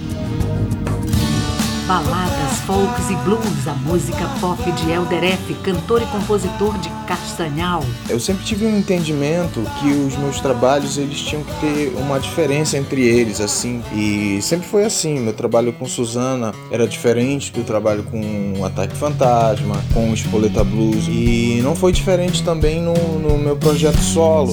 Baladas, 1.87 2.48
folks 2.69 3.09
e 3.09 3.17
blues, 3.25 3.67
a 3.67 3.73
música 3.73 4.29
pop 4.43 4.61
de 4.73 4.91
Elder 4.91 5.25
F, 5.25 5.55
cantor 5.63 6.03
e 6.03 6.07
compositor 6.09 6.77
de 6.81 6.91
Castanhal. 7.07 7.83
Eu 8.11 8.21
sempre 8.21 8.45
tive 8.45 8.67
um 8.67 8.77
entendimento 8.77 9.63
que 9.81 9.89
os 9.89 10.15
meus 10.19 10.39
trabalhos 10.39 10.99
eles 10.99 11.19
tinham 11.19 11.43
que 11.43 11.61
ter 11.63 11.95
uma 11.97 12.21
diferença 12.21 12.77
entre 12.77 13.01
eles, 13.01 13.41
assim, 13.41 13.83
e 13.95 14.39
sempre 14.43 14.69
foi 14.69 14.85
assim. 14.85 15.19
Meu 15.19 15.33
trabalho 15.33 15.73
com 15.73 15.87
Suzana 15.87 16.53
era 16.71 16.87
diferente 16.87 17.51
do 17.51 17.65
trabalho 17.65 18.03
com 18.03 18.63
Ataque 18.63 18.95
Fantasma, 18.95 19.83
com 19.95 20.13
Espoleta 20.13 20.63
Blues, 20.63 21.07
e 21.09 21.63
não 21.63 21.75
foi 21.75 21.91
diferente 21.91 22.45
também 22.45 22.83
no, 22.83 22.93
no 23.19 23.39
meu 23.39 23.57
projeto 23.57 24.01
solo. 24.03 24.53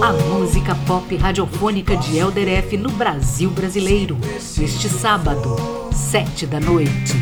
A 0.00 0.12
música 0.12 0.74
pop 0.88 1.16
radiofônica 1.16 1.96
de 1.98 2.18
Elder 2.18 2.48
F 2.48 2.76
no 2.76 2.90
Brasil 2.90 3.48
brasileiro, 3.50 4.18
este 4.60 4.88
sábado 4.88 5.81
sete 5.94 6.46
da 6.46 6.58
noite. 6.58 7.14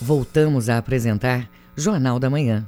Voltamos 0.00 0.68
a 0.68 0.78
apresentar 0.78 1.48
Jornal 1.76 2.18
da 2.18 2.28
Manhã. 2.28 2.66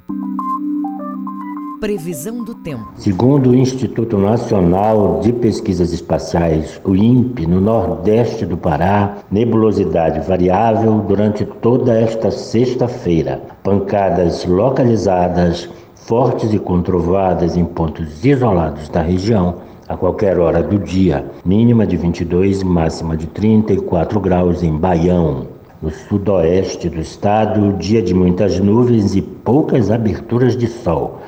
Previsão 1.80 2.44
do 2.44 2.54
tempo. 2.54 2.92
Segundo 2.96 3.50
o 3.50 3.54
Instituto 3.56 4.16
Nacional 4.16 5.18
de 5.20 5.32
Pesquisas 5.32 5.92
Espaciais, 5.92 6.80
o 6.84 6.94
INPE, 6.94 7.46
no 7.46 7.60
nordeste 7.60 8.46
do 8.46 8.56
Pará, 8.56 9.16
nebulosidade 9.30 10.20
variável 10.20 11.00
durante 11.00 11.44
toda 11.44 11.98
esta 11.98 12.30
sexta-feira. 12.30 13.42
Pancadas 13.64 14.44
localizadas, 14.44 15.68
fortes 15.94 16.54
e 16.54 16.58
controvadas 16.58 17.56
em 17.56 17.64
pontos 17.64 18.24
isolados 18.24 18.88
da 18.88 19.02
região 19.02 19.71
a 19.88 19.96
qualquer 19.96 20.38
hora 20.38 20.62
do 20.62 20.78
dia, 20.78 21.24
mínima 21.44 21.86
de 21.86 21.96
22 21.96 22.60
e 22.60 22.64
máxima 22.64 23.16
de 23.16 23.26
34 23.26 24.20
graus 24.20 24.62
em 24.62 24.76
Baião. 24.76 25.46
No 25.80 25.90
sudoeste 25.90 26.88
do 26.88 27.00
estado, 27.00 27.72
dia 27.72 28.00
de 28.00 28.14
muitas 28.14 28.60
nuvens 28.60 29.16
e 29.16 29.22
poucas 29.22 29.90
aberturas 29.90 30.56
de 30.56 30.68
sol. 30.68 31.18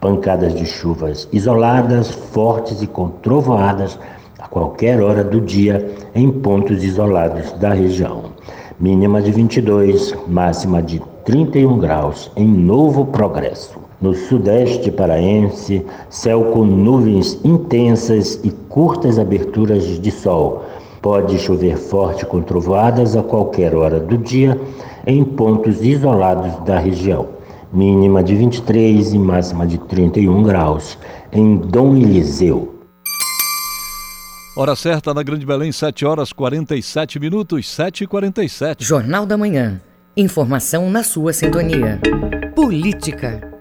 Pancadas 0.00 0.54
de 0.54 0.66
chuvas 0.66 1.28
isoladas, 1.32 2.10
fortes 2.10 2.82
e 2.82 2.86
com 2.86 3.08
trovoadas 3.08 3.98
a 4.38 4.48
qualquer 4.48 5.00
hora 5.00 5.24
do 5.24 5.40
dia 5.40 5.94
em 6.14 6.30
pontos 6.30 6.84
isolados 6.84 7.52
da 7.52 7.72
região. 7.72 8.24
Mínima 8.78 9.22
de 9.22 9.30
22, 9.30 10.14
máxima 10.26 10.82
de 10.82 11.00
31 11.24 11.78
graus 11.78 12.30
em 12.36 12.46
Novo 12.46 13.06
Progresso. 13.06 13.81
No 14.02 14.14
sudeste 14.14 14.90
paraense, 14.90 15.86
céu 16.10 16.46
com 16.46 16.64
nuvens 16.64 17.38
intensas 17.44 18.40
e 18.42 18.50
curtas 18.68 19.16
aberturas 19.16 19.84
de 20.00 20.10
sol. 20.10 20.64
Pode 21.00 21.38
chover 21.38 21.76
forte 21.76 22.26
com 22.26 22.42
trovoadas 22.42 23.16
a 23.16 23.22
qualquer 23.22 23.76
hora 23.76 24.00
do 24.00 24.18
dia 24.18 24.60
em 25.06 25.22
pontos 25.22 25.84
isolados 25.84 26.64
da 26.64 26.80
região. 26.80 27.28
Mínima 27.72 28.24
de 28.24 28.34
23 28.34 29.14
e 29.14 29.18
máxima 29.18 29.64
de 29.64 29.78
31 29.78 30.42
graus 30.42 30.98
em 31.32 31.56
Dom 31.56 31.94
Eliseu. 31.94 32.74
Hora 34.56 34.74
certa 34.74 35.14
na 35.14 35.22
Grande 35.22 35.46
Belém, 35.46 35.70
7 35.70 36.04
horas 36.04 36.32
47 36.32 37.20
minutos, 37.20 37.70
7 37.70 38.02
e 38.02 38.06
47. 38.08 38.84
Jornal 38.84 39.24
da 39.24 39.38
Manhã. 39.38 39.80
Informação 40.16 40.90
na 40.90 41.04
sua 41.04 41.32
sintonia. 41.32 42.00
Política. 42.54 43.51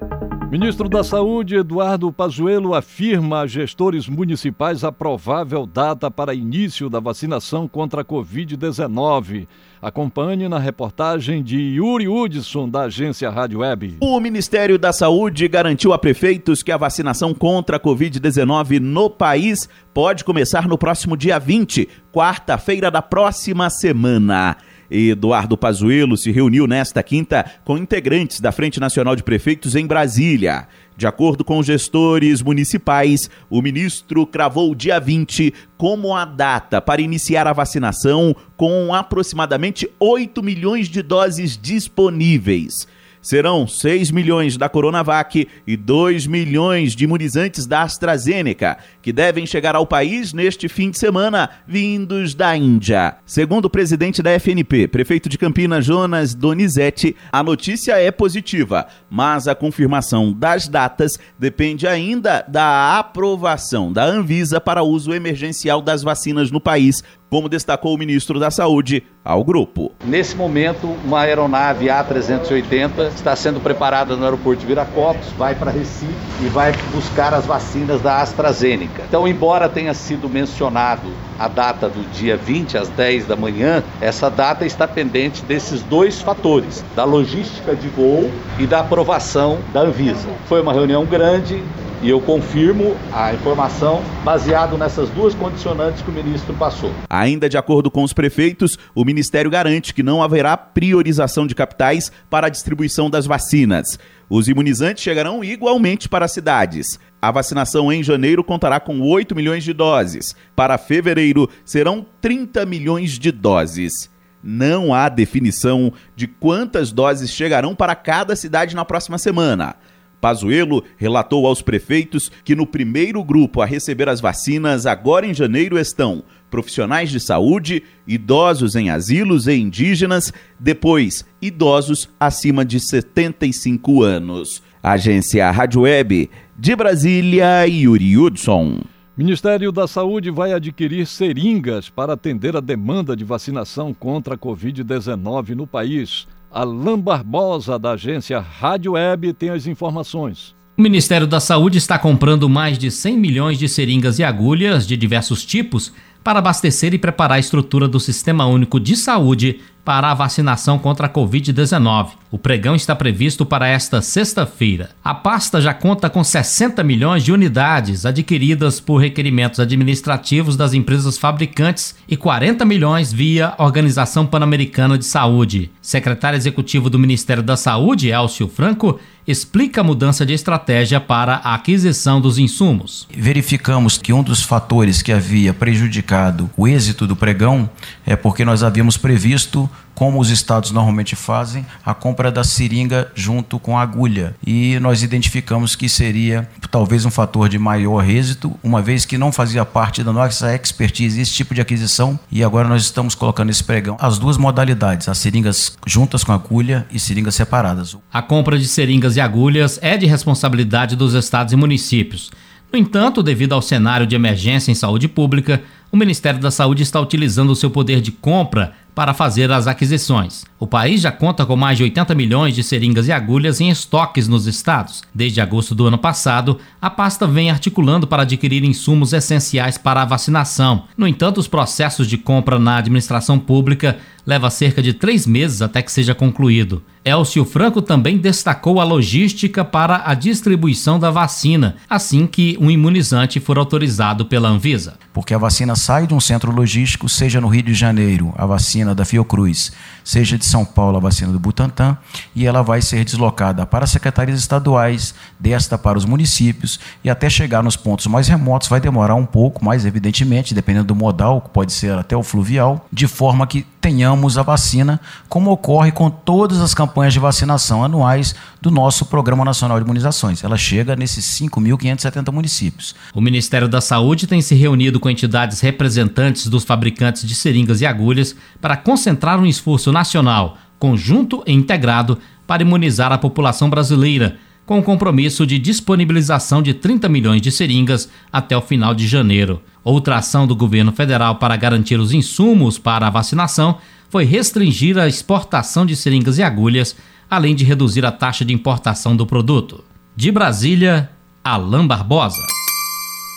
Ministro 0.51 0.89
da 0.89 1.01
Saúde, 1.01 1.55
Eduardo 1.55 2.11
Pazuello, 2.11 2.75
afirma 2.75 3.39
a 3.39 3.47
gestores 3.47 4.09
municipais 4.09 4.83
a 4.83 4.91
provável 4.91 5.65
data 5.65 6.11
para 6.11 6.35
início 6.35 6.89
da 6.89 6.99
vacinação 6.99 7.69
contra 7.69 8.01
a 8.01 8.03
Covid-19. 8.03 9.47
Acompanhe 9.81 10.49
na 10.49 10.59
reportagem 10.59 11.41
de 11.41 11.57
Yuri 11.57 12.09
Hudson, 12.09 12.67
da 12.67 12.81
agência 12.81 13.29
Rádio 13.29 13.59
Web. 13.59 13.95
O 14.01 14.19
Ministério 14.19 14.77
da 14.77 14.91
Saúde 14.91 15.47
garantiu 15.47 15.93
a 15.93 15.97
prefeitos 15.97 16.61
que 16.61 16.73
a 16.73 16.75
vacinação 16.75 17.33
contra 17.33 17.77
a 17.77 17.79
Covid-19 17.79 18.77
no 18.79 19.09
país 19.09 19.69
pode 19.93 20.25
começar 20.25 20.67
no 20.67 20.77
próximo 20.77 21.15
dia 21.15 21.39
20, 21.39 21.87
quarta-feira 22.11 22.91
da 22.91 23.01
próxima 23.01 23.69
semana. 23.69 24.57
Eduardo 24.91 25.57
Pazuello 25.57 26.17
se 26.17 26.31
reuniu 26.31 26.67
nesta 26.67 27.01
quinta 27.01 27.45
com 27.63 27.77
integrantes 27.77 28.41
da 28.41 28.51
Frente 28.51 28.79
Nacional 28.79 29.15
de 29.15 29.23
Prefeitos 29.23 29.75
em 29.75 29.87
Brasília. 29.87 30.67
De 30.97 31.07
acordo 31.07 31.43
com 31.43 31.63
gestores 31.63 32.41
municipais, 32.41 33.29
o 33.49 33.61
ministro 33.61 34.27
cravou 34.27 34.69
o 34.69 34.75
dia 34.75 34.99
20 34.99 35.53
como 35.77 36.15
a 36.15 36.25
data 36.25 36.81
para 36.81 37.01
iniciar 37.01 37.47
a 37.47 37.53
vacinação 37.53 38.35
com 38.57 38.93
aproximadamente 38.93 39.89
8 39.99 40.43
milhões 40.43 40.89
de 40.89 41.01
doses 41.01 41.57
disponíveis 41.57 42.87
serão 43.21 43.67
6 43.67 44.11
milhões 44.11 44.57
da 44.57 44.67
Coronavac 44.67 45.47
e 45.67 45.77
2 45.77 46.27
milhões 46.27 46.95
de 46.95 47.03
imunizantes 47.03 47.65
da 47.65 47.83
AstraZeneca, 47.83 48.77
que 49.01 49.13
devem 49.13 49.45
chegar 49.45 49.75
ao 49.75 49.85
país 49.85 50.33
neste 50.33 50.67
fim 50.67 50.89
de 50.89 50.97
semana, 50.97 51.49
vindos 51.67 52.33
da 52.33 52.55
Índia. 52.55 53.17
Segundo 53.25 53.65
o 53.65 53.69
presidente 53.69 54.21
da 54.21 54.31
FNP, 54.31 54.87
prefeito 54.87 55.29
de 55.29 55.37
Campinas, 55.37 55.85
Jonas 55.85 56.33
Donizete, 56.33 57.15
a 57.31 57.43
notícia 57.43 57.97
é 57.97 58.11
positiva, 58.11 58.87
mas 59.09 59.47
a 59.47 59.55
confirmação 59.55 60.33
das 60.33 60.67
datas 60.67 61.19
depende 61.37 61.87
ainda 61.87 62.43
da 62.47 62.97
aprovação 62.97 63.91
da 63.91 64.03
Anvisa 64.03 64.59
para 64.59 64.83
uso 64.83 65.13
emergencial 65.13 65.81
das 65.81 66.01
vacinas 66.01 66.51
no 66.51 66.59
país, 66.59 67.03
como 67.31 67.47
destacou 67.47 67.95
o 67.95 67.97
ministro 67.97 68.37
da 68.41 68.51
Saúde 68.51 69.03
ao 69.23 69.41
grupo. 69.41 69.93
Nesse 70.03 70.35
momento, 70.35 70.85
uma 71.05 71.21
aeronave 71.21 71.85
A380 71.85 73.13
está 73.15 73.33
sendo 73.37 73.61
preparada 73.61 74.17
no 74.17 74.25
aeroporto 74.25 74.59
de 74.59 74.67
Viracopos, 74.67 75.27
vai 75.37 75.55
para 75.55 75.71
Recife 75.71 76.13
e 76.43 76.49
vai 76.49 76.73
buscar 76.93 77.33
as 77.33 77.45
vacinas 77.45 78.01
da 78.01 78.21
AstraZeneca. 78.21 79.03
Então, 79.07 79.25
embora 79.25 79.69
tenha 79.69 79.93
sido 79.93 80.27
mencionado 80.27 81.07
a 81.39 81.47
data 81.47 81.87
do 81.87 82.03
dia 82.11 82.35
20 82.35 82.77
às 82.77 82.89
10 82.89 83.27
da 83.27 83.37
manhã, 83.37 83.81
essa 84.01 84.29
data 84.29 84.65
está 84.65 84.85
pendente 84.85 85.41
desses 85.45 85.81
dois 85.83 86.21
fatores, 86.21 86.83
da 86.97 87.05
logística 87.05 87.73
de 87.73 87.87
voo 87.87 88.29
e 88.59 88.67
da 88.67 88.81
aprovação 88.81 89.57
da 89.71 89.79
Anvisa. 89.79 90.27
Foi 90.47 90.61
uma 90.61 90.73
reunião 90.73 91.05
grande, 91.05 91.63
e 92.01 92.09
eu 92.09 92.19
confirmo 92.19 92.95
a 93.11 93.33
informação 93.33 94.01
baseado 94.23 94.77
nessas 94.77 95.09
duas 95.09 95.35
condicionantes 95.35 96.01
que 96.01 96.09
o 96.09 96.13
ministro 96.13 96.53
passou. 96.55 96.91
Ainda 97.09 97.47
de 97.47 97.57
acordo 97.57 97.91
com 97.91 98.03
os 98.03 98.13
prefeitos, 98.13 98.77
o 98.95 99.05
ministério 99.05 99.51
garante 99.51 99.93
que 99.93 100.01
não 100.01 100.23
haverá 100.23 100.57
priorização 100.57 101.45
de 101.45 101.53
capitais 101.53 102.11
para 102.29 102.47
a 102.47 102.49
distribuição 102.49 103.09
das 103.09 103.25
vacinas. 103.25 103.99
Os 104.29 104.47
imunizantes 104.47 105.03
chegarão 105.03 105.43
igualmente 105.43 106.09
para 106.09 106.25
as 106.25 106.31
cidades. 106.31 106.99
A 107.21 107.31
vacinação 107.31 107.91
em 107.91 108.01
janeiro 108.01 108.43
contará 108.43 108.79
com 108.79 108.99
8 109.01 109.35
milhões 109.35 109.63
de 109.63 109.73
doses. 109.73 110.35
Para 110.55 110.77
fevereiro, 110.77 111.49
serão 111.63 112.05
30 112.19 112.65
milhões 112.65 113.19
de 113.19 113.31
doses. 113.31 114.09
Não 114.43 114.93
há 114.93 115.07
definição 115.07 115.93
de 116.15 116.25
quantas 116.25 116.91
doses 116.91 117.29
chegarão 117.29 117.75
para 117.75 117.93
cada 117.93 118.35
cidade 118.35 118.75
na 118.75 118.83
próxima 118.83 119.19
semana. 119.19 119.75
Pazuello 120.21 120.83
relatou 120.97 121.47
aos 121.47 121.63
prefeitos 121.63 122.31
que 122.45 122.55
no 122.55 122.67
primeiro 122.67 123.23
grupo 123.23 123.59
a 123.59 123.65
receber 123.65 124.07
as 124.07 124.21
vacinas 124.21 124.85
agora 124.85 125.25
em 125.25 125.33
janeiro 125.33 125.79
estão 125.79 126.23
profissionais 126.51 127.09
de 127.09 127.19
saúde, 127.19 127.81
idosos 128.05 128.75
em 128.75 128.89
asilos 128.89 129.47
e 129.47 129.55
indígenas, 129.55 130.31
depois 130.59 131.25
idosos 131.41 132.09
acima 132.19 132.63
de 132.63 132.79
75 132.79 134.03
anos. 134.03 134.61
Agência 134.83 135.49
Rádio 135.49 135.81
Web 135.81 136.29
de 136.57 136.75
Brasília, 136.75 137.65
Yuri 137.65 138.17
Hudson. 138.17 138.81
Ministério 139.15 139.71
da 139.71 139.87
Saúde 139.87 140.29
vai 140.29 140.53
adquirir 140.53 141.05
seringas 141.05 141.89
para 141.89 142.13
atender 142.13 142.55
a 142.55 142.59
demanda 142.59 143.15
de 143.15 143.23
vacinação 143.23 143.93
contra 143.93 144.35
a 144.35 144.37
Covid-19 144.37 145.49
no 145.49 145.67
país. 145.67 146.27
Alain 146.51 146.97
Barbosa, 146.97 147.79
da 147.79 147.91
agência 147.91 148.39
Rádio 148.39 148.93
Web, 148.93 149.31
tem 149.33 149.49
as 149.49 149.67
informações. 149.67 150.53
O 150.77 150.81
Ministério 150.81 151.25
da 151.25 151.39
Saúde 151.39 151.77
está 151.77 151.97
comprando 151.97 152.49
mais 152.49 152.77
de 152.77 152.91
100 152.91 153.17
milhões 153.17 153.57
de 153.57 153.69
seringas 153.69 154.19
e 154.19 154.23
agulhas 154.23 154.85
de 154.85 154.97
diversos 154.97 155.45
tipos 155.45 155.93
para 156.21 156.39
abastecer 156.39 156.93
e 156.93 156.97
preparar 156.97 157.37
a 157.37 157.39
estrutura 157.39 157.87
do 157.87 157.99
Sistema 157.99 158.45
Único 158.45 158.79
de 158.81 158.97
Saúde 158.97 159.61
para 159.83 160.11
a 160.11 160.13
vacinação 160.13 160.77
contra 160.77 161.07
a 161.07 161.09
Covid-19. 161.09 162.09
O 162.31 162.37
pregão 162.37 162.75
está 162.75 162.95
previsto 162.95 163.45
para 163.45 163.67
esta 163.67 164.01
sexta-feira. 164.01 164.91
A 165.03 165.13
pasta 165.13 165.59
já 165.59 165.73
conta 165.73 166.09
com 166.09 166.23
60 166.23 166.81
milhões 166.83 167.23
de 167.23 167.33
unidades 167.33 168.05
adquiridas 168.05 168.79
por 168.79 168.97
requerimentos 168.97 169.59
administrativos 169.59 170.55
das 170.55 170.73
empresas 170.73 171.17
fabricantes 171.17 171.95
e 172.07 172.15
40 172.15 172.63
milhões 172.63 173.11
via 173.11 173.53
Organização 173.57 174.25
Pan-Americana 174.25 174.97
de 174.97 175.05
Saúde. 175.05 175.69
Secretário 175.81 176.37
executivo 176.37 176.89
do 176.89 176.97
Ministério 176.97 177.43
da 177.43 177.57
Saúde, 177.57 178.09
Elcio 178.09 178.47
Franco, 178.47 178.97
explica 179.27 179.81
a 179.81 179.83
mudança 179.83 180.25
de 180.25 180.33
estratégia 180.33 180.99
para 180.99 181.35
a 181.43 181.53
aquisição 181.53 182.19
dos 182.19 182.37
insumos. 182.37 183.07
Verificamos 183.15 183.97
que 183.97 184.11
um 184.11 184.23
dos 184.23 184.41
fatores 184.41 185.01
que 185.01 185.11
havia 185.11 185.53
prejudicado 185.53 186.49
o 186.57 186.67
êxito 186.67 187.05
do 187.05 187.15
pregão 187.15 187.69
é 188.05 188.15
porque 188.15 188.43
nós 188.43 188.63
havíamos 188.63 188.97
previsto 188.97 189.69
como 189.93 190.19
os 190.19 190.29
estados 190.29 190.71
normalmente 190.71 191.15
fazem, 191.15 191.65
a 191.85 191.93
compra 191.93 192.31
da 192.31 192.43
seringa 192.43 193.11
junto 193.13 193.59
com 193.59 193.77
a 193.77 193.81
agulha. 193.81 194.35
E 194.45 194.79
nós 194.79 195.03
identificamos 195.03 195.75
que 195.75 195.87
seria 195.87 196.49
talvez 196.71 197.05
um 197.05 197.11
fator 197.11 197.47
de 197.47 197.59
maior 197.59 198.07
êxito, 198.09 198.57
uma 198.63 198.81
vez 198.81 199.05
que 199.05 199.17
não 199.17 199.31
fazia 199.31 199.63
parte 199.63 200.03
da 200.03 200.11
nossa 200.11 200.55
expertise 200.55 201.21
esse 201.21 201.33
tipo 201.33 201.53
de 201.53 201.61
aquisição. 201.61 202.19
E 202.31 202.43
agora 202.43 202.67
nós 202.67 202.81
estamos 202.83 203.13
colocando 203.13 203.49
esse 203.49 203.63
pregão 203.63 203.95
as 203.99 204.17
duas 204.17 204.37
modalidades, 204.37 205.07
as 205.07 205.17
seringas 205.19 205.77
juntas 205.85 206.23
com 206.23 206.31
agulha 206.31 206.85
e 206.91 206.99
seringas 206.99 207.35
separadas. 207.35 207.95
A 208.11 208.21
compra 208.21 208.57
de 208.57 208.65
seringas 208.65 209.15
e 209.15 209.21
agulhas 209.21 209.77
é 209.81 209.97
de 209.97 210.05
responsabilidade 210.05 210.95
dos 210.95 211.13
estados 211.13 211.53
e 211.53 211.55
municípios. 211.55 212.31
No 212.71 212.79
entanto, 212.79 213.21
devido 213.21 213.53
ao 213.53 213.61
cenário 213.61 214.07
de 214.07 214.15
emergência 214.15 214.71
em 214.71 214.75
saúde 214.75 215.07
pública, 215.07 215.61
o 215.91 215.97
Ministério 215.97 216.39
da 216.39 216.49
Saúde 216.49 216.83
está 216.83 217.01
utilizando 217.01 217.49
o 217.49 217.55
seu 217.55 217.69
poder 217.69 217.99
de 217.99 218.11
compra 218.11 218.73
para 218.93 219.13
fazer 219.13 219.51
as 219.51 219.67
aquisições. 219.67 220.43
O 220.59 220.67
país 220.67 221.01
já 221.01 221.11
conta 221.11 221.45
com 221.45 221.55
mais 221.55 221.77
de 221.77 221.83
80 221.83 222.13
milhões 222.13 222.53
de 222.53 222.63
seringas 222.63 223.07
e 223.07 223.11
agulhas 223.11 223.59
em 223.59 223.69
estoques 223.69 224.27
nos 224.27 224.45
estados. 224.45 225.01
Desde 225.13 225.41
agosto 225.41 225.73
do 225.73 225.87
ano 225.87 225.97
passado, 225.97 226.59
a 226.81 226.89
pasta 226.89 227.25
vem 227.25 227.49
articulando 227.49 228.05
para 228.05 228.23
adquirir 228.23 228.63
insumos 228.63 229.13
essenciais 229.13 229.77
para 229.77 230.01
a 230.01 230.05
vacinação. 230.05 230.83
No 230.95 231.07
entanto, 231.07 231.39
os 231.39 231.47
processos 231.47 232.07
de 232.07 232.17
compra 232.17 232.59
na 232.59 232.77
administração 232.77 233.39
pública 233.39 233.97
leva 234.25 234.49
cerca 234.49 234.81
de 234.81 234.93
três 234.93 235.25
meses 235.25 235.61
até 235.61 235.81
que 235.81 235.91
seja 235.91 236.13
concluído. 236.13 236.83
Elcio 237.03 237.43
Franco 237.43 237.81
também 237.81 238.17
destacou 238.17 238.79
a 238.79 238.83
logística 238.83 239.65
para 239.65 240.03
a 240.05 240.13
distribuição 240.13 240.99
da 240.99 241.09
vacina, 241.09 241.77
assim 241.89 242.27
que 242.27 242.55
um 242.61 242.69
imunizante 242.69 243.39
for 243.39 243.57
autorizado 243.57 244.25
pela 244.25 244.49
Anvisa. 244.49 244.99
Porque 245.11 245.33
a 245.33 245.37
vacina 245.39 245.75
sai 245.75 246.05
de 246.05 246.13
um 246.13 246.19
centro 246.19 246.51
logístico, 246.51 247.09
seja 247.09 247.41
no 247.41 247.47
Rio 247.47 247.63
de 247.63 247.73
Janeiro, 247.73 248.31
a 248.37 248.45
vacina 248.45 248.90
da 248.93 249.05
Fiocruz, 249.05 249.71
seja 250.03 250.37
de 250.37 250.45
São 250.45 250.63
Paulo, 250.65 250.97
a 250.97 250.99
vacina 250.99 251.31
do 251.31 251.39
Butantan, 251.39 251.97
e 252.35 252.45
ela 252.45 252.61
vai 252.61 252.81
ser 252.81 253.03
deslocada 253.03 253.65
para 253.65 253.83
as 253.83 253.91
secretarias 253.91 254.39
estaduais, 254.39 255.13
desta 255.39 255.77
para 255.77 255.97
os 255.97 256.05
municípios, 256.05 256.79
e 257.03 257.09
até 257.09 257.29
chegar 257.29 257.63
nos 257.63 257.75
pontos 257.75 258.07
mais 258.07 258.27
remotos 258.27 258.67
vai 258.67 258.79
demorar 258.79 259.15
um 259.15 259.25
pouco, 259.25 259.63
mais 259.63 259.85
evidentemente, 259.85 260.53
dependendo 260.53 260.87
do 260.87 260.95
modal, 260.95 261.41
pode 261.41 261.73
ser 261.73 261.93
até 261.93 262.15
o 262.15 262.23
fluvial, 262.23 262.87
de 262.91 263.07
forma 263.07 263.45
que 263.47 263.65
tenhamos 263.81 264.37
a 264.37 264.43
vacina, 264.43 265.01
como 265.27 265.51
ocorre 265.51 265.91
com 265.91 266.09
todas 266.09 266.61
as 266.61 266.73
campanhas 266.73 267.13
de 267.13 267.19
vacinação 267.19 267.83
anuais 267.83 268.35
do 268.61 268.69
nosso 268.69 269.05
Programa 269.05 269.43
Nacional 269.43 269.79
de 269.79 269.83
Imunizações. 269.83 270.43
Ela 270.43 270.55
chega 270.55 270.95
nesses 270.95 271.25
5.570 271.25 272.31
municípios. 272.31 272.95
O 273.13 273.19
Ministério 273.19 273.67
da 273.67 273.81
Saúde 273.81 274.27
tem 274.27 274.41
se 274.41 274.53
reunido 274.53 274.99
com 274.99 275.09
entidades 275.09 275.59
representantes 275.59 276.47
dos 276.47 276.63
fabricantes 276.63 277.27
de 277.27 277.33
seringas 277.33 277.81
e 277.81 277.85
agulhas 277.87 278.35
para 278.61 278.77
concentrar 278.77 279.39
um 279.39 279.47
esforço 279.47 279.91
nacional, 279.91 280.57
conjunto 280.77 281.43
e 281.47 281.51
integrado 281.51 282.19
para 282.45 282.61
imunizar 282.61 283.11
a 283.11 283.17
população 283.17 283.69
brasileira, 283.69 284.37
com 284.65 284.79
o 284.79 284.83
compromisso 284.83 285.45
de 285.45 285.57
disponibilização 285.59 286.61
de 286.61 286.73
30 286.73 287.09
milhões 287.09 287.41
de 287.41 287.51
seringas 287.51 288.09
até 288.31 288.55
o 288.55 288.61
final 288.61 288.93
de 288.93 289.07
janeiro. 289.07 289.61
Outra 289.83 290.17
ação 290.17 290.45
do 290.45 290.55
governo 290.55 290.91
federal 290.91 291.35
para 291.35 291.55
garantir 291.55 291.99
os 291.99 292.13
insumos 292.13 292.77
para 292.77 293.07
a 293.07 293.09
vacinação 293.09 293.77
foi 294.09 294.25
restringir 294.25 294.97
a 294.97 295.07
exportação 295.07 295.85
de 295.85 295.95
seringas 295.95 296.37
e 296.37 296.43
agulhas, 296.43 296.95
além 297.29 297.55
de 297.55 297.63
reduzir 297.63 298.05
a 298.05 298.11
taxa 298.11 298.43
de 298.45 298.53
importação 298.53 299.15
do 299.15 299.25
produto. 299.25 299.83
De 300.15 300.31
Brasília, 300.31 301.09
Alain 301.43 301.87
Barbosa. 301.87 302.41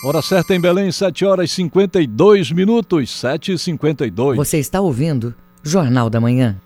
Hora 0.03 0.21
certa 0.21 0.53
em 0.53 0.59
Belém, 0.59 0.91
7 0.91 1.25
horas 1.25 1.49
e 1.49 1.53
52 1.55 2.51
minutos, 2.51 3.09
7 3.09 3.53
e 3.53 3.57
52. 3.57 4.37
Você 4.37 4.59
está 4.59 4.79
ouvindo 4.79 5.33
Jornal 5.63 6.09
da 6.11 6.21
Manhã. 6.21 6.57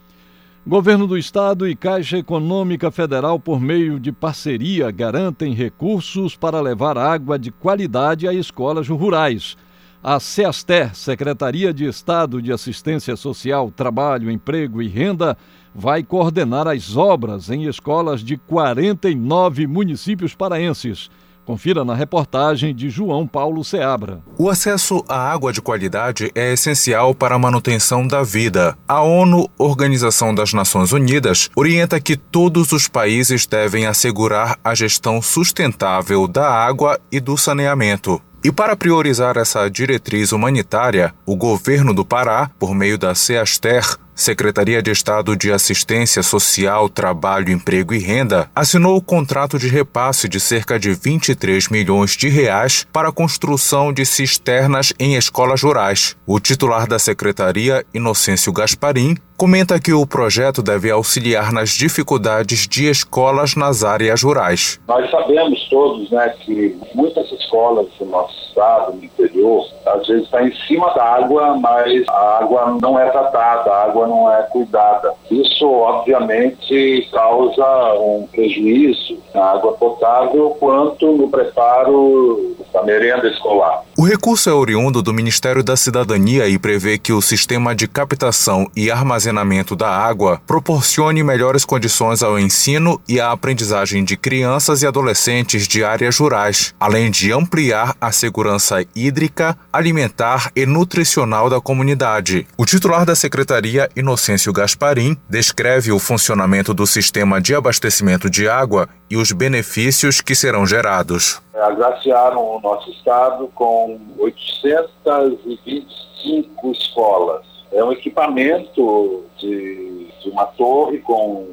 Governo 0.69 1.07
do 1.07 1.17
Estado 1.17 1.67
e 1.67 1.75
Caixa 1.75 2.19
Econômica 2.19 2.91
Federal, 2.91 3.39
por 3.39 3.59
meio 3.59 3.99
de 3.99 4.11
parceria, 4.11 4.91
garantem 4.91 5.51
recursos 5.51 6.35
para 6.35 6.61
levar 6.61 6.95
água 6.95 7.39
de 7.39 7.49
qualidade 7.49 8.27
a 8.27 8.33
escolas 8.35 8.87
rurais. 8.87 9.57
A 10.03 10.19
SEASTER, 10.19 10.95
Secretaria 10.95 11.73
de 11.73 11.85
Estado 11.85 12.39
de 12.39 12.51
Assistência 12.51 13.15
Social, 13.15 13.71
Trabalho, 13.75 14.29
Emprego 14.29 14.79
e 14.79 14.87
Renda, 14.87 15.35
vai 15.73 16.03
coordenar 16.03 16.67
as 16.67 16.95
obras 16.95 17.49
em 17.49 17.63
escolas 17.63 18.23
de 18.23 18.37
49 18.37 19.65
municípios 19.65 20.35
paraenses. 20.35 21.09
Confira 21.49 21.83
na 21.83 21.95
reportagem 21.95 22.75
de 22.75 22.91
João 22.91 23.25
Paulo 23.25 23.63
Seabra. 23.63 24.21
O 24.37 24.51
acesso 24.51 25.03
à 25.09 25.31
água 25.31 25.51
de 25.51 25.59
qualidade 25.59 26.29
é 26.35 26.53
essencial 26.53 27.15
para 27.15 27.33
a 27.33 27.39
manutenção 27.39 28.05
da 28.05 28.21
vida. 28.21 28.77
A 28.87 29.01
ONU, 29.01 29.49
Organização 29.57 30.31
das 30.31 30.53
Nações 30.53 30.91
Unidas, 30.91 31.49
orienta 31.55 31.99
que 31.99 32.15
todos 32.15 32.71
os 32.71 32.87
países 32.87 33.47
devem 33.47 33.87
assegurar 33.87 34.59
a 34.63 34.75
gestão 34.75 35.23
sustentável 35.23 36.27
da 36.27 36.47
água 36.47 36.99
e 37.11 37.19
do 37.19 37.35
saneamento. 37.35 38.21
E 38.43 38.51
para 38.51 38.75
priorizar 38.75 39.35
essa 39.35 39.67
diretriz 39.69 40.31
humanitária, 40.31 41.15
o 41.25 41.35
governo 41.35 41.95
do 41.95 42.05
Pará, 42.05 42.51
por 42.59 42.75
meio 42.75 42.95
da 42.95 43.15
CEASTER, 43.15 43.97
Secretaria 44.19 44.81
de 44.81 44.91
Estado 44.91 45.33
de 45.33 45.49
Assistência 45.49 46.21
Social, 46.21 46.89
Trabalho, 46.89 47.53
Emprego 47.53 47.93
e 47.93 47.99
Renda, 47.99 48.51
assinou 48.53 48.97
o 48.97 49.01
contrato 49.01 49.57
de 49.57 49.69
repasse 49.69 50.27
de 50.27 50.41
cerca 50.41 50.77
de 50.77 50.93
23 50.93 51.69
milhões 51.69 52.17
de 52.17 52.27
reais 52.27 52.85
para 52.91 53.07
a 53.07 53.13
construção 53.13 53.93
de 53.93 54.05
cisternas 54.05 54.91
em 54.99 55.15
escolas 55.15 55.63
rurais. 55.63 56.17
O 56.27 56.37
titular 56.37 56.85
da 56.85 56.99
secretaria, 56.99 57.85
Inocêncio 57.93 58.51
Gasparim, 58.51 59.15
comenta 59.39 59.79
que 59.79 59.93
o 59.93 60.05
projeto 60.05 60.61
deve 60.61 60.91
auxiliar 60.91 61.53
nas 61.53 61.69
dificuldades 61.69 62.67
de 62.67 62.89
escolas 62.89 63.55
nas 63.55 63.85
áreas 63.85 64.21
rurais. 64.21 64.81
Nós 64.85 65.09
sabemos 65.09 65.65
todos 65.69 66.11
né, 66.11 66.27
que 66.41 66.77
muitas 66.93 67.31
escolas 67.31 67.87
do 67.97 68.05
nosso 68.07 68.37
estado, 68.49 68.97
no 68.97 69.05
interior, 69.05 69.65
às 69.85 70.05
vezes 70.05 70.25
está 70.25 70.43
em 70.43 70.53
cima 70.67 70.93
da 70.93 71.05
água, 71.05 71.55
mas 71.55 72.05
a 72.09 72.39
água 72.39 72.77
não 72.81 72.99
é 72.99 73.09
tratada, 73.09 73.71
a 73.71 73.83
água 73.85 74.07
não 74.07 74.29
é 74.29 74.41
cuidada. 74.43 75.13
Isso, 75.31 75.65
obviamente, 75.71 77.07
causa 77.09 77.93
um 77.93 78.27
prejuízo 78.29 79.19
na 79.33 79.51
água 79.51 79.71
potável 79.71 80.49
quanto 80.59 81.13
no 81.13 81.29
preparo 81.29 82.57
da 82.73 82.83
merenda 82.83 83.27
escolar. 83.27 83.83
O 83.97 84.05
recurso 84.05 84.49
é 84.49 84.53
oriundo 84.53 85.01
do 85.01 85.13
Ministério 85.13 85.63
da 85.63 85.75
Cidadania 85.75 86.47
e 86.47 86.57
prevê 86.57 86.97
que 86.97 87.11
o 87.11 87.21
sistema 87.21 87.75
de 87.75 87.87
captação 87.87 88.69
e 88.75 88.89
armazenamento 88.89 89.75
da 89.75 89.89
água 89.89 90.41
proporcione 90.47 91.23
melhores 91.23 91.65
condições 91.65 92.23
ao 92.23 92.39
ensino 92.39 93.01
e 93.07 93.19
à 93.19 93.31
aprendizagem 93.31 94.03
de 94.03 94.15
crianças 94.15 94.81
e 94.81 94.87
adolescentes 94.87 95.67
de 95.67 95.83
áreas 95.83 96.17
rurais, 96.17 96.73
além 96.79 97.11
de 97.11 97.31
ampliar 97.31 97.95
a 97.99 98.11
segurança 98.11 98.85
hídrica, 98.95 99.57
alimentar 99.71 100.51
e 100.55 100.65
nutricional 100.65 101.49
da 101.49 101.59
comunidade. 101.59 102.47
O 102.57 102.65
titular 102.65 103.05
da 103.05 103.15
secretaria, 103.15 103.89
Inocêncio 103.95 104.53
Gasparim, 104.53 105.17
descreve 105.29 105.91
o 105.91 105.99
funcionamento 105.99 106.73
do 106.73 106.87
sistema 106.87 107.41
de 107.41 107.53
abastecimento 107.53 108.29
de 108.29 108.47
água 108.47 108.87
e 109.09 109.17
os 109.17 109.31
benefícios 109.31 110.21
que 110.21 110.35
serão 110.35 110.67
gerados. 110.67 111.41
Agraciaram 111.53 112.57
o 112.57 112.59
nosso 112.61 112.89
estado 112.91 113.49
com 113.55 113.97
825 114.17 116.71
escolas. 116.71 117.45
É 117.71 117.83
um 117.83 117.91
equipamento 117.91 119.25
de, 119.37 120.07
de 120.21 120.29
uma 120.29 120.45
torre 120.45 120.99
com 120.99 121.49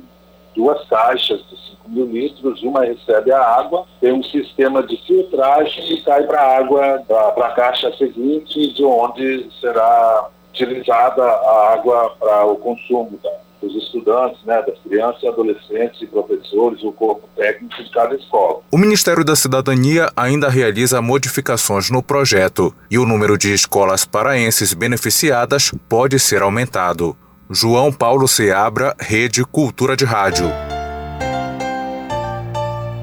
duas 0.55 0.87
caixas 0.89 1.41
de 1.51 1.57
5 1.71 1.91
mil 1.91 2.07
litros, 2.07 2.63
uma 2.63 2.85
recebe 2.85 3.33
a 3.33 3.41
água, 3.41 3.87
tem 4.01 4.13
um 4.13 4.23
sistema 4.23 4.83
de 4.83 4.97
filtragem 5.07 5.93
e 5.93 6.01
cai 6.03 6.23
para 6.25 6.41
a 6.41 6.59
água, 6.59 7.03
para 7.07 7.47
a 7.47 7.53
caixa 7.53 7.91
seguinte, 7.97 8.73
de 8.73 8.85
onde 8.85 9.49
será 9.61 10.29
utilizada 10.51 11.23
a 11.23 11.75
água 11.75 12.17
para 12.19 12.47
o 12.47 12.57
consumo 12.57 13.19
da, 13.23 13.31
dos 13.67 13.75
estudantes, 13.85 14.39
né, 14.45 14.63
das 14.63 14.79
crianças, 14.81 15.25
adolescentes 15.25 16.01
e 16.01 16.07
professores, 16.07 16.83
o 16.83 16.93
corpo 16.93 17.29
técnico 17.37 17.83
de 17.83 17.91
cada 17.91 18.15
escola. 18.15 18.61
O 18.71 18.79
Ministério 18.79 19.25
da 19.25 19.35
Cidadania 19.35 20.11
ainda 20.17 20.49
realiza 20.49 21.03
modificações 21.03 21.91
no 21.91 22.03
projeto 22.03 22.75
e 22.91 22.99
o 22.99 23.07
número 23.07 23.37
de 23.37 23.53
escolas 23.53 24.05
paraenses 24.05 24.73
beneficiadas 24.73 25.73
pode 25.89 26.19
ser 26.19 26.43
aumentado. 26.43 27.17
João 27.51 27.93
Paulo 27.93 28.27
Seabra, 28.27 28.95
Rede 28.99 29.45
Cultura 29.45 29.97
de 29.97 30.05
Rádio. 30.05 30.47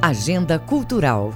Agenda 0.01 0.59
Cultural. 0.59 1.31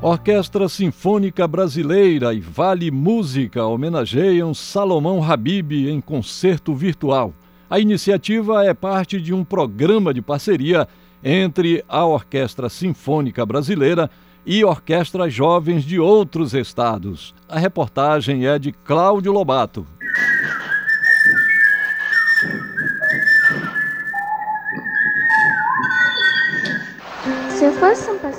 Orquestra 0.00 0.68
Sinfônica 0.68 1.46
Brasileira 1.48 2.32
e 2.32 2.40
Vale 2.40 2.88
Música 2.90 3.64
homenageiam 3.64 4.54
Salomão 4.54 5.22
Habib 5.22 5.88
em 5.88 6.00
concerto 6.00 6.72
virtual. 6.72 7.32
A 7.70 7.78
iniciativa 7.78 8.64
é 8.64 8.72
parte 8.72 9.20
de 9.20 9.34
um 9.34 9.44
programa 9.44 10.14
de 10.14 10.22
parceria 10.22 10.88
entre 11.22 11.84
a 11.86 12.06
Orquestra 12.06 12.70
Sinfônica 12.70 13.44
Brasileira 13.44 14.10
e 14.46 14.64
orquestras 14.64 15.34
jovens 15.34 15.84
de 15.84 16.00
outros 16.00 16.54
estados. 16.54 17.34
A 17.46 17.58
reportagem 17.58 18.46
é 18.46 18.58
de 18.58 18.72
Cláudio 18.72 19.32
Lobato. 19.32 19.86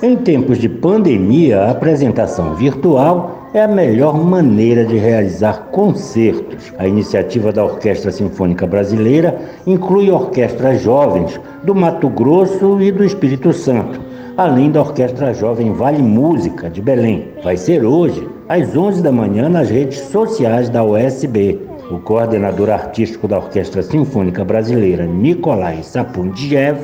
Em 0.02 0.16
tempos 0.16 0.58
de 0.58 0.68
pandemia, 0.68 1.60
a 1.60 1.70
apresentação 1.70 2.56
virtual 2.56 3.39
é 3.52 3.62
a 3.62 3.68
melhor 3.68 4.16
maneira 4.16 4.84
de 4.84 4.96
realizar 4.96 5.68
concertos. 5.72 6.72
A 6.78 6.86
iniciativa 6.86 7.52
da 7.52 7.64
Orquestra 7.64 8.12
Sinfônica 8.12 8.66
Brasileira 8.66 9.40
inclui 9.66 10.10
orquestras 10.10 10.80
jovens 10.80 11.40
do 11.64 11.74
Mato 11.74 12.08
Grosso 12.08 12.80
e 12.80 12.92
do 12.92 13.04
Espírito 13.04 13.52
Santo, 13.52 14.00
além 14.36 14.70
da 14.70 14.80
Orquestra 14.80 15.34
Jovem 15.34 15.72
Vale 15.72 16.02
Música 16.02 16.70
de 16.70 16.80
Belém. 16.80 17.28
Vai 17.42 17.56
ser 17.56 17.84
hoje, 17.84 18.26
às 18.48 18.76
11 18.76 19.02
da 19.02 19.10
manhã, 19.10 19.48
nas 19.48 19.68
redes 19.68 19.98
sociais 19.98 20.68
da 20.68 20.84
USB. 20.84 21.58
O 21.90 21.98
coordenador 21.98 22.70
artístico 22.70 23.26
da 23.26 23.38
Orquestra 23.38 23.82
Sinfônica 23.82 24.44
Brasileira, 24.44 25.06
Nikolai 25.06 25.82
Sapundiev, 25.82 26.78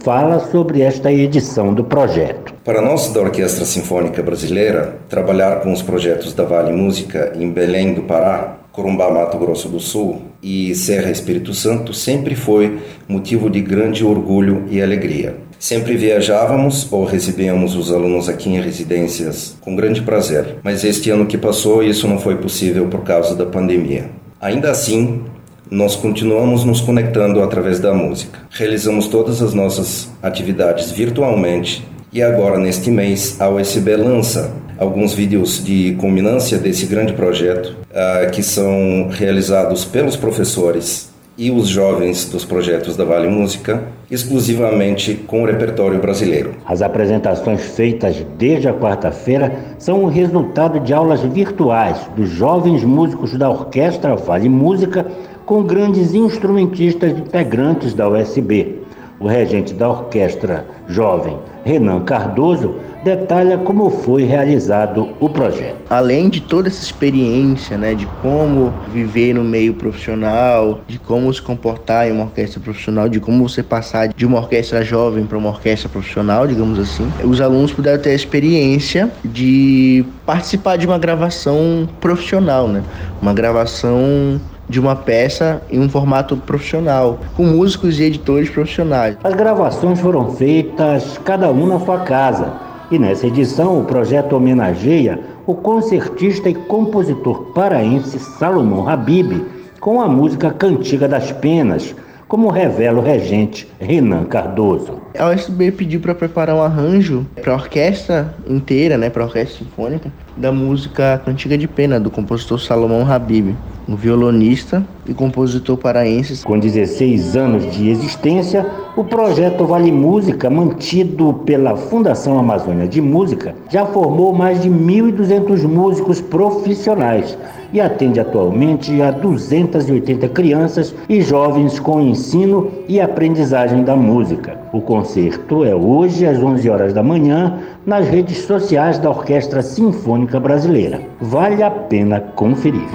fala 0.00 0.38
sobre 0.50 0.82
esta 0.82 1.12
edição 1.12 1.74
do 1.74 1.84
projeto. 1.84 2.54
Para 2.64 2.80
nós 2.80 3.12
da 3.12 3.20
Orquestra 3.20 3.64
Sinfônica 3.64 4.22
Brasileira, 4.22 4.98
trabalhar 5.08 5.60
com 5.60 5.72
os 5.72 5.82
projetos 5.82 6.32
da 6.34 6.44
Vale 6.44 6.72
Música 6.72 7.32
em 7.36 7.50
Belém 7.50 7.94
do 7.94 8.02
Pará, 8.02 8.58
Corumbá, 8.72 9.10
Mato 9.10 9.36
Grosso 9.38 9.68
do 9.68 9.80
Sul 9.80 10.22
e 10.42 10.74
Serra 10.74 11.10
Espírito 11.10 11.52
Santo 11.52 11.92
sempre 11.92 12.36
foi 12.36 12.78
motivo 13.08 13.50
de 13.50 13.60
grande 13.60 14.04
orgulho 14.04 14.66
e 14.70 14.80
alegria. 14.80 15.36
Sempre 15.58 15.96
viajávamos 15.96 16.86
ou 16.92 17.04
recebíamos 17.04 17.74
os 17.74 17.92
alunos 17.92 18.28
aqui 18.28 18.48
em 18.48 18.60
residências 18.60 19.56
com 19.60 19.74
grande 19.74 20.02
prazer, 20.02 20.58
mas 20.62 20.84
este 20.84 21.10
ano 21.10 21.26
que 21.26 21.36
passou 21.36 21.82
isso 21.82 22.06
não 22.06 22.20
foi 22.20 22.36
possível 22.36 22.86
por 22.86 23.02
causa 23.02 23.34
da 23.34 23.44
pandemia. 23.44 24.10
Ainda 24.40 24.70
assim, 24.70 25.24
nós 25.70 25.96
continuamos 25.96 26.64
nos 26.64 26.80
conectando 26.80 27.42
através 27.42 27.78
da 27.78 27.92
música. 27.92 28.38
Realizamos 28.50 29.08
todas 29.08 29.42
as 29.42 29.54
nossas 29.54 30.10
atividades 30.22 30.90
virtualmente 30.90 31.86
e 32.12 32.22
agora, 32.22 32.58
neste 32.58 32.90
mês, 32.90 33.38
a 33.40 33.50
USB 33.50 33.94
lança 33.96 34.50
alguns 34.78 35.12
vídeos 35.12 35.62
de 35.62 35.94
culminância 35.98 36.56
desse 36.56 36.86
grande 36.86 37.12
projeto 37.12 37.76
uh, 37.90 38.30
que 38.30 38.42
são 38.42 39.08
realizados 39.10 39.84
pelos 39.84 40.16
professores 40.16 41.10
e 41.36 41.52
os 41.52 41.68
jovens 41.68 42.28
dos 42.28 42.44
projetos 42.44 42.96
da 42.96 43.04
Vale 43.04 43.28
Música, 43.28 43.84
exclusivamente 44.10 45.14
com 45.14 45.42
o 45.42 45.46
repertório 45.46 46.00
brasileiro. 46.00 46.54
As 46.66 46.82
apresentações 46.82 47.60
feitas 47.60 48.26
desde 48.36 48.68
a 48.68 48.74
quarta-feira 48.74 49.76
são 49.78 50.02
o 50.02 50.08
resultado 50.08 50.80
de 50.80 50.92
aulas 50.92 51.20
virtuais 51.20 51.96
dos 52.16 52.28
jovens 52.30 52.82
músicos 52.82 53.38
da 53.38 53.48
Orquestra 53.48 54.16
Vale 54.16 54.48
Música 54.48 55.06
com 55.48 55.62
grandes 55.62 56.12
instrumentistas 56.12 57.10
integrantes 57.10 57.94
da 57.94 58.06
USB. 58.06 58.82
O 59.18 59.26
regente 59.26 59.72
da 59.72 59.88
orquestra 59.88 60.66
jovem, 60.86 61.38
Renan 61.64 62.02
Cardoso, 62.04 62.74
detalha 63.02 63.56
como 63.56 63.88
foi 63.88 64.24
realizado 64.24 65.08
o 65.18 65.28
projeto. 65.28 65.76
Além 65.88 66.28
de 66.28 66.42
toda 66.42 66.68
essa 66.68 66.82
experiência, 66.82 67.78
né, 67.78 67.94
de 67.94 68.04
como 68.20 68.74
viver 68.92 69.32
no 69.32 69.42
meio 69.42 69.72
profissional, 69.72 70.82
de 70.86 70.98
como 70.98 71.32
se 71.32 71.40
comportar 71.40 72.06
em 72.06 72.12
uma 72.12 72.24
orquestra 72.24 72.60
profissional, 72.60 73.08
de 73.08 73.18
como 73.18 73.48
você 73.48 73.62
passar 73.62 74.08
de 74.08 74.26
uma 74.26 74.38
orquestra 74.38 74.84
jovem 74.84 75.24
para 75.24 75.38
uma 75.38 75.48
orquestra 75.48 75.88
profissional, 75.88 76.46
digamos 76.46 76.78
assim, 76.78 77.10
os 77.24 77.40
alunos 77.40 77.72
puderam 77.72 78.00
ter 78.00 78.10
a 78.10 78.14
experiência 78.14 79.10
de 79.24 80.04
participar 80.26 80.76
de 80.76 80.86
uma 80.86 80.98
gravação 80.98 81.88
profissional, 82.00 82.68
né, 82.68 82.82
uma 83.22 83.32
gravação 83.32 84.38
de 84.68 84.78
uma 84.78 84.94
peça 84.94 85.62
em 85.70 85.80
um 85.80 85.88
formato 85.88 86.36
profissional, 86.36 87.18
com 87.36 87.44
músicos 87.44 87.98
e 87.98 88.04
editores 88.04 88.50
profissionais. 88.50 89.16
As 89.24 89.34
gravações 89.34 90.00
foram 90.00 90.32
feitas 90.32 91.18
cada 91.24 91.50
um 91.50 91.66
na 91.66 91.80
sua 91.80 92.00
casa, 92.00 92.52
e 92.90 92.98
nessa 92.98 93.26
edição 93.26 93.80
o 93.80 93.84
projeto 93.84 94.34
homenageia 94.34 95.18
o 95.46 95.54
concertista 95.54 96.50
e 96.50 96.54
compositor 96.54 97.52
paraense 97.54 98.18
Salomão 98.18 98.86
Habib 98.86 99.46
com 99.80 100.00
a 100.00 100.08
música 100.08 100.50
Cantiga 100.50 101.08
das 101.08 101.32
Penas, 101.32 101.94
como 102.26 102.50
revela 102.50 102.98
o 102.98 103.02
regente 103.02 103.66
Renan 103.80 104.24
Cardoso. 104.24 105.00
A 105.18 105.30
USB 105.30 105.72
pediu 105.72 106.00
para 106.00 106.14
preparar 106.14 106.54
um 106.54 106.62
arranjo 106.62 107.26
para 107.42 107.52
a 107.52 107.56
orquestra 107.56 108.34
inteira, 108.46 108.98
né, 108.98 109.08
para 109.08 109.22
a 109.22 109.26
orquestra 109.26 109.58
sinfônica, 109.58 110.12
da 110.38 110.52
música 110.52 111.20
Cantiga 111.24 111.58
de 111.58 111.66
Pena, 111.66 111.98
do 111.98 112.10
compositor 112.10 112.60
Salomão 112.60 113.10
Habib 113.10 113.56
um 113.88 113.96
violonista 113.96 114.84
e 115.06 115.14
compositor 115.14 115.78
paraense. 115.78 116.44
Com 116.44 116.58
16 116.58 117.34
anos 117.36 117.74
de 117.74 117.88
existência, 117.88 118.66
o 118.94 119.02
projeto 119.02 119.64
Vale 119.64 119.90
Música, 119.90 120.50
mantido 120.50 121.32
pela 121.46 121.74
Fundação 121.74 122.38
Amazônia 122.38 122.86
de 122.86 123.00
Música, 123.00 123.54
já 123.70 123.86
formou 123.86 124.34
mais 124.34 124.60
de 124.60 124.68
1.200 124.68 125.62
músicos 125.62 126.20
profissionais 126.20 127.38
e 127.72 127.80
atende 127.80 128.20
atualmente 128.20 129.00
a 129.00 129.10
280 129.10 130.28
crianças 130.28 130.94
e 131.08 131.22
jovens 131.22 131.78
com 131.78 132.00
ensino 132.00 132.70
e 132.86 133.00
aprendizagem 133.00 133.84
da 133.84 133.96
música. 133.96 134.58
O 134.72 134.82
concerto 134.82 135.64
é 135.64 135.74
hoje 135.74 136.26
às 136.26 136.38
11 136.38 136.68
horas 136.68 136.92
da 136.92 137.02
manhã 137.02 137.58
nas 137.86 138.06
redes 138.06 138.38
sociais 138.38 138.98
da 138.98 139.08
Orquestra 139.08 139.62
Sinfônica 139.62 140.27
Brasileira. 140.36 141.00
Vale 141.20 141.62
a 141.62 141.70
pena 141.70 142.20
conferir. 142.20 142.88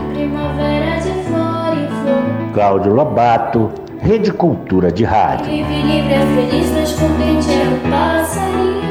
Cláudio 2.54 2.94
Lobato, 2.94 3.72
Rede 4.00 4.32
Cultura 4.32 4.92
de 4.92 5.04
Rádio. 5.04 5.48
Livre, 5.50 5.82
livre, 5.82 6.14
é 6.14 6.36
feliz, 6.36 6.72
mas 6.72 6.92
contente 6.92 7.50
é 7.50 7.74
o 7.74 7.90
passarinho. 7.90 8.84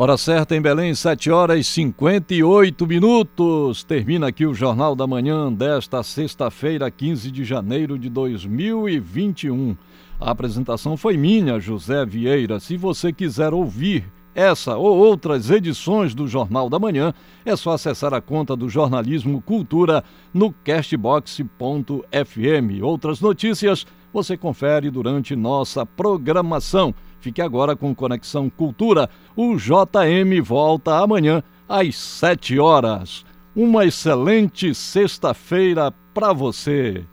Hora 0.00 0.16
certa 0.16 0.54
em 0.54 0.60
Belém, 0.62 0.94
7 0.94 1.28
horas 1.28 1.58
e 1.58 1.64
58 1.64 2.86
minutos. 2.86 3.82
Termina 3.82 4.28
aqui 4.28 4.46
o 4.46 4.54
Jornal 4.54 4.94
da 4.94 5.08
Manhã 5.08 5.52
desta 5.52 6.04
sexta-feira, 6.04 6.88
15 6.88 7.32
de 7.32 7.42
janeiro 7.42 7.98
de 7.98 8.08
2021. 8.08 9.76
A 10.20 10.30
apresentação 10.30 10.96
foi 10.96 11.16
minha, 11.16 11.58
José 11.58 12.06
Vieira. 12.06 12.60
Se 12.60 12.76
você 12.76 13.12
quiser 13.12 13.52
ouvir 13.52 14.04
essa 14.38 14.76
ou 14.76 14.96
outras 14.96 15.50
edições 15.50 16.14
do 16.14 16.28
Jornal 16.28 16.70
da 16.70 16.78
Manhã, 16.78 17.12
é 17.44 17.56
só 17.56 17.72
acessar 17.72 18.14
a 18.14 18.20
conta 18.20 18.54
do 18.54 18.68
Jornalismo 18.68 19.42
Cultura 19.42 20.04
no 20.32 20.52
castbox.fm. 20.52 21.42
Outras 22.80 23.20
notícias 23.20 23.84
você 24.12 24.36
confere 24.36 24.90
durante 24.90 25.34
nossa 25.34 25.84
programação. 25.84 26.94
Fique 27.20 27.42
agora 27.42 27.74
com 27.74 27.92
Conexão 27.92 28.48
Cultura. 28.48 29.10
O 29.34 29.56
JM 29.56 30.40
volta 30.40 31.02
amanhã 31.02 31.42
às 31.68 31.96
7 31.96 32.60
horas. 32.60 33.24
Uma 33.56 33.86
excelente 33.86 34.72
sexta-feira 34.72 35.92
para 36.14 36.32
você. 36.32 37.04